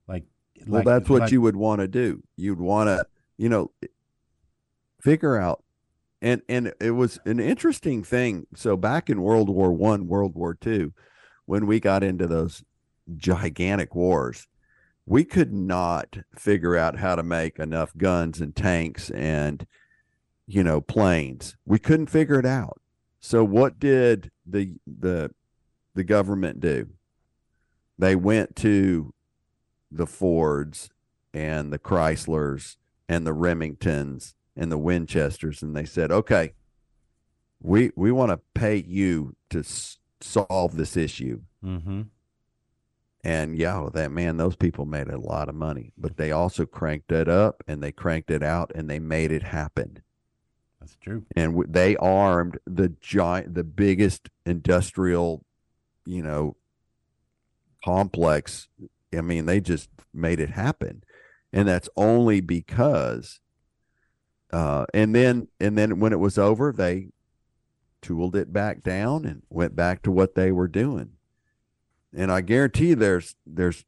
Like, 0.07 0.25
well, 0.65 0.79
like, 0.79 0.85
that's 0.85 1.09
what 1.09 1.21
like- 1.23 1.31
you 1.31 1.41
would 1.41 1.55
want 1.55 1.81
to 1.81 1.87
do. 1.87 2.23
You'd 2.35 2.59
want 2.59 2.87
to, 2.87 3.05
you 3.37 3.49
know, 3.49 3.71
figure 5.01 5.37
out. 5.37 5.63
And 6.21 6.41
and 6.49 6.73
it 6.81 6.91
was 6.91 7.17
an 7.25 7.39
interesting 7.39 8.03
thing. 8.03 8.45
So 8.53 8.75
back 8.75 9.09
in 9.09 9.21
World 9.21 9.47
War 9.47 9.71
One, 9.71 10.07
World 10.07 10.35
War 10.35 10.53
Two, 10.53 10.93
when 11.45 11.65
we 11.65 11.79
got 11.79 12.03
into 12.03 12.27
those 12.27 12.61
gigantic 13.15 13.95
wars, 13.95 14.45
we 15.09 15.25
could 15.25 15.51
not 15.51 16.17
figure 16.35 16.77
out 16.77 16.99
how 16.99 17.15
to 17.15 17.23
make 17.23 17.57
enough 17.57 17.97
guns 17.97 18.39
and 18.39 18.55
tanks 18.55 19.09
and 19.09 19.65
you 20.45 20.63
know 20.63 20.79
planes 20.79 21.57
we 21.65 21.79
couldn't 21.79 22.07
figure 22.07 22.39
it 22.39 22.45
out 22.45 22.79
so 23.19 23.43
what 23.43 23.79
did 23.79 24.31
the 24.45 24.75
the 24.87 25.31
the 25.99 26.03
government 26.05 26.61
do 26.61 26.87
they 27.97 28.15
went 28.15 28.55
to 28.55 29.13
the 29.91 30.07
fords 30.07 30.89
and 31.33 31.73
the 31.73 31.77
chryslers 31.79 32.77
and 33.09 33.27
the 33.27 33.33
remingtons 33.35 34.33
and 34.55 34.71
the 34.71 34.77
winchesters 34.77 35.61
and 35.61 35.75
they 35.75 35.83
said 35.83 36.09
okay 36.09 36.53
we 37.61 37.91
we 37.97 38.13
want 38.13 38.31
to 38.31 38.39
pay 38.53 38.77
you 38.77 39.35
to 39.49 39.59
s- 39.59 39.97
solve 40.21 40.77
this 40.77 40.95
issue 40.95 41.41
Mhm. 41.61 42.07
and 43.21 43.57
yeah, 43.57 43.89
that 43.93 44.11
man, 44.11 44.37
those 44.37 44.55
people 44.55 44.85
made 44.85 45.09
a 45.09 45.17
lot 45.19 45.49
of 45.49 45.55
money, 45.55 45.91
but 45.97 46.15
they 46.15 46.31
also 46.31 46.65
cranked 46.65 47.11
it 47.11 47.27
up 47.27 47.61
and 47.67 47.83
they 47.83 47.91
cranked 47.91 48.31
it 48.31 48.41
out 48.41 48.71
and 48.73 48.89
they 48.89 48.99
made 48.99 49.33
it 49.33 49.43
happen. 49.43 50.01
That's 50.79 50.95
true. 50.95 51.25
And 51.35 51.51
w- 51.51 51.69
they 51.69 51.97
armed 51.97 52.57
the 52.65 52.87
giant, 53.01 53.55
the 53.55 53.65
biggest 53.65 54.29
industrial, 54.45 55.43
you 56.09 56.23
know, 56.23 56.55
complex. 57.83 58.67
I 59.15 59.21
mean, 59.21 59.45
they 59.45 59.59
just 59.59 59.89
made 60.13 60.39
it 60.39 60.51
happen. 60.51 61.03
And 61.51 61.67
that's 61.67 61.89
only 61.95 62.41
because, 62.41 63.39
uh, 64.51 64.85
and 64.93 65.15
then, 65.15 65.47
and 65.59 65.77
then 65.77 65.99
when 65.99 66.13
it 66.13 66.19
was 66.19 66.37
over, 66.37 66.71
they 66.71 67.09
tooled 68.01 68.35
it 68.35 68.53
back 68.53 68.83
down 68.83 69.25
and 69.25 69.41
went 69.49 69.75
back 69.75 70.01
to 70.03 70.11
what 70.11 70.35
they 70.35 70.51
were 70.51 70.67
doing 70.67 71.13
and 72.13 72.31
I 72.31 72.41
guarantee 72.41 72.93
there's 72.93 73.35
there's 73.45 73.85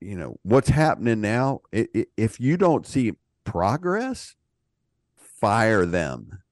you 0.00 0.16
know 0.16 0.38
what's 0.42 0.70
happening 0.70 1.20
now. 1.20 1.60
if 1.72 2.40
you 2.40 2.56
don't 2.56 2.86
see 2.86 3.12
progress, 3.44 4.36
fire 5.16 5.84
them 5.84 6.42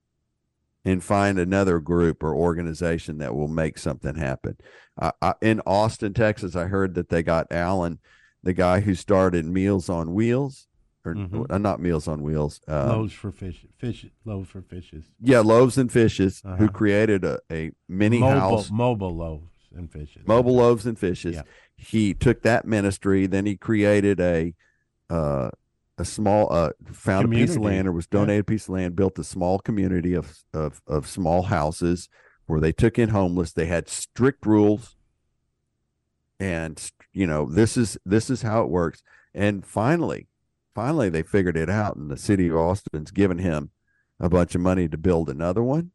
and 0.85 1.03
find 1.03 1.39
another 1.39 1.81
group 1.81 2.23
or 2.23 2.35
organization 2.35 3.19
that 3.19 3.35
will 3.35 3.49
make 3.49 3.79
something 3.79 4.15
happen. 4.15 4.57
I, 5.01 5.13
I, 5.21 5.35
in 5.43 5.61
Austin, 5.67 6.15
Texas, 6.15 6.55
I 6.57 6.65
heard 6.67 6.95
that 6.95 7.09
they 7.09 7.23
got 7.23 7.51
Alan, 7.53 7.99
the 8.43 8.53
guy 8.53 8.81
who 8.81 8.95
started 8.95 9.45
Meals 9.45 9.89
on 9.89 10.15
Wheels, 10.15 10.67
or 11.05 11.15
Mhm. 11.15 11.51
uh, 11.51 11.59
not 11.59 11.81
Meals 11.81 12.07
on 12.09 12.23
Wheels. 12.23 12.61
Uh, 12.69 12.89
loaves 12.97 13.13
for 13.13 13.33
fish, 13.33 13.67
fish, 13.79 14.07
loaves 14.25 14.49
for 14.49 14.63
fishes. 14.63 15.05
yeah, 15.21 15.41
Loaves 15.41 15.77
and 15.79 15.91
Fishes, 15.91 16.41
who 16.43 16.51
Uh-huh. 16.51 16.69
created 16.69 17.25
a, 17.25 17.41
a 17.51 17.73
mini 17.89 18.21
mobile, 18.21 18.41
house 18.41 18.71
mobile 18.71 19.17
loaves 19.17 19.53
and 19.75 19.91
fishes. 19.91 20.27
mobile 20.27 20.55
loaves 20.57 20.87
and 20.87 20.99
fishes. 20.99 21.37
Yeah. 21.37 21.43
He 21.77 22.15
took 22.15 22.43
that 22.43 22.67
ministry, 22.67 23.27
then 23.27 23.47
he 23.47 23.57
created 23.57 24.21
a 24.21 24.55
uh, 25.11 25.51
a 25.99 26.05
small 26.05 26.53
uh, 26.53 26.71
found 26.93 27.27
a 27.27 27.29
piece 27.29 27.57
of 27.57 27.63
land 27.63 27.87
or 27.89 27.93
was 27.93 28.07
Yeah. 28.11 28.21
donated 28.21 28.41
a 28.41 28.45
piece 28.45 28.65
of 28.69 28.75
land, 28.75 28.97
built 28.97 29.19
a 29.19 29.25
small 29.25 29.59
community 29.59 30.15
of 30.15 30.45
of 30.55 30.81
of 30.87 31.07
small 31.07 31.43
houses 31.45 32.09
where 32.47 32.61
they 32.61 32.73
took 32.73 32.99
in 32.99 33.11
homeless. 33.11 33.53
They 33.53 33.67
had 33.67 33.89
strict 33.89 34.47
rules, 34.47 34.97
and 36.41 36.91
you 37.13 37.27
know 37.27 37.47
this 37.47 37.77
is 37.77 37.99
this 38.05 38.31
is 38.31 38.43
how 38.43 38.63
it 38.63 38.69
works. 38.71 39.03
And 39.35 39.65
finally, 39.67 40.29
finally 40.75 41.09
they 41.09 41.23
figured 41.23 41.57
it 41.57 41.69
out, 41.71 41.97
and 41.97 42.11
the 42.11 42.17
city 42.17 42.49
of 42.49 42.57
Austin's 42.57 43.11
given 43.11 43.39
him 43.39 43.71
a 44.21 44.29
bunch 44.29 44.55
of 44.55 44.61
money 44.61 44.89
to 44.89 44.97
build 44.99 45.29
another 45.29 45.63
one. 45.63 45.91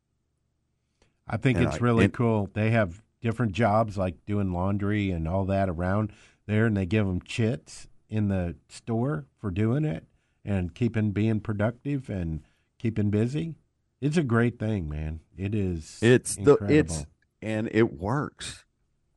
I 1.28 1.38
think 1.38 1.58
And 1.58 1.68
it's 1.68 1.78
I- 1.78 1.80
really 1.80 2.06
and- 2.06 2.14
cool. 2.14 2.50
They 2.54 2.72
have 2.72 3.02
different 3.22 3.54
jobs 3.54 3.98
like 3.98 4.26
doing 4.26 4.52
laundry 4.52 5.10
and 5.12 5.28
all 5.28 5.46
that 5.46 5.70
around 5.70 6.12
there, 6.46 6.66
and 6.66 6.76
they 6.76 6.86
give 6.86 7.06
them 7.06 7.22
chits 7.22 7.88
in 8.14 8.28
the 8.28 8.56
store 8.70 9.26
for 9.40 9.50
doing 9.50 9.84
it 9.84 10.06
and 10.46 10.76
keeping 10.76 11.10
being 11.12 11.40
productive 11.40 12.10
and 12.12 12.42
keeping 12.78 13.10
busy. 13.10 13.56
It's 14.02 14.18
a 14.18 14.24
great 14.24 14.60
thing, 14.60 14.88
man. 14.88 15.22
It 15.36 15.56
is. 15.56 15.98
It's 16.00 16.36
the 16.36 16.58
it's 16.70 17.08
and 17.42 17.70
it 17.72 17.92
works. 17.94 18.66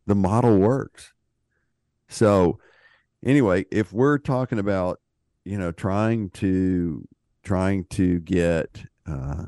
The 0.07 0.15
model 0.15 0.59
works. 0.59 1.13
So 2.09 2.59
anyway, 3.23 3.67
if 3.71 3.93
we're 3.93 4.17
talking 4.17 4.59
about, 4.59 5.01
you 5.45 5.59
know, 5.59 5.73
trying 5.73 6.31
to 6.31 7.07
trying 7.43 7.85
to 7.91 8.21
get 8.21 8.87
uh 9.07 9.47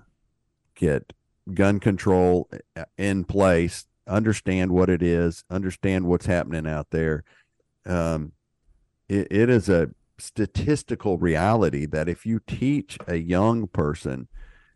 get 0.74 1.14
gun 1.54 1.80
control 1.80 2.50
in 2.98 3.24
place, 3.24 3.86
understand 4.06 4.72
what 4.72 4.90
it 4.90 5.02
is, 5.02 5.42
understand 5.48 6.04
what's 6.04 6.26
happening 6.26 6.66
out 6.66 6.90
there. 6.90 7.24
Um 7.86 8.32
it, 9.08 9.28
it 9.30 9.50
is 9.50 9.68
a 9.68 9.90
statistical 10.18 11.18
reality 11.18 11.86
that 11.86 12.08
if 12.08 12.26
you 12.26 12.40
teach 12.46 12.98
a 13.06 13.16
young 13.16 13.66
person 13.68 14.28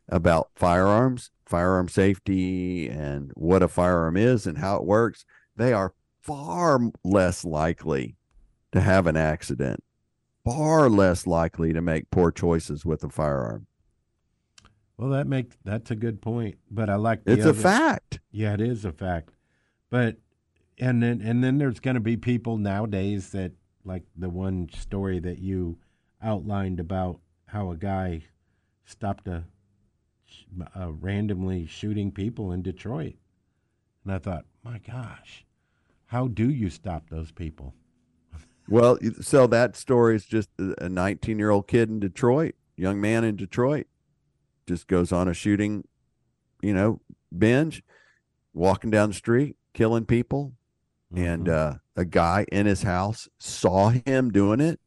about 0.09 0.51
firearms, 0.55 1.31
firearm 1.45 1.89
safety, 1.89 2.89
and 2.89 3.33
what 3.35 3.63
a 3.63 3.69
firearm 3.69 4.17
is 4.17 4.47
and 4.47 4.59
how 4.59 4.77
it 4.77 4.85
works, 4.85 5.25
they 5.57 5.73
are 5.73 5.95
far 6.21 6.81
less 7.05 7.45
likely 7.45 8.17
to 8.73 8.81
have 8.81 9.07
an 9.07 9.17
accident, 9.17 9.83
far 10.45 10.89
less 10.89 11.27
likely 11.27 11.73
to 11.73 11.83
make 11.83 12.11
poor 12.11 12.31
choices 12.31 12.85
with 12.85 13.03
a 13.05 13.09
firearm. 13.09 13.67
Well, 14.97 15.11
that 15.11 15.27
makes 15.27 15.57
that's 15.65 15.91
a 15.91 15.97
good 15.97 16.23
point. 16.23 16.57
But 16.71 16.89
I 16.89 16.95
like 16.95 17.25
the 17.25 17.33
It's 17.33 17.45
a 17.45 17.55
fact. 17.55 18.21
Yeah, 18.31 18.55
it 18.55 18.61
is 18.61 18.85
a 18.85 18.93
fact. 18.93 19.31
But 19.91 20.19
and 20.79 21.03
then 21.03 21.21
and 21.21 21.43
then 21.43 21.59
there's 21.59 21.81
going 21.81 21.95
to 21.95 22.01
be 22.01 22.17
people 22.17 22.57
nowadays 22.57 23.31
that 23.31 23.53
like 23.85 24.03
the 24.17 24.29
one 24.29 24.69
story 24.75 25.19
that 25.21 25.39
you 25.39 25.79
outlined 26.23 26.81
about 26.81 27.21
how 27.47 27.71
a 27.71 27.77
guy 27.77 28.23
stopped 28.85 29.27
a, 29.29 29.45
a 30.75 30.91
randomly 30.91 31.67
shooting 31.67 32.13
people 32.13 32.53
in 32.53 32.63
Detroit. 32.63 33.15
And 34.05 34.13
I 34.13 34.19
thought, 34.19 34.45
my 34.63 34.79
gosh, 34.79 35.45
how 36.07 36.29
do 36.29 36.49
you 36.49 36.71
stop 36.71 37.09
those 37.11 37.33
people? 37.33 37.75
Well, 38.69 38.99
so 39.21 39.47
that 39.49 39.77
story 39.77 40.17
is 40.17 40.25
just 40.25 40.49
a 40.59 40.89
19 40.89 41.39
year 41.39 41.51
old 41.51 41.67
kid 41.67 41.89
in 41.89 42.01
Detroit, 42.01 42.55
young 42.77 43.01
man 43.01 43.25
in 43.25 43.37
Detroit, 43.37 43.87
just 44.67 44.87
goes 44.87 45.13
on 45.13 45.29
a 45.29 45.35
shooting, 45.35 45.87
you 46.63 46.73
know, 46.73 47.01
binge, 47.37 47.83
walking 48.55 48.91
down 48.91 49.11
the 49.11 49.15
street, 49.15 49.57
killing 49.75 50.05
people. 50.05 50.53
And 51.15 51.49
Mm-hmm. 51.49 51.49
uh, 51.49 51.75
a 51.97 52.05
guy 52.05 52.47
in 52.53 52.67
his 52.67 52.83
house 52.83 53.29
saw 53.39 53.91
him 53.91 54.31
doing 54.31 54.61
it, 54.61 54.81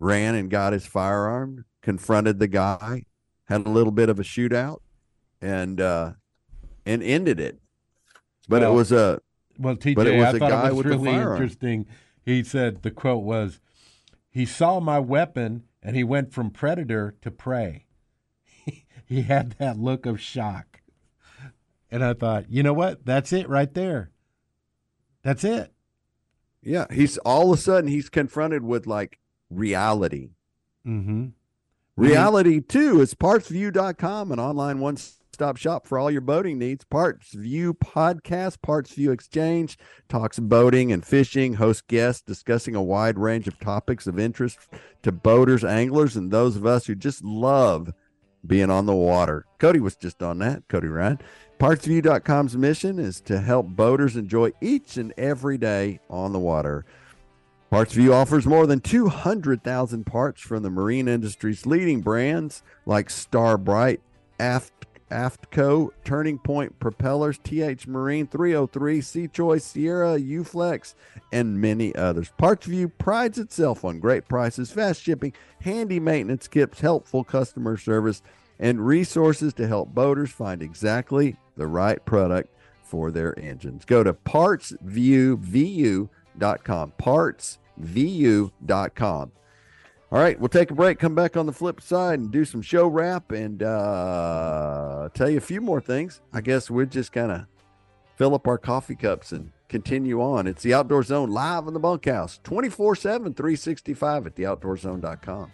ran 0.00 0.34
and 0.34 0.50
got 0.50 0.72
his 0.72 0.86
firearm, 0.86 1.64
confronted 1.82 2.38
the 2.38 2.48
guy, 2.48 3.04
had 3.46 3.66
a 3.66 3.70
little 3.70 3.92
bit 3.92 4.08
of 4.08 4.20
a 4.20 4.24
shootout, 4.24 4.78
and 5.40 5.80
uh, 5.80 6.14
and 6.86 7.02
ended 7.02 7.40
it. 7.40 7.60
But 8.48 8.62
Well, 8.62 8.72
it 8.72 8.74
was 8.76 8.92
a 8.92 9.20
Well, 9.58 9.76
TJ, 9.76 9.94
But 9.94 10.06
it 10.06 10.12
was 10.12 10.28
I 10.28 10.32
a 10.32 10.38
thought 10.38 10.50
guy 10.50 10.70
it 10.70 10.74
was 10.74 10.78
with 10.78 10.86
really 10.86 11.10
interesting. 11.16 11.86
He 12.24 12.42
said 12.42 12.82
the 12.82 12.90
quote 12.90 13.24
was, 13.24 13.60
"He 14.30 14.46
saw 14.46 14.80
my 14.80 14.98
weapon 15.00 15.64
and 15.82 15.96
he 15.96 16.04
went 16.04 16.32
from 16.32 16.50
predator 16.50 17.14
to 17.22 17.30
prey." 17.30 17.86
he 19.06 19.22
had 19.22 19.52
that 19.58 19.78
look 19.78 20.06
of 20.06 20.20
shock, 20.20 20.82
and 21.90 22.04
I 22.04 22.14
thought, 22.14 22.50
you 22.50 22.62
know 22.62 22.72
what? 22.72 23.04
That's 23.04 23.32
it 23.32 23.48
right 23.48 23.72
there. 23.72 24.10
That's 25.26 25.42
it. 25.42 25.72
Yeah, 26.62 26.86
he's 26.88 27.18
all 27.18 27.52
of 27.52 27.58
a 27.58 27.60
sudden 27.60 27.90
he's 27.90 28.08
confronted 28.08 28.62
with 28.62 28.86
like 28.86 29.18
reality. 29.50 30.30
Mm-hmm. 30.86 31.30
Reality 31.96 32.60
too 32.60 33.00
is 33.00 33.14
partsvu.com, 33.14 34.30
an 34.30 34.38
online 34.38 34.78
one 34.78 34.96
stop 34.96 35.56
shop 35.56 35.84
for 35.84 35.98
all 35.98 36.12
your 36.12 36.20
boating 36.20 36.60
needs. 36.60 36.84
PartsVu 36.84 37.72
podcast, 37.72 38.58
PartsVu 38.58 39.10
Exchange 39.10 39.76
talks 40.08 40.38
boating 40.38 40.92
and 40.92 41.04
fishing, 41.04 41.54
host 41.54 41.88
guests 41.88 42.22
discussing 42.22 42.76
a 42.76 42.82
wide 42.82 43.18
range 43.18 43.48
of 43.48 43.58
topics 43.58 44.06
of 44.06 44.20
interest 44.20 44.60
to 45.02 45.10
boaters, 45.10 45.64
anglers, 45.64 46.14
and 46.14 46.30
those 46.30 46.54
of 46.54 46.64
us 46.64 46.86
who 46.86 46.94
just 46.94 47.24
love 47.24 47.92
being 48.46 48.70
on 48.70 48.86
the 48.86 48.94
water. 48.94 49.44
Cody 49.58 49.80
was 49.80 49.96
just 49.96 50.22
on 50.22 50.38
that, 50.38 50.68
Cody 50.68 50.86
Ryan. 50.86 51.18
Partsvu.com's 51.58 52.54
mission 52.54 52.98
is 52.98 53.18
to 53.22 53.40
help 53.40 53.66
boaters 53.68 54.14
enjoy 54.14 54.52
each 54.60 54.98
and 54.98 55.14
every 55.16 55.56
day 55.56 56.00
on 56.10 56.34
the 56.34 56.38
water. 56.38 56.84
PartsVu 57.72 58.12
offers 58.12 58.46
more 58.46 58.66
than 58.66 58.80
200,000 58.80 60.04
parts 60.04 60.42
from 60.42 60.62
the 60.62 60.70
marine 60.70 61.08
industry's 61.08 61.64
leading 61.64 62.02
brands 62.02 62.62
like 62.84 63.08
Star 63.08 63.56
brite, 63.56 64.02
Aft, 64.38 64.84
Aftco, 65.10 65.88
Turning 66.04 66.38
Point 66.38 66.78
Propellers, 66.78 67.38
TH 67.42 67.86
Marine 67.86 68.26
303, 68.26 69.00
Sea 69.00 69.26
Choice, 69.26 69.64
Sierra, 69.64 70.18
Uflex, 70.18 70.94
and 71.32 71.58
many 71.58 71.94
others. 71.96 72.30
PartsVu 72.38 72.92
prides 72.98 73.38
itself 73.38 73.82
on 73.82 73.98
great 73.98 74.28
prices, 74.28 74.70
fast 74.70 75.02
shipping, 75.02 75.32
handy 75.62 76.00
maintenance 76.00 76.48
kits, 76.48 76.80
helpful 76.80 77.24
customer 77.24 77.78
service, 77.78 78.22
and 78.58 78.86
resources 78.86 79.54
to 79.54 79.66
help 79.66 79.94
boaters 79.94 80.30
find 80.30 80.62
exactly 80.62 81.34
the 81.56 81.66
right 81.66 82.04
product 82.04 82.54
for 82.82 83.10
their 83.10 83.38
engines. 83.38 83.84
Go 83.84 84.02
to 84.02 84.12
partsviewvu.com. 84.12 86.92
Partsvu.com. 86.98 89.32
All 90.12 90.20
right, 90.20 90.38
we'll 90.38 90.48
take 90.48 90.70
a 90.70 90.74
break, 90.74 91.00
come 91.00 91.16
back 91.16 91.36
on 91.36 91.46
the 91.46 91.52
flip 91.52 91.80
side 91.80 92.20
and 92.20 92.30
do 92.30 92.44
some 92.44 92.62
show 92.62 92.86
wrap 92.86 93.32
and 93.32 93.60
uh, 93.60 95.08
tell 95.14 95.28
you 95.28 95.38
a 95.38 95.40
few 95.40 95.60
more 95.60 95.80
things. 95.80 96.20
I 96.32 96.40
guess 96.40 96.70
we'll 96.70 96.86
just 96.86 97.10
kind 97.10 97.32
of 97.32 97.46
fill 98.14 98.34
up 98.34 98.46
our 98.46 98.56
coffee 98.56 98.94
cups 98.94 99.32
and 99.32 99.50
continue 99.68 100.22
on. 100.22 100.46
It's 100.46 100.62
the 100.62 100.74
Outdoor 100.74 101.02
Zone 101.02 101.30
live 101.30 101.66
in 101.66 101.74
the 101.74 101.80
bunkhouse 101.80 102.38
24 102.44 102.94
7, 102.94 103.34
365 103.34 104.26
at 104.26 104.36
theoutdoorzone.com. 104.36 105.52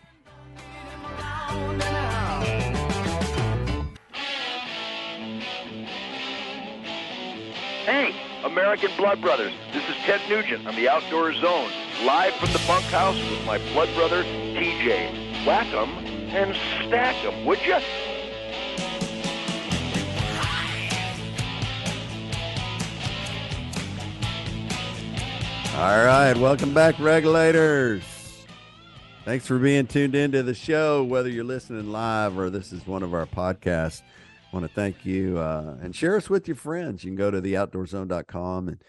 American 8.45 8.91
Blood 8.97 9.21
Brothers. 9.21 9.53
This 9.73 9.89
is 9.89 9.95
Ted 10.05 10.21
Nugent 10.29 10.67
on 10.67 10.75
the 10.75 10.89
Outdoor 10.89 11.33
Zone, 11.33 11.71
live 12.05 12.35
from 12.35 12.53
the 12.53 12.61
bunkhouse 12.67 13.17
with 13.31 13.45
my 13.47 13.59
blood 13.73 13.89
brother, 13.95 14.25
TJ. 14.25 15.47
Whack 15.47 15.73
'em 15.73 15.91
and 16.35 16.57
stack 16.85 17.15
'em, 17.25 17.45
would 17.45 17.65
ya? 17.65 17.81
All 25.77 26.05
right, 26.05 26.37
welcome 26.37 26.75
back, 26.75 26.99
regulators. 26.99 28.03
Thanks 29.25 29.47
for 29.47 29.59
being 29.59 29.87
tuned 29.87 30.17
into 30.17 30.43
the 30.43 30.55
show, 30.55 31.05
whether 31.05 31.29
you're 31.29 31.45
listening 31.45 31.93
live 31.93 32.37
or 32.37 32.51
this 32.51 32.73
is 32.73 32.85
one 32.89 33.05
of 33.05 33.15
our 33.15 33.27
podcasts. 33.27 34.03
Want 34.53 34.67
to 34.67 34.73
thank 34.75 35.07
you 35.07 35.39
uh, 35.39 35.79
and 35.81 35.97
share 35.97 36.17
us 36.17 36.29
with 36.29 36.47
your 36.47 36.57
friends. 36.57 37.05
You 37.05 37.11
can 37.11 37.17
go 37.17 37.31
to 37.31 37.41
theoutdoorzone.com 37.41 38.69
and 38.69 38.83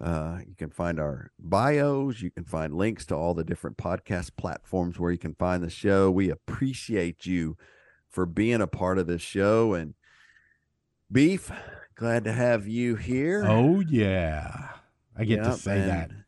uh, 0.00 0.38
you 0.48 0.54
can 0.56 0.70
find 0.70 0.98
our 0.98 1.30
bios. 1.38 2.22
You 2.22 2.30
can 2.30 2.44
find 2.44 2.74
links 2.74 3.04
to 3.06 3.14
all 3.14 3.34
the 3.34 3.44
different 3.44 3.76
podcast 3.76 4.30
platforms 4.38 4.98
where 4.98 5.12
you 5.12 5.18
can 5.18 5.34
find 5.34 5.62
the 5.62 5.68
show. 5.70 6.10
We 6.10 6.30
appreciate 6.30 7.26
you 7.26 7.56
for 8.08 8.24
being 8.24 8.62
a 8.62 8.66
part 8.66 8.98
of 8.98 9.06
this 9.06 9.20
show. 9.20 9.74
And 9.74 9.92
Beef, 11.12 11.50
glad 11.96 12.24
to 12.24 12.32
have 12.32 12.66
you 12.66 12.96
here. 12.96 13.44
Oh 13.46 13.80
yeah, 13.80 14.70
I 15.16 15.24
get 15.24 15.42
to 15.44 15.50
Yep, 15.50 15.58
say 15.58 15.80
that. 15.80 16.10
and, 16.10 16.24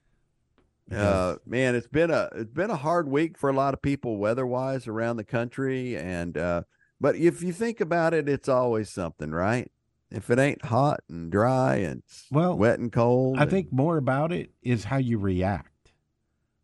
Uh, 1.00 1.36
man, 1.46 1.74
it's 1.74 1.88
been 1.88 2.10
a 2.10 2.28
it's 2.34 2.52
been 2.52 2.70
a 2.70 2.76
hard 2.76 3.08
week 3.08 3.38
for 3.38 3.48
a 3.48 3.54
lot 3.54 3.72
of 3.74 3.80
people 3.80 4.18
weather-wise 4.18 4.86
around 4.86 5.16
the 5.16 5.24
country, 5.24 5.96
and 5.96 6.36
uh, 6.36 6.62
but 7.00 7.16
if 7.16 7.42
you 7.42 7.52
think 7.52 7.80
about 7.80 8.14
it, 8.14 8.28
it's 8.28 8.48
always 8.48 8.88
something, 8.90 9.30
right? 9.30 9.70
If 10.10 10.30
it 10.30 10.38
ain't 10.38 10.64
hot 10.66 11.00
and 11.08 11.30
dry 11.32 11.76
and 11.76 12.02
Well, 12.30 12.56
wet 12.56 12.78
and 12.78 12.92
cold, 12.92 13.38
I 13.38 13.42
and- 13.42 13.50
think 13.50 13.72
more 13.72 13.96
about 13.96 14.32
it 14.32 14.52
is 14.62 14.84
how 14.84 14.98
you 14.98 15.18
react. 15.18 15.92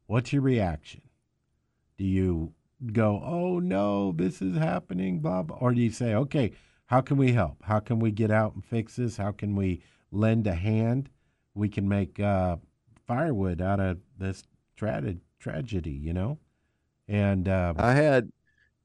What's 0.07 0.33
your 0.33 0.43
reaction? 0.43 1.03
Do 1.99 2.05
you 2.05 2.55
go, 2.93 3.21
"Oh 3.25 3.59
no, 3.59 4.13
this 4.13 4.41
is 4.43 4.57
happening," 4.57 5.21
blah 5.21 5.43
blah, 5.43 5.57
or 5.59 5.73
do 5.75 5.81
you 5.81 5.91
say, 5.91 6.15
"Okay, 6.15 6.53
how 6.87 7.01
can 7.01 7.17
we 7.17 7.33
help? 7.33 7.63
How 7.65 7.81
can 7.81 7.99
we 7.99 8.11
get 8.11 8.31
out 8.31 8.55
and 8.55 8.65
fix 8.65 8.97
this? 8.97 9.17
How 9.17 9.33
can 9.33 9.55
we 9.57 9.83
lend 10.11 10.47
a 10.47 10.55
hand? 10.55 11.11
We 11.55 11.69
can 11.69 11.89
make 11.89 12.19
uh, 12.21 12.57
firewood 13.07 13.61
out 13.61 13.81
of 13.81 13.99
this 14.19 14.45
tra- 14.77 15.17
tragedy," 15.39 15.93
you 15.93 16.13
know. 16.13 16.39
And 17.09 17.49
uh, 17.49 17.75
I 17.77 17.93
had 17.95 18.31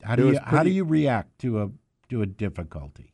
how 0.03 0.15
do 0.15 0.23
you 0.23 0.29
was 0.29 0.39
how 0.43 0.63
do 0.63 0.69
you 0.69 0.83
react 0.83 1.39
to 1.39 1.61
a 1.61 1.69
to 2.09 2.21
a 2.21 2.25
difficulty? 2.25 3.13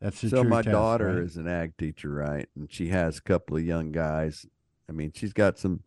That's 0.00 0.26
so 0.30 0.42
my 0.44 0.62
test, 0.62 0.72
daughter 0.72 1.14
right? 1.14 1.22
is 1.24 1.36
an 1.36 1.46
ag 1.46 1.76
teacher, 1.76 2.10
right? 2.10 2.48
And 2.56 2.72
she 2.72 2.88
has 2.88 3.18
a 3.18 3.22
couple 3.22 3.56
of 3.58 3.64
young 3.64 3.92
guys. 3.92 4.46
I 4.88 4.92
mean, 4.92 5.12
she's 5.14 5.32
got 5.32 5.58
some 5.58 5.82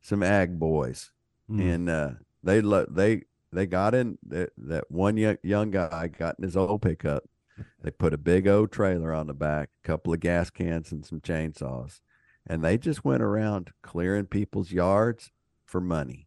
some 0.00 0.22
ag 0.22 0.58
boys, 0.58 1.10
Mm. 1.50 1.74
and 1.74 1.90
uh, 1.90 2.10
they 2.42 2.60
lo- 2.62 2.86
they 2.90 3.22
they 3.52 3.66
got 3.66 3.94
in 3.94 4.18
that, 4.26 4.50
that 4.56 4.90
one 4.90 5.16
young, 5.16 5.36
young 5.42 5.70
guy 5.70 6.08
got 6.08 6.36
in 6.38 6.44
his 6.44 6.56
old 6.56 6.82
pickup. 6.82 7.24
They 7.82 7.90
put 7.92 8.12
a 8.12 8.18
big 8.18 8.48
old 8.48 8.72
trailer 8.72 9.12
on 9.14 9.28
the 9.28 9.34
back, 9.34 9.68
a 9.84 9.86
couple 9.86 10.12
of 10.12 10.18
gas 10.20 10.50
cans, 10.50 10.90
and 10.90 11.06
some 11.06 11.20
chainsaws, 11.20 12.00
and 12.46 12.64
they 12.64 12.76
just 12.78 13.04
went 13.04 13.22
around 13.22 13.70
clearing 13.82 14.26
people's 14.26 14.72
yards 14.72 15.30
for 15.64 15.80
money. 15.80 16.26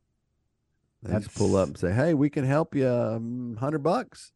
They 1.07 1.19
just 1.19 1.35
pull 1.35 1.55
up 1.55 1.67
and 1.69 1.77
say, 1.77 1.93
"Hey, 1.93 2.13
we 2.13 2.29
can 2.29 2.43
help 2.45 2.75
you, 2.75 2.87
um, 2.87 3.57
hundred 3.59 3.83
bucks." 3.83 4.31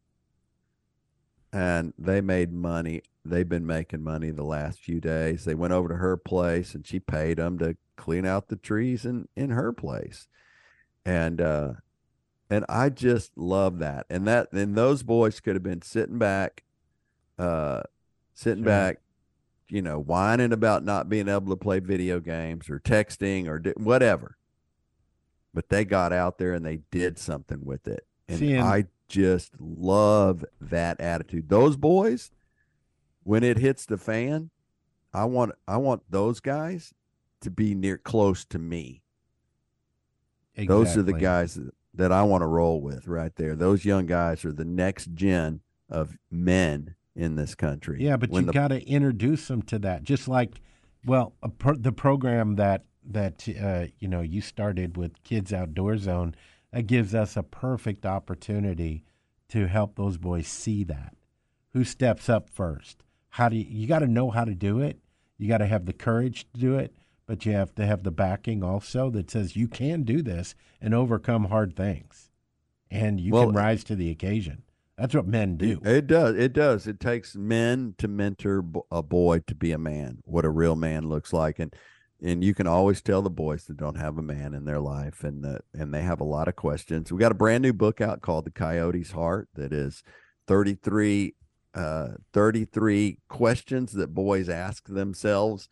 and 1.52 1.92
they 1.98 2.20
made 2.22 2.50
money. 2.52 3.02
They've 3.24 3.48
been 3.48 3.66
making 3.66 4.02
money 4.02 4.30
the 4.30 4.42
last 4.42 4.80
few 4.80 5.00
days. 5.00 5.44
They 5.44 5.54
went 5.54 5.74
over 5.74 5.88
to 5.88 5.96
her 5.96 6.16
place 6.16 6.74
and 6.74 6.86
she 6.86 6.98
paid 6.98 7.36
them 7.36 7.58
to 7.58 7.76
clean 7.96 8.24
out 8.24 8.48
the 8.48 8.56
trees 8.56 9.04
in 9.04 9.28
in 9.36 9.50
her 9.50 9.72
place, 9.72 10.28
and 11.04 11.40
uh, 11.40 11.72
and 12.48 12.64
I 12.68 12.88
just 12.88 13.36
love 13.36 13.78
that. 13.80 14.06
And 14.08 14.26
that 14.26 14.50
and 14.52 14.74
those 14.74 15.02
boys 15.02 15.40
could 15.40 15.54
have 15.54 15.62
been 15.62 15.82
sitting 15.82 16.18
back, 16.18 16.64
uh, 17.38 17.82
sitting 18.34 18.64
Sure. 18.64 18.70
back, 18.72 19.00
you 19.68 19.82
know, 19.82 19.98
whining 20.00 20.52
about 20.52 20.84
not 20.84 21.08
being 21.10 21.28
able 21.28 21.50
to 21.50 21.56
play 21.56 21.80
video 21.80 22.18
games 22.18 22.70
or 22.70 22.80
texting 22.80 23.46
or 23.46 23.58
di- 23.58 23.74
whatever. 23.76 24.36
But 25.54 25.68
they 25.68 25.84
got 25.84 26.12
out 26.12 26.38
there 26.38 26.54
and 26.54 26.64
they 26.64 26.80
did 26.90 27.18
something 27.18 27.64
with 27.64 27.86
it, 27.86 28.06
and 28.28 28.38
See, 28.38 28.54
and- 28.54 28.64
I 28.64 28.86
just 29.08 29.52
love 29.60 30.44
that 30.60 30.98
attitude. 31.00 31.50
Those 31.50 31.76
boys, 31.76 32.30
when 33.22 33.42
it 33.44 33.58
hits 33.58 33.84
the 33.84 33.98
fan, 33.98 34.50
I 35.12 35.26
want 35.26 35.52
I 35.68 35.76
want 35.76 36.02
those 36.08 36.40
guys 36.40 36.94
to 37.42 37.50
be 37.50 37.74
near 37.74 37.98
close 37.98 38.44
to 38.46 38.58
me. 38.58 39.02
Those 40.56 40.96
are 40.96 41.02
the 41.02 41.12
guys 41.12 41.54
that, 41.54 41.74
that 41.94 42.12
I 42.12 42.22
want 42.22 42.42
to 42.42 42.46
roll 42.46 42.80
with 42.80 43.06
right 43.06 43.34
there. 43.36 43.54
Those 43.54 43.84
young 43.84 44.06
guys 44.06 44.44
are 44.44 44.52
the 44.52 44.64
next 44.64 45.12
gen 45.14 45.60
of 45.88 46.16
men 46.30 46.94
in 47.14 47.36
this 47.36 47.54
country. 47.54 48.02
Yeah, 48.02 48.16
but 48.16 48.30
When 48.30 48.46
you 48.46 48.52
got 48.52 48.68
to 48.68 48.82
introduce 48.86 49.48
them 49.48 49.62
to 49.62 49.78
that. 49.80 50.04
Just 50.04 50.28
like, 50.28 50.60
well, 51.04 51.34
a 51.42 51.48
pro- 51.48 51.76
the 51.76 51.92
program 51.92 52.56
that 52.56 52.84
that 53.04 53.48
uh, 53.60 53.86
you 53.98 54.08
know 54.08 54.20
you 54.20 54.40
started 54.40 54.96
with 54.96 55.22
Kids 55.24 55.52
Outdoor 55.52 55.96
Zone. 55.96 56.34
That 56.72 56.86
gives 56.86 57.14
us 57.14 57.36
a 57.36 57.42
perfect 57.42 58.06
opportunity 58.06 59.04
to 59.50 59.66
help 59.66 59.96
those 59.96 60.16
boys 60.16 60.46
see 60.48 60.84
that. 60.84 61.14
Who 61.74 61.84
steps 61.84 62.28
up 62.30 62.48
first? 62.48 63.02
How 63.28 63.48
do 63.50 63.56
you, 63.56 63.66
you 63.68 63.86
got 63.86 63.98
to 63.98 64.06
know 64.06 64.30
how 64.30 64.44
to 64.44 64.54
do 64.54 64.80
it? 64.80 64.98
You 65.36 65.48
got 65.48 65.58
to 65.58 65.66
have 65.66 65.84
the 65.84 65.92
courage 65.92 66.46
to 66.54 66.60
do 66.60 66.78
it, 66.78 66.94
but 67.26 67.44
you 67.44 67.52
have 67.52 67.74
to 67.74 67.84
have 67.84 68.02
the 68.04 68.10
backing 68.10 68.62
also 68.62 69.10
that 69.10 69.30
says 69.30 69.56
you 69.56 69.68
can 69.68 70.02
do 70.02 70.22
this 70.22 70.54
and 70.80 70.94
overcome 70.94 71.46
hard 71.46 71.76
things, 71.76 72.30
and 72.90 73.20
you 73.20 73.32
Well, 73.32 73.46
can 73.46 73.54
rise 73.54 73.84
to 73.84 73.96
the 73.96 74.10
occasion. 74.10 74.62
That's 74.96 75.14
what 75.14 75.26
men 75.26 75.56
do. 75.56 75.80
It 75.84 76.06
does. 76.06 76.36
It 76.36 76.52
does. 76.52 76.86
It 76.86 77.00
takes 77.00 77.34
men 77.34 77.94
to 77.98 78.06
mentor 78.08 78.64
a 78.90 79.02
boy 79.02 79.40
to 79.46 79.54
be 79.54 79.72
a 79.72 79.78
man. 79.78 80.18
What 80.24 80.44
a 80.44 80.50
real 80.50 80.76
man 80.76 81.08
looks 81.08 81.32
like, 81.32 81.58
and 81.58 81.74
and 82.22 82.44
you 82.44 82.54
can 82.54 82.66
always 82.66 83.00
tell 83.00 83.22
the 83.22 83.30
boys 83.30 83.64
that 83.64 83.76
don't 83.76 83.96
have 83.96 84.16
a 84.16 84.22
man 84.22 84.54
in 84.54 84.64
their 84.64 84.80
life, 84.80 85.24
and 85.24 85.44
that 85.44 85.62
and 85.74 85.92
they 85.92 86.02
have 86.02 86.20
a 86.20 86.24
lot 86.24 86.48
of 86.48 86.56
questions. 86.56 87.12
We 87.12 87.18
got 87.18 87.32
a 87.32 87.36
brand 87.36 87.62
new 87.62 87.72
book 87.72 88.00
out 88.00 88.22
called 88.22 88.44
The 88.44 88.50
Coyote's 88.50 89.12
Heart 89.12 89.48
that 89.54 89.72
is 89.72 90.02
thirty 90.46 90.74
three 90.74 91.34
uh 91.74 92.08
33 92.34 93.18
questions 93.28 93.92
that 93.92 94.14
boys 94.14 94.48
ask 94.50 94.86
themselves. 94.88 95.68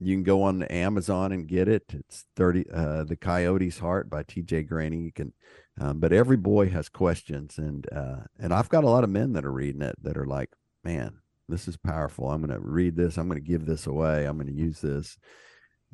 You 0.00 0.16
can 0.16 0.24
go 0.24 0.42
on 0.42 0.64
amazon 0.64 1.30
and 1.30 1.46
get 1.46 1.68
it. 1.68 1.84
It's 1.94 2.24
30 2.34 2.64
uh 2.74 3.04
the 3.04 3.14
coyote's 3.14 3.78
heart 3.78 4.10
by 4.10 4.24
tj 4.24 4.66
graney. 4.66 4.98
You 4.98 5.12
can 5.12 5.32
um, 5.80 6.00
but 6.00 6.12
every 6.12 6.36
boy 6.36 6.70
has 6.70 6.88
questions 6.88 7.56
and 7.56 7.86
uh 7.92 8.22
and 8.36 8.52
i've 8.52 8.68
got 8.68 8.82
a 8.82 8.88
lot 8.88 9.04
of 9.04 9.10
men 9.10 9.32
that 9.34 9.44
are 9.44 9.52
reading 9.52 9.82
it 9.82 9.94
that 10.02 10.16
are 10.16 10.26
like 10.26 10.50
man 10.82 11.18
this 11.48 11.66
is 11.66 11.76
powerful. 11.76 12.30
I'm 12.30 12.42
going 12.42 12.52
to 12.52 12.60
read 12.60 12.96
this. 12.96 13.16
I'm 13.16 13.28
going 13.28 13.40
to 13.40 13.46
give 13.46 13.64
this 13.64 13.86
away. 13.86 14.26
I'm 14.26 14.36
going 14.36 14.48
to 14.48 14.52
use 14.52 14.80
this 14.80 15.16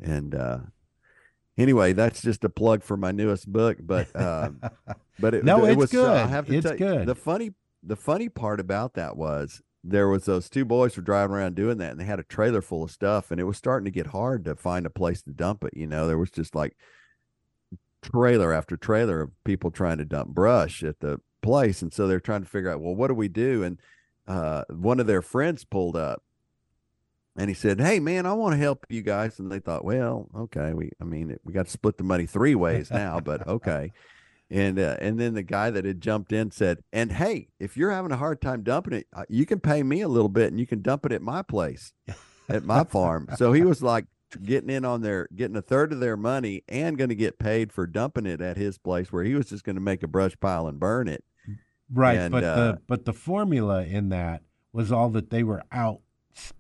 and 0.03 0.35
uh 0.35 0.59
anyway 1.57 1.93
that's 1.93 2.21
just 2.23 2.45
a 2.45 2.49
plug 2.49 2.83
for 2.83 2.97
my 2.97 3.13
newest 3.13 3.51
book 3.51 3.79
but 3.81 4.15
um 4.21 4.61
but 5.19 5.35
it, 5.35 5.45
No, 5.45 5.65
it 5.65 5.71
it's 5.73 5.77
was 5.79 5.95
uh, 5.95 5.97
good. 5.99 6.11
i 6.11 6.27
have 6.27 6.47
to 6.47 6.55
It's 6.57 6.65
tell 6.67 6.73
you, 6.73 6.79
good. 6.79 7.07
the 7.07 7.15
funny 7.15 7.53
the 7.83 7.97
funny 7.97 8.29
part 8.29 8.61
about 8.61 8.95
that 8.95 9.17
was 9.17 9.63
there 9.85 10.09
was 10.09 10.25
those 10.25 10.49
two 10.49 10.65
boys 10.65 10.97
were 10.97 11.03
driving 11.03 11.37
around 11.37 11.55
doing 11.55 11.79
that 11.79 11.93
and 11.93 12.01
they 12.01 12.05
had 12.05 12.19
a 12.19 12.25
trailer 12.25 12.63
full 12.63 12.83
of 12.85 12.91
stuff 12.91 13.31
and 13.31 13.39
it 13.41 13.45
was 13.45 13.57
starting 13.59 13.85
to 13.85 13.91
get 13.91 14.07
hard 14.09 14.45
to 14.47 14.57
find 14.57 14.87
a 14.87 14.91
place 14.91 15.23
to 15.23 15.31
dump 15.31 15.63
it 15.65 15.77
you 15.77 15.87
know 15.87 16.07
there 16.09 16.19
was 16.19 16.31
just 16.31 16.55
like 16.55 16.75
trailer 18.03 18.53
after 18.53 18.77
trailer 18.77 19.21
of 19.23 19.31
people 19.45 19.71
trying 19.71 19.99
to 19.99 20.05
dump 20.05 20.29
brush 20.31 20.83
at 20.83 21.01
the 21.01 21.21
place 21.43 21.83
and 21.83 21.93
so 21.93 22.07
they're 22.07 22.21
trying 22.21 22.43
to 22.43 22.49
figure 22.49 22.71
out 22.71 22.81
well 22.81 22.95
what 22.95 23.09
do 23.09 23.15
we 23.15 23.29
do 23.29 23.63
and 23.63 23.79
uh 24.27 24.65
one 24.71 24.99
of 25.01 25.07
their 25.07 25.23
friends 25.23 25.65
pulled 25.65 25.97
up 25.97 26.23
and 27.37 27.49
he 27.49 27.55
said 27.55 27.81
hey 27.81 28.01
man 28.01 28.27
i 28.27 28.33
want 28.33 28.53
to 28.53 28.59
help 28.59 28.87
you 28.89 29.03
guys. 29.03 29.39
And 29.39 29.51
they 29.51 29.59
thought 29.59 29.85
well 29.85 30.29
okay 30.37 30.73
we 30.73 30.91
i 31.01 31.05
mean 31.05 31.37
we 31.45 31.53
got 31.53 31.67
to 31.67 31.73
split 31.73 31.97
the 31.99 32.05
money 32.05 32.27
three 32.27 32.55
ways 32.55 32.91
now 32.91 33.21
but 33.21 33.47
okay. 33.47 33.93
And 34.51 34.79
uh, 34.79 34.99
and 35.01 35.19
then 35.19 35.33
the 35.33 35.43
guy 35.43 35.71
that 35.71 35.87
had 35.87 36.03
jumped 36.03 36.31
in 36.31 36.51
said 36.51 36.85
and 36.93 37.11
hey 37.11 37.49
if 37.59 37.79
you're 37.79 37.91
having 37.91 38.13
a 38.13 38.17
hard 38.17 38.43
time 38.43 38.63
dumping 38.63 38.93
it 38.93 39.07
uh, 39.13 39.25
you 39.29 39.47
can 39.47 39.59
pay 39.59 39.83
me 39.83 40.03
a 40.03 40.09
little 40.09 40.29
bit 40.29 40.51
and 40.53 40.61
you 40.61 40.67
can 40.67 40.83
dump 40.83 41.07
it 41.07 41.13
at 41.13 41.23
my 41.23 41.41
place 41.41 41.95
at 42.49 42.65
my 42.65 42.85
farm. 42.85 43.29
So 43.37 43.53
he 43.53 43.63
was 43.63 43.83
like 43.83 44.07
getting 44.43 44.71
in 44.71 44.85
on 44.85 45.01
their 45.03 45.29
getting 45.35 45.57
a 45.57 45.63
third 45.63 45.93
of 45.93 46.01
their 46.01 46.17
money 46.17 46.63
and 46.69 46.99
going 46.99 47.09
to 47.09 47.15
get 47.15 47.39
paid 47.39 47.73
for 47.73 47.87
dumping 47.87 48.27
it 48.27 48.41
at 48.41 48.57
his 48.57 48.79
place 48.79 49.13
where 49.13 49.25
he 49.25 49.35
was 49.35 49.49
just 49.49 49.65
going 49.65 49.77
to 49.77 49.83
make 49.83 50.03
a 50.03 50.09
brush 50.09 50.37
pile 50.41 50.67
and 50.67 50.79
burn 50.79 51.09
it. 51.09 51.25
Right, 51.93 52.19
And, 52.19 52.33
but 52.33 52.45
uh, 52.45 52.57
the 52.57 52.79
but 52.87 53.05
the 53.05 53.13
formula 53.13 53.85
in 53.85 54.09
that 54.09 54.43
was 54.73 54.91
all 54.91 55.11
that 55.11 55.31
they 55.31 55.43
were 55.43 55.63
out 55.71 56.01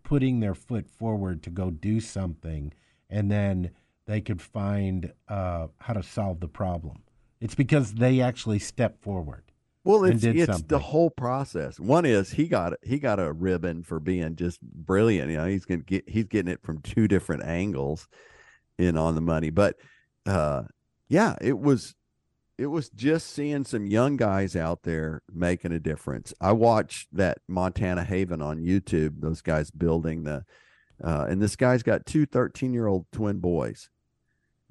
putting 0.02 0.40
their 0.40 0.54
foot 0.54 0.88
forward 0.88 1.42
to 1.44 1.50
go 1.50 1.70
do 1.70 2.00
something, 2.00 2.72
and 3.10 3.30
then 3.30 3.70
they 4.06 4.20
could 4.20 4.40
find 4.40 5.12
uh, 5.28 5.68
how 5.78 5.94
to 5.94 6.02
solve 6.02 6.40
the 6.40 6.48
problem. 6.48 7.02
It's 7.40 7.54
because 7.54 7.94
they 7.94 8.20
actually 8.20 8.58
stepped 8.58 9.02
forward. 9.02 9.44
Well, 9.84 10.04
it's 10.04 10.24
it's 10.24 10.46
something. 10.46 10.66
the 10.66 10.78
whole 10.78 11.10
process. 11.10 11.78
One 11.78 12.06
is 12.06 12.30
he 12.30 12.48
got 12.48 12.72
he 12.82 12.98
got 12.98 13.20
a 13.20 13.32
ribbon 13.32 13.82
for 13.82 14.00
being 14.00 14.34
just 14.34 14.62
brilliant. 14.62 15.30
You 15.30 15.36
know, 15.36 15.46
he's 15.46 15.66
gonna 15.66 15.82
get 15.82 16.08
he's 16.08 16.24
getting 16.24 16.50
it 16.50 16.62
from 16.62 16.80
two 16.80 17.06
different 17.06 17.44
angles 17.44 18.08
in 18.78 18.96
on 18.96 19.14
the 19.14 19.20
money. 19.20 19.50
But 19.50 19.76
uh 20.24 20.62
yeah, 21.08 21.36
it 21.42 21.58
was 21.58 21.94
it 22.56 22.66
was 22.66 22.88
just 22.90 23.30
seeing 23.30 23.64
some 23.64 23.86
young 23.86 24.16
guys 24.16 24.54
out 24.54 24.82
there 24.84 25.22
making 25.32 25.72
a 25.72 25.80
difference. 25.80 26.32
I 26.40 26.52
watched 26.52 27.08
that 27.12 27.38
Montana 27.48 28.04
Haven 28.04 28.40
on 28.40 28.60
YouTube, 28.60 29.20
those 29.20 29.42
guys 29.42 29.70
building 29.70 30.24
the 30.24 30.44
uh 31.02 31.26
and 31.28 31.42
this 31.42 31.56
guy's 31.56 31.82
got 31.82 32.06
two 32.06 32.24
13 32.26 32.72
year 32.72 32.86
old 32.86 33.06
twin 33.12 33.38
boys. 33.38 33.90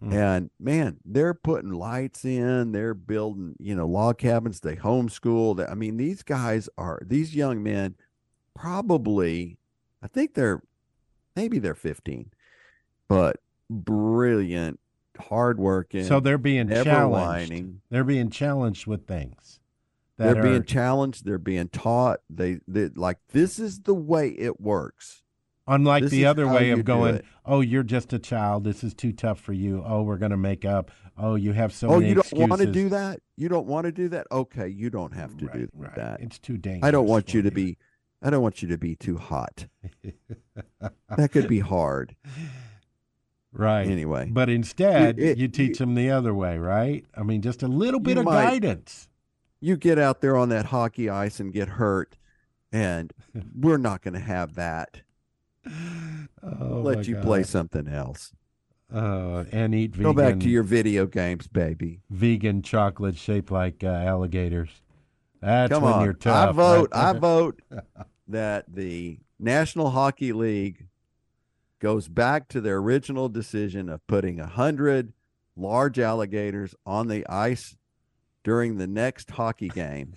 Mm. 0.01 0.13
And 0.13 0.49
man, 0.59 0.97
they're 1.03 1.33
putting 1.33 1.71
lights 1.71 2.23
in, 2.25 2.71
they're 2.71 2.93
building, 2.93 3.55
you 3.59 3.75
know, 3.75 3.85
log 3.87 4.17
cabins, 4.17 4.61
they 4.61 4.75
homeschool. 4.77 5.57
They- 5.57 5.65
I 5.65 5.75
mean, 5.75 5.97
these 5.97 6.23
guys 6.23 6.69
are 6.77 7.01
these 7.05 7.35
young 7.35 7.61
men 7.61 7.95
probably 8.55 9.57
I 10.01 10.07
think 10.07 10.33
they're 10.33 10.61
maybe 11.35 11.59
they're 11.59 11.75
15, 11.75 12.31
but 13.07 13.37
brilliant, 13.69 14.79
hardworking. 15.17 16.03
so 16.05 16.19
they're 16.19 16.37
being 16.37 16.69
challenged. 16.69 17.11
whining. 17.11 17.81
They're 17.89 18.03
being 18.03 18.29
challenged 18.29 18.87
with 18.87 19.07
things. 19.07 19.59
They're 20.17 20.35
That 20.35 20.43
being 20.43 20.63
challenged, 20.63 21.25
they're 21.25 21.37
being 21.39 21.69
taught. 21.69 22.19
They, 22.29 22.59
they 22.67 22.89
like 22.89 23.17
this 23.29 23.57
is 23.59 23.81
the 23.81 23.95
way 23.95 24.29
it 24.29 24.61
works. 24.61 25.23
unlike 25.67 26.03
this 26.03 26.11
the 26.11 26.25
other 26.25 26.47
way 26.47 26.69
of 26.69 26.85
going. 26.85 27.21
Oh, 27.45 27.61
you're 27.61 27.83
just 27.83 28.13
a 28.13 28.19
child. 28.19 28.63
This 28.63 28.83
is 28.83 28.93
too 28.93 29.11
tough 29.11 29.39
for 29.39 29.53
you. 29.53 29.83
Oh, 29.85 30.03
we're 30.03 30.17
going 30.17 30.31
to 30.31 30.37
make 30.37 30.65
up. 30.65 30.91
Oh, 31.17 31.35
you 31.35 31.51
have 31.53 31.73
so 31.73 31.89
oh, 31.89 31.99
you 31.99 32.15
don't 32.15 32.19
excuses. 32.25 32.49
want 32.49 32.61
to 32.61 32.71
do 32.71 32.89
that? 32.89 33.19
You 33.37 33.49
don't 33.49 33.67
want 33.67 33.85
to 33.85 33.91
do 33.91 34.09
that? 34.09 34.27
Okay, 34.31 34.67
you 34.67 34.89
don't 34.89 35.13
have 35.13 35.35
to 35.37 35.45
do 35.47 35.69
Right, 35.75 35.89
right. 35.89 35.95
that. 35.95 36.21
It's 36.21 36.39
too 36.39 36.57
dangerous. 36.57 36.87
I 36.87 36.91
don't 36.91 37.07
want 37.07 37.33
you 37.33 37.41
to 37.43 37.51
be 37.51 37.77
I 38.21 38.29
don't 38.29 38.41
want 38.41 38.61
you 38.61 38.69
to 38.69 38.77
be 38.77 38.95
too 38.95 39.17
hot. 39.17 39.65
that 41.17 41.31
could 41.31 41.47
be 41.47 41.59
hard. 41.59 42.15
right. 43.53 43.87
Anyway. 43.87 44.29
But 44.31 44.49
instead, 44.49 45.19
it- 45.19 45.37
you 45.37 45.47
teach 45.47 45.77
them 45.77 45.95
the 45.95 46.09
other 46.11 46.33
way, 46.33 46.57
right? 46.57 47.05
I 47.15 47.23
mean, 47.23 47.41
just 47.41 47.63
a 47.63 47.67
little 47.67 47.99
bit 47.99 48.17
of 48.17 48.25
might- 48.25 48.43
guidance. 48.61 49.07
You 49.61 49.77
get 49.77 49.97
out 49.97 50.19
there 50.19 50.35
on 50.35 50.49
that 50.49 50.65
hockey 50.67 51.09
ice 51.09 51.39
and 51.39 51.53
get 51.53 51.69
hurt 51.69 52.17
and 52.71 53.13
we're 53.57 53.77
not 53.77 54.01
going 54.01 54.15
to 54.15 54.19
have 54.19 54.55
that. 54.55 55.01
Oh, 56.43 56.81
Let 56.83 57.07
you 57.07 57.15
play 57.17 57.43
something 57.43 57.87
else. 57.87 58.33
Uh, 58.93 59.45
and 59.53 59.73
eat 59.73 59.91
vegan. 59.95 60.03
Go 60.03 60.13
back 60.13 60.39
to 60.41 60.49
your 60.49 60.63
video 60.63 61.05
games, 61.05 61.47
baby. 61.47 62.01
vegan 62.09 62.61
chocolate 62.61 63.17
shaped 63.17 63.49
like 63.49 63.81
uh, 63.83 63.87
alligators. 63.87 64.69
That's 65.41 65.71
Come 65.71 65.83
when 65.83 65.93
on. 65.93 66.03
you're 66.03 66.13
tough. 66.13 66.49
I 66.49 66.51
vote. 66.51 66.89
right 66.93 67.15
I 67.15 67.17
vote 67.17 67.61
that 68.27 68.65
the 68.67 69.19
National 69.39 69.89
Hockey 69.91 70.33
League 70.33 70.87
goes 71.83 72.07
back 72.07 72.47
to 72.47 72.61
their 72.61 72.77
original 72.77 73.27
decision 73.27 73.89
of 73.89 74.07
putting 74.07 74.39
a 74.39 74.47
hundred 74.47 75.11
large 75.57 75.99
alligators 75.99 76.73
on 76.85 77.09
the 77.09 77.27
ice 77.27 77.75
during 78.41 78.77
the 78.77 78.87
next 78.87 79.31
hockey 79.31 79.67
game 79.67 80.13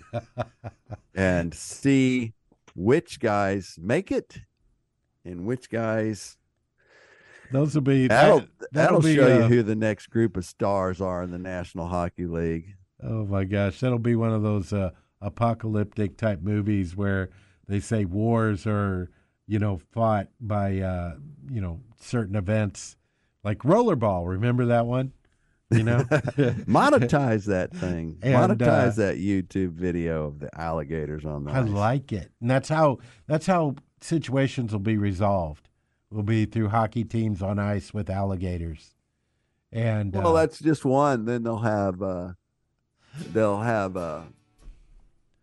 and 1.13 1.53
see 1.53 2.31
which 2.73 3.19
guys 3.19 3.77
make 3.81 4.13
it 4.13 4.39
and 5.25 5.45
which 5.45 5.69
guys 5.69 6.37
Those 7.51 7.75
will 7.75 7.81
be 7.81 8.07
that'll 8.07 8.39
that, 8.39 8.71
that'll, 8.71 9.01
be, 9.01 9.15
show 9.15 9.25
uh, 9.25 9.39
you 9.39 9.55
who 9.55 9.61
the 9.61 9.75
next 9.75 10.07
group 10.07 10.37
of 10.37 10.45
stars 10.45 11.01
are 11.01 11.21
in 11.21 11.31
the 11.31 11.37
National 11.37 11.89
Hockey 11.89 12.27
League. 12.27 12.75
Oh 13.03 13.25
my 13.25 13.43
gosh, 13.43 13.81
that'll 13.81 13.99
be 13.99 14.15
one 14.15 14.31
of 14.31 14.41
those 14.41 14.71
uh, 14.71 14.91
apocalyptic 15.21 16.15
type 16.15 16.41
movies 16.41 16.95
where 16.95 17.29
they 17.67 17.81
say 17.81 18.05
wars 18.05 18.65
are, 18.65 19.11
you 19.47 19.59
know, 19.59 19.79
fought 19.91 20.27
by 20.39 20.79
uh, 20.79 21.15
you 21.49 21.61
know 21.61 21.79
certain 21.99 22.35
events, 22.35 22.97
like 23.43 23.59
rollerball. 23.59 24.27
Remember 24.27 24.65
that 24.67 24.85
one? 24.85 25.13
You 25.69 25.83
know, 25.83 25.97
monetize 26.09 27.45
that 27.45 27.73
thing. 27.73 28.19
And, 28.21 28.35
monetize 28.35 28.93
uh, 28.93 29.07
that 29.07 29.17
YouTube 29.17 29.71
video 29.71 30.25
of 30.25 30.39
the 30.39 30.49
alligators 30.59 31.25
on 31.25 31.45
the 31.45 31.51
I 31.51 31.61
ice. 31.61 31.69
like 31.69 32.11
it, 32.11 32.31
and 32.41 32.51
that's 32.51 32.69
how 32.69 32.99
that's 33.25 33.45
how 33.45 33.75
situations 34.01 34.71
will 34.71 34.79
be 34.79 34.97
resolved. 34.97 35.69
Will 36.09 36.23
be 36.23 36.45
through 36.45 36.69
hockey 36.69 37.03
teams 37.03 37.41
on 37.41 37.59
ice 37.59 37.93
with 37.93 38.09
alligators, 38.09 38.95
and 39.73 40.13
well, 40.13 40.35
uh, 40.35 40.41
that's 40.41 40.59
just 40.59 40.85
one. 40.85 41.25
Then 41.25 41.43
they'll 41.43 41.57
have 41.57 42.01
uh 42.01 42.29
they'll 43.33 43.59
have 43.59 43.97
uh 43.97 44.21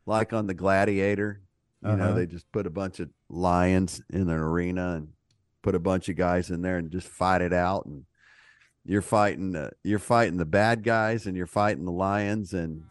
like 0.06 0.32
on 0.32 0.46
the 0.46 0.54
gladiator, 0.54 1.40
you 1.84 1.90
Uh-huh. 1.90 1.96
know, 1.96 2.14
they 2.14 2.26
just 2.26 2.50
put 2.52 2.66
a 2.66 2.70
bunch 2.70 2.98
of 3.00 3.10
lions 3.28 4.02
in 4.10 4.22
an 4.22 4.30
arena 4.30 4.94
and 4.96 5.08
put 5.62 5.74
a 5.74 5.78
bunch 5.80 6.08
of 6.08 6.16
guys 6.16 6.50
in 6.50 6.62
there 6.62 6.76
and 6.78 6.90
just 6.90 7.06
fight 7.08 7.40
it 7.42 7.52
out 7.52 7.86
and 7.86 8.04
you're 8.86 9.00
fighting 9.02 9.56
uh, 9.56 9.70
you're 9.82 9.98
fighting 9.98 10.36
the 10.36 10.44
bad 10.44 10.82
guys 10.82 11.26
and 11.26 11.36
you're 11.36 11.46
fighting 11.46 11.84
the 11.86 11.90
lions 11.92 12.52
and 12.52 12.82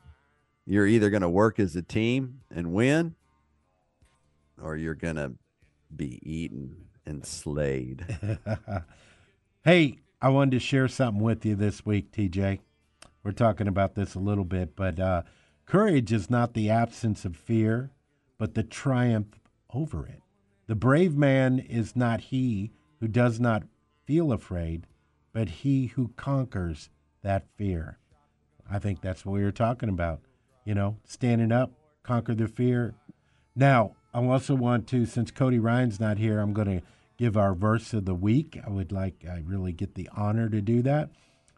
you're 0.65 0.87
either 0.87 1.09
going 1.11 1.21
to 1.21 1.29
work 1.29 1.59
as 1.59 1.75
a 1.75 1.81
team 1.83 2.39
and 2.49 2.73
win 2.73 3.13
or 4.61 4.75
you're 4.75 4.95
going 4.95 5.17
to 5.17 5.33
be 5.95 6.19
eaten 6.23 6.85
and 7.05 7.25
slayed. 7.25 8.05
hey, 9.65 9.99
I 10.21 10.29
wanted 10.29 10.51
to 10.51 10.59
share 10.59 10.87
something 10.87 11.21
with 11.21 11.45
you 11.45 11.55
this 11.55 11.85
week, 11.85 12.11
TJ. 12.11 12.59
We're 13.23 13.31
talking 13.31 13.67
about 13.67 13.95
this 13.95 14.15
a 14.15 14.19
little 14.19 14.45
bit, 14.45 14.75
but 14.75 14.99
uh, 14.99 15.23
courage 15.65 16.11
is 16.11 16.29
not 16.29 16.53
the 16.53 16.69
absence 16.69 17.23
of 17.25 17.35
fear, 17.35 17.91
but 18.43 18.55
the 18.55 18.63
triumph 18.63 19.39
over 19.73 20.05
it. 20.05 20.21
The 20.67 20.75
brave 20.75 21.15
man 21.15 21.59
is 21.59 21.95
not 21.95 22.19
he 22.19 22.73
who 22.99 23.07
does 23.07 23.39
not 23.39 23.63
feel 24.03 24.33
afraid, 24.33 24.85
but 25.31 25.47
he 25.47 25.85
who 25.85 26.11
conquers 26.17 26.89
that 27.21 27.45
fear. 27.55 27.99
I 28.69 28.79
think 28.79 28.99
that's 28.99 29.25
what 29.25 29.31
we 29.31 29.45
were 29.45 29.53
talking 29.53 29.87
about. 29.87 30.19
You 30.65 30.75
know, 30.75 30.97
standing 31.05 31.53
up, 31.53 31.71
conquer 32.03 32.35
the 32.35 32.49
fear. 32.49 32.95
Now, 33.55 33.95
I 34.13 34.21
also 34.21 34.55
want 34.55 34.87
to, 34.87 35.05
since 35.05 35.31
Cody 35.31 35.57
Ryan's 35.57 36.01
not 36.01 36.17
here, 36.17 36.41
I'm 36.41 36.51
going 36.51 36.81
to 36.81 36.85
give 37.17 37.37
our 37.37 37.55
verse 37.55 37.93
of 37.93 38.03
the 38.03 38.13
week. 38.13 38.59
I 38.67 38.69
would 38.69 38.91
like, 38.91 39.23
I 39.25 39.41
really 39.45 39.71
get 39.71 39.95
the 39.95 40.09
honor 40.17 40.49
to 40.49 40.59
do 40.59 40.81
that. 40.81 41.11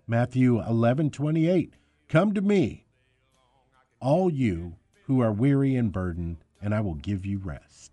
Matthew 0.05 0.61
11, 0.61 1.09
28. 1.09 1.73
Come 2.09 2.35
to 2.35 2.41
me, 2.41 2.85
all 3.99 4.31
you 4.31 4.75
who 5.05 5.19
are 5.19 5.31
weary 5.31 5.75
and 5.75 5.91
burdened, 5.91 6.44
and 6.65 6.73
I 6.73 6.81
will 6.81 6.95
give 6.95 7.25
you 7.25 7.37
rest. 7.37 7.91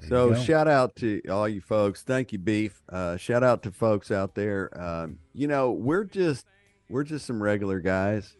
There 0.00 0.08
So 0.08 0.30
you 0.30 0.42
shout 0.42 0.66
out 0.66 0.96
to 0.96 1.20
all 1.30 1.46
you 1.46 1.60
folks. 1.60 2.02
Thank 2.02 2.32
you, 2.32 2.38
Beef. 2.38 2.82
Uh, 2.88 3.18
shout 3.18 3.44
out 3.44 3.62
to 3.64 3.70
folks 3.70 4.10
out 4.10 4.34
there. 4.34 4.70
Um, 4.80 5.18
you 5.34 5.46
know, 5.46 5.70
we're 5.70 6.04
just 6.04 6.46
we're 6.88 7.04
just 7.04 7.26
some 7.26 7.40
regular 7.40 7.80
guys, 7.80 8.34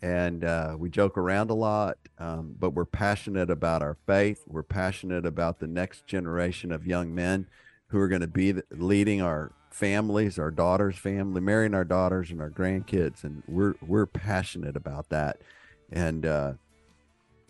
and 0.00 0.44
uh, 0.44 0.76
we 0.78 0.88
joke 0.88 1.18
around 1.18 1.50
a 1.50 1.54
lot. 1.54 1.98
Um, 2.18 2.54
but 2.58 2.70
we're 2.70 2.86
passionate 2.86 3.50
about 3.50 3.82
our 3.82 3.96
faith. 4.06 4.44
We're 4.46 4.62
passionate 4.62 5.26
about 5.26 5.58
the 5.58 5.66
next 5.66 6.06
generation 6.06 6.72
of 6.72 6.86
young 6.86 7.12
men 7.14 7.48
who 7.88 7.98
are 7.98 8.08
going 8.08 8.20
to 8.20 8.28
be 8.28 8.52
the, 8.52 8.64
leading 8.70 9.20
our 9.20 9.52
families, 9.70 10.38
our 10.38 10.52
daughters' 10.52 10.96
family, 10.96 11.40
marrying 11.40 11.74
our 11.74 11.84
daughters 11.84 12.30
and 12.30 12.40
our 12.40 12.50
grandkids, 12.50 13.24
and 13.24 13.42
we're 13.48 13.74
we're 13.84 14.06
passionate 14.06 14.76
about 14.76 15.08
that. 15.08 15.42
And 15.90 16.24
uh, 16.24 16.52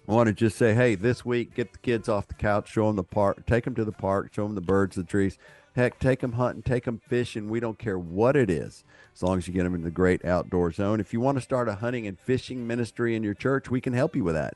I 0.09 0.13
want 0.13 0.29
to 0.29 0.33
just 0.33 0.57
say, 0.57 0.73
hey, 0.75 0.95
this 0.95 1.25
week, 1.25 1.55
get 1.55 1.73
the 1.73 1.79
kids 1.79 2.09
off 2.09 2.29
the 2.29 2.35
couch, 2.35 2.71
show 2.73 2.87
them 2.87 2.97
the 2.97 3.05
park, 3.05 3.45
take 3.47 3.65
them 3.65 3.75
to 3.75 3.85
the 3.85 3.93
park, 3.93 4.33
show 4.33 4.45
them 4.45 4.55
the 4.55 4.63
birds, 4.63 4.97
the 4.97 5.05
trees. 5.05 5.39
Heck, 5.75 5.99
take 5.99 6.21
them 6.21 6.33
hunting, 6.33 6.63
take 6.63 6.85
them 6.87 6.99
fishing. 7.09 7.49
We 7.51 7.61
don't 7.61 7.79
care 7.79 7.99
what 7.99 8.35
it 8.35 8.49
is, 8.49 8.85
as 9.15 9.23
long 9.23 9.37
as 9.37 9.47
you 9.47 9.53
get 9.53 9.65
them 9.65 9.75
in 9.75 9.83
the 9.83 9.91
great 9.91 10.25
outdoor 10.25 10.73
zone. 10.73 10.99
If 10.99 11.13
you 11.13 11.21
want 11.21 11.37
to 11.37 11.43
start 11.43 11.69
a 11.69 11.75
hunting 11.75 12.07
and 12.07 12.19
fishing 12.19 12.67
ministry 12.67 13.15
in 13.15 13.23
your 13.23 13.35
church, 13.35 13.71
we 13.71 13.81
can 13.83 13.93
help 13.93 14.17
you 14.17 14.25
with 14.25 14.35
that. 14.35 14.55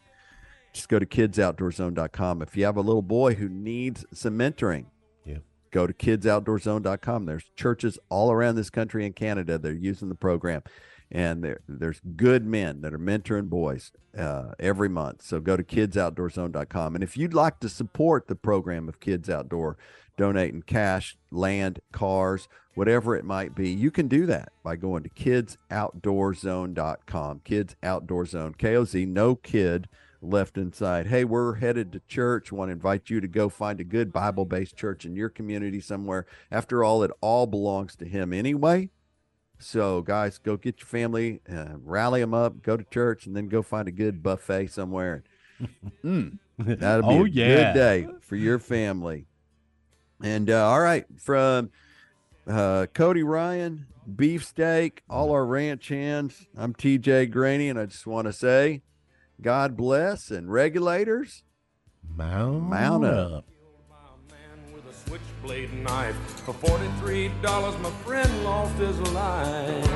Just 0.72 0.88
go 0.88 0.98
to 0.98 1.05
kidsoutdoorzone.com. 1.05 2.40
If 2.42 2.57
you 2.57 2.64
have 2.64 2.78
a 2.78 2.80
little 2.80 3.03
boy 3.03 3.34
who 3.34 3.48
needs 3.48 4.07
some 4.12 4.38
mentoring, 4.38 4.86
Yeah. 5.26 5.38
go 5.70 5.86
to 5.86 5.92
kidsoutdoorzone.com. 5.92 7.26
There's 7.26 7.50
churches 7.57 7.98
all 8.09 8.32
around 8.32 8.55
this 8.57 8.70
country 8.70 9.05
and 9.05 9.14
Canada 9.14 9.59
that 9.59 9.68
are 9.68 9.74
using 9.74 10.09
the 10.09 10.14
program. 10.14 10.62
And 11.15 11.45
there, 11.45 11.61
there's 11.69 12.01
good 12.17 12.47
men 12.47 12.81
that 12.81 12.95
are 12.95 12.99
mentoring 12.99 13.51
boys 13.51 13.93
uh, 14.17 14.53
every 14.59 14.89
month. 14.89 15.21
So 15.23 15.41
go 15.41 15.59
to 15.59 15.63
kidsoutdoorzone.com. 15.63 16.95
And 16.95 17.05
if 17.05 17.19
you'd 17.19 17.35
like 17.35 17.61
to 17.61 17.69
support 17.69 18.29
the 18.29 18.35
program 18.35 18.89
of 18.89 18.99
Kids 18.99 19.29
Outdoor, 19.29 19.77
donating 20.17 20.63
cash, 20.63 21.19
land, 21.31 21.81
cars, 21.93 22.49
whatever 22.75 23.15
it 23.15 23.27
might 23.27 23.55
be, 23.55 23.69
you 23.69 23.91
can 23.91 24.09
do 24.09 24.25
that 24.25 24.53
by 24.63 24.77
going 24.77 25.03
to 25.03 25.11
kidsoutdoorzone.com. 25.11 27.41
Kids 27.45 27.77
Outdoor 27.83 28.25
Zone, 28.25 28.55
KOZ, 28.59 29.07
no 29.07 29.35
kid 29.35 29.91
left 30.23 30.57
inside. 30.57 31.09
Hey, 31.09 31.25
we're 31.25 31.57
headed 31.57 31.93
to 31.93 32.01
church. 32.09 32.53
Want 32.53 32.69
to 32.69 32.73
invite 32.73 33.11
you 33.11 33.21
to 33.21 33.29
go 33.29 33.51
find 33.51 33.81
a 33.81 33.85
good 33.85 34.15
Bible 34.15 34.47
based 34.47 34.77
church 34.77 35.05
in 35.05 35.17
your 35.17 35.29
community 35.29 35.81
somewhere. 35.81 36.25
After 36.51 36.83
all, 36.83 37.03
it 37.03 37.11
all 37.21 37.47
belongs 37.47 37.97
to 37.97 38.07
Him 38.07 38.33
anyway. 38.33 38.89
So, 39.63 40.03
guys, 40.03 40.39
go 40.39 40.57
get 40.57 40.81
your 40.81 40.87
family, 40.87 41.41
uh, 41.51 41.75
rally 41.83 42.21
them 42.21 42.35
up, 42.35 42.63
go 42.63 42.77
to 42.77 42.85
church, 42.85 43.27
and 43.27 43.37
then 43.37 43.49
go 43.49 43.63
find 43.63 43.89
a 43.89 43.93
good 43.93 44.23
buffet 44.23 44.69
somewhere. 44.69 45.23
Mm, 46.05 46.39
that'll 46.59 47.09
be 47.09 47.15
Oh, 47.17 47.25
a 47.25 47.29
yeah. 47.29 47.73
good 47.73 47.75
day 47.75 48.07
for 48.21 48.35
your 48.37 48.59
family. 48.59 49.27
And 50.21 50.51
uh, 50.51 50.69
all 50.69 50.81
right, 50.81 51.05
from 51.19 51.71
uh, 52.49 52.87
Cody 52.93 53.23
Ryan, 53.23 53.87
beefsteak, 54.17 55.03
all 55.09 55.31
our 55.31 55.47
ranch 55.47 55.89
hands. 55.89 56.47
I'm 56.57 56.75
TJ 56.75 57.31
Graney, 57.31 57.69
and 57.69 57.79
I 57.79 57.87
just 57.87 58.07
want 58.07 58.27
to 58.27 58.33
say, 58.33 58.83
God 59.41 59.77
bless 59.77 60.31
and 60.33 60.53
regulators. 60.53 61.45
Mount, 62.17 62.65
Mount 62.65 63.05
up. 63.05 63.33
up. 63.33 63.45
Switchblade 65.07 65.72
knife. 65.72 66.16
For 66.44 66.55
forty-three 66.55 67.30
dollars, 67.42 67.78
my 67.80 67.90
friend 68.05 68.44
lost 68.44 68.74
his 68.78 68.98
life. 69.12 69.88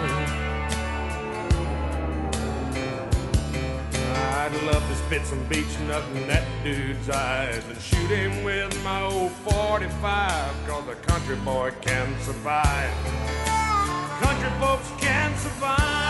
I'd 4.46 4.62
love 4.62 4.88
to 4.88 4.94
spit 4.94 5.26
some 5.26 5.44
beach 5.48 5.78
nut 5.88 6.04
in 6.14 6.28
that 6.28 6.46
dude's 6.62 7.11
eyes 7.11 7.64
and 7.68 7.80
shoot 7.80 8.11
him 8.11 8.44
with 8.44 8.72
my 8.84 9.02
old 9.02 9.32
45, 9.32 10.68
cause 10.68 10.88
a 10.88 10.94
country 10.94 11.36
boy 11.36 11.72
can 11.80 12.14
survive. 12.20 12.92
Country 14.20 14.50
folks 14.61 14.88
can 15.00 15.36
survive. 15.36 16.05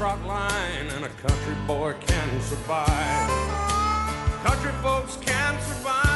Trot 0.00 0.26
line, 0.26 0.86
and 0.96 1.04
a 1.04 1.10
country 1.10 1.54
boy 1.66 1.92
can 2.00 2.40
survive. 2.40 3.28
Country 4.42 4.72
folks 4.80 5.16
can 5.16 5.60
survive. 5.60 6.09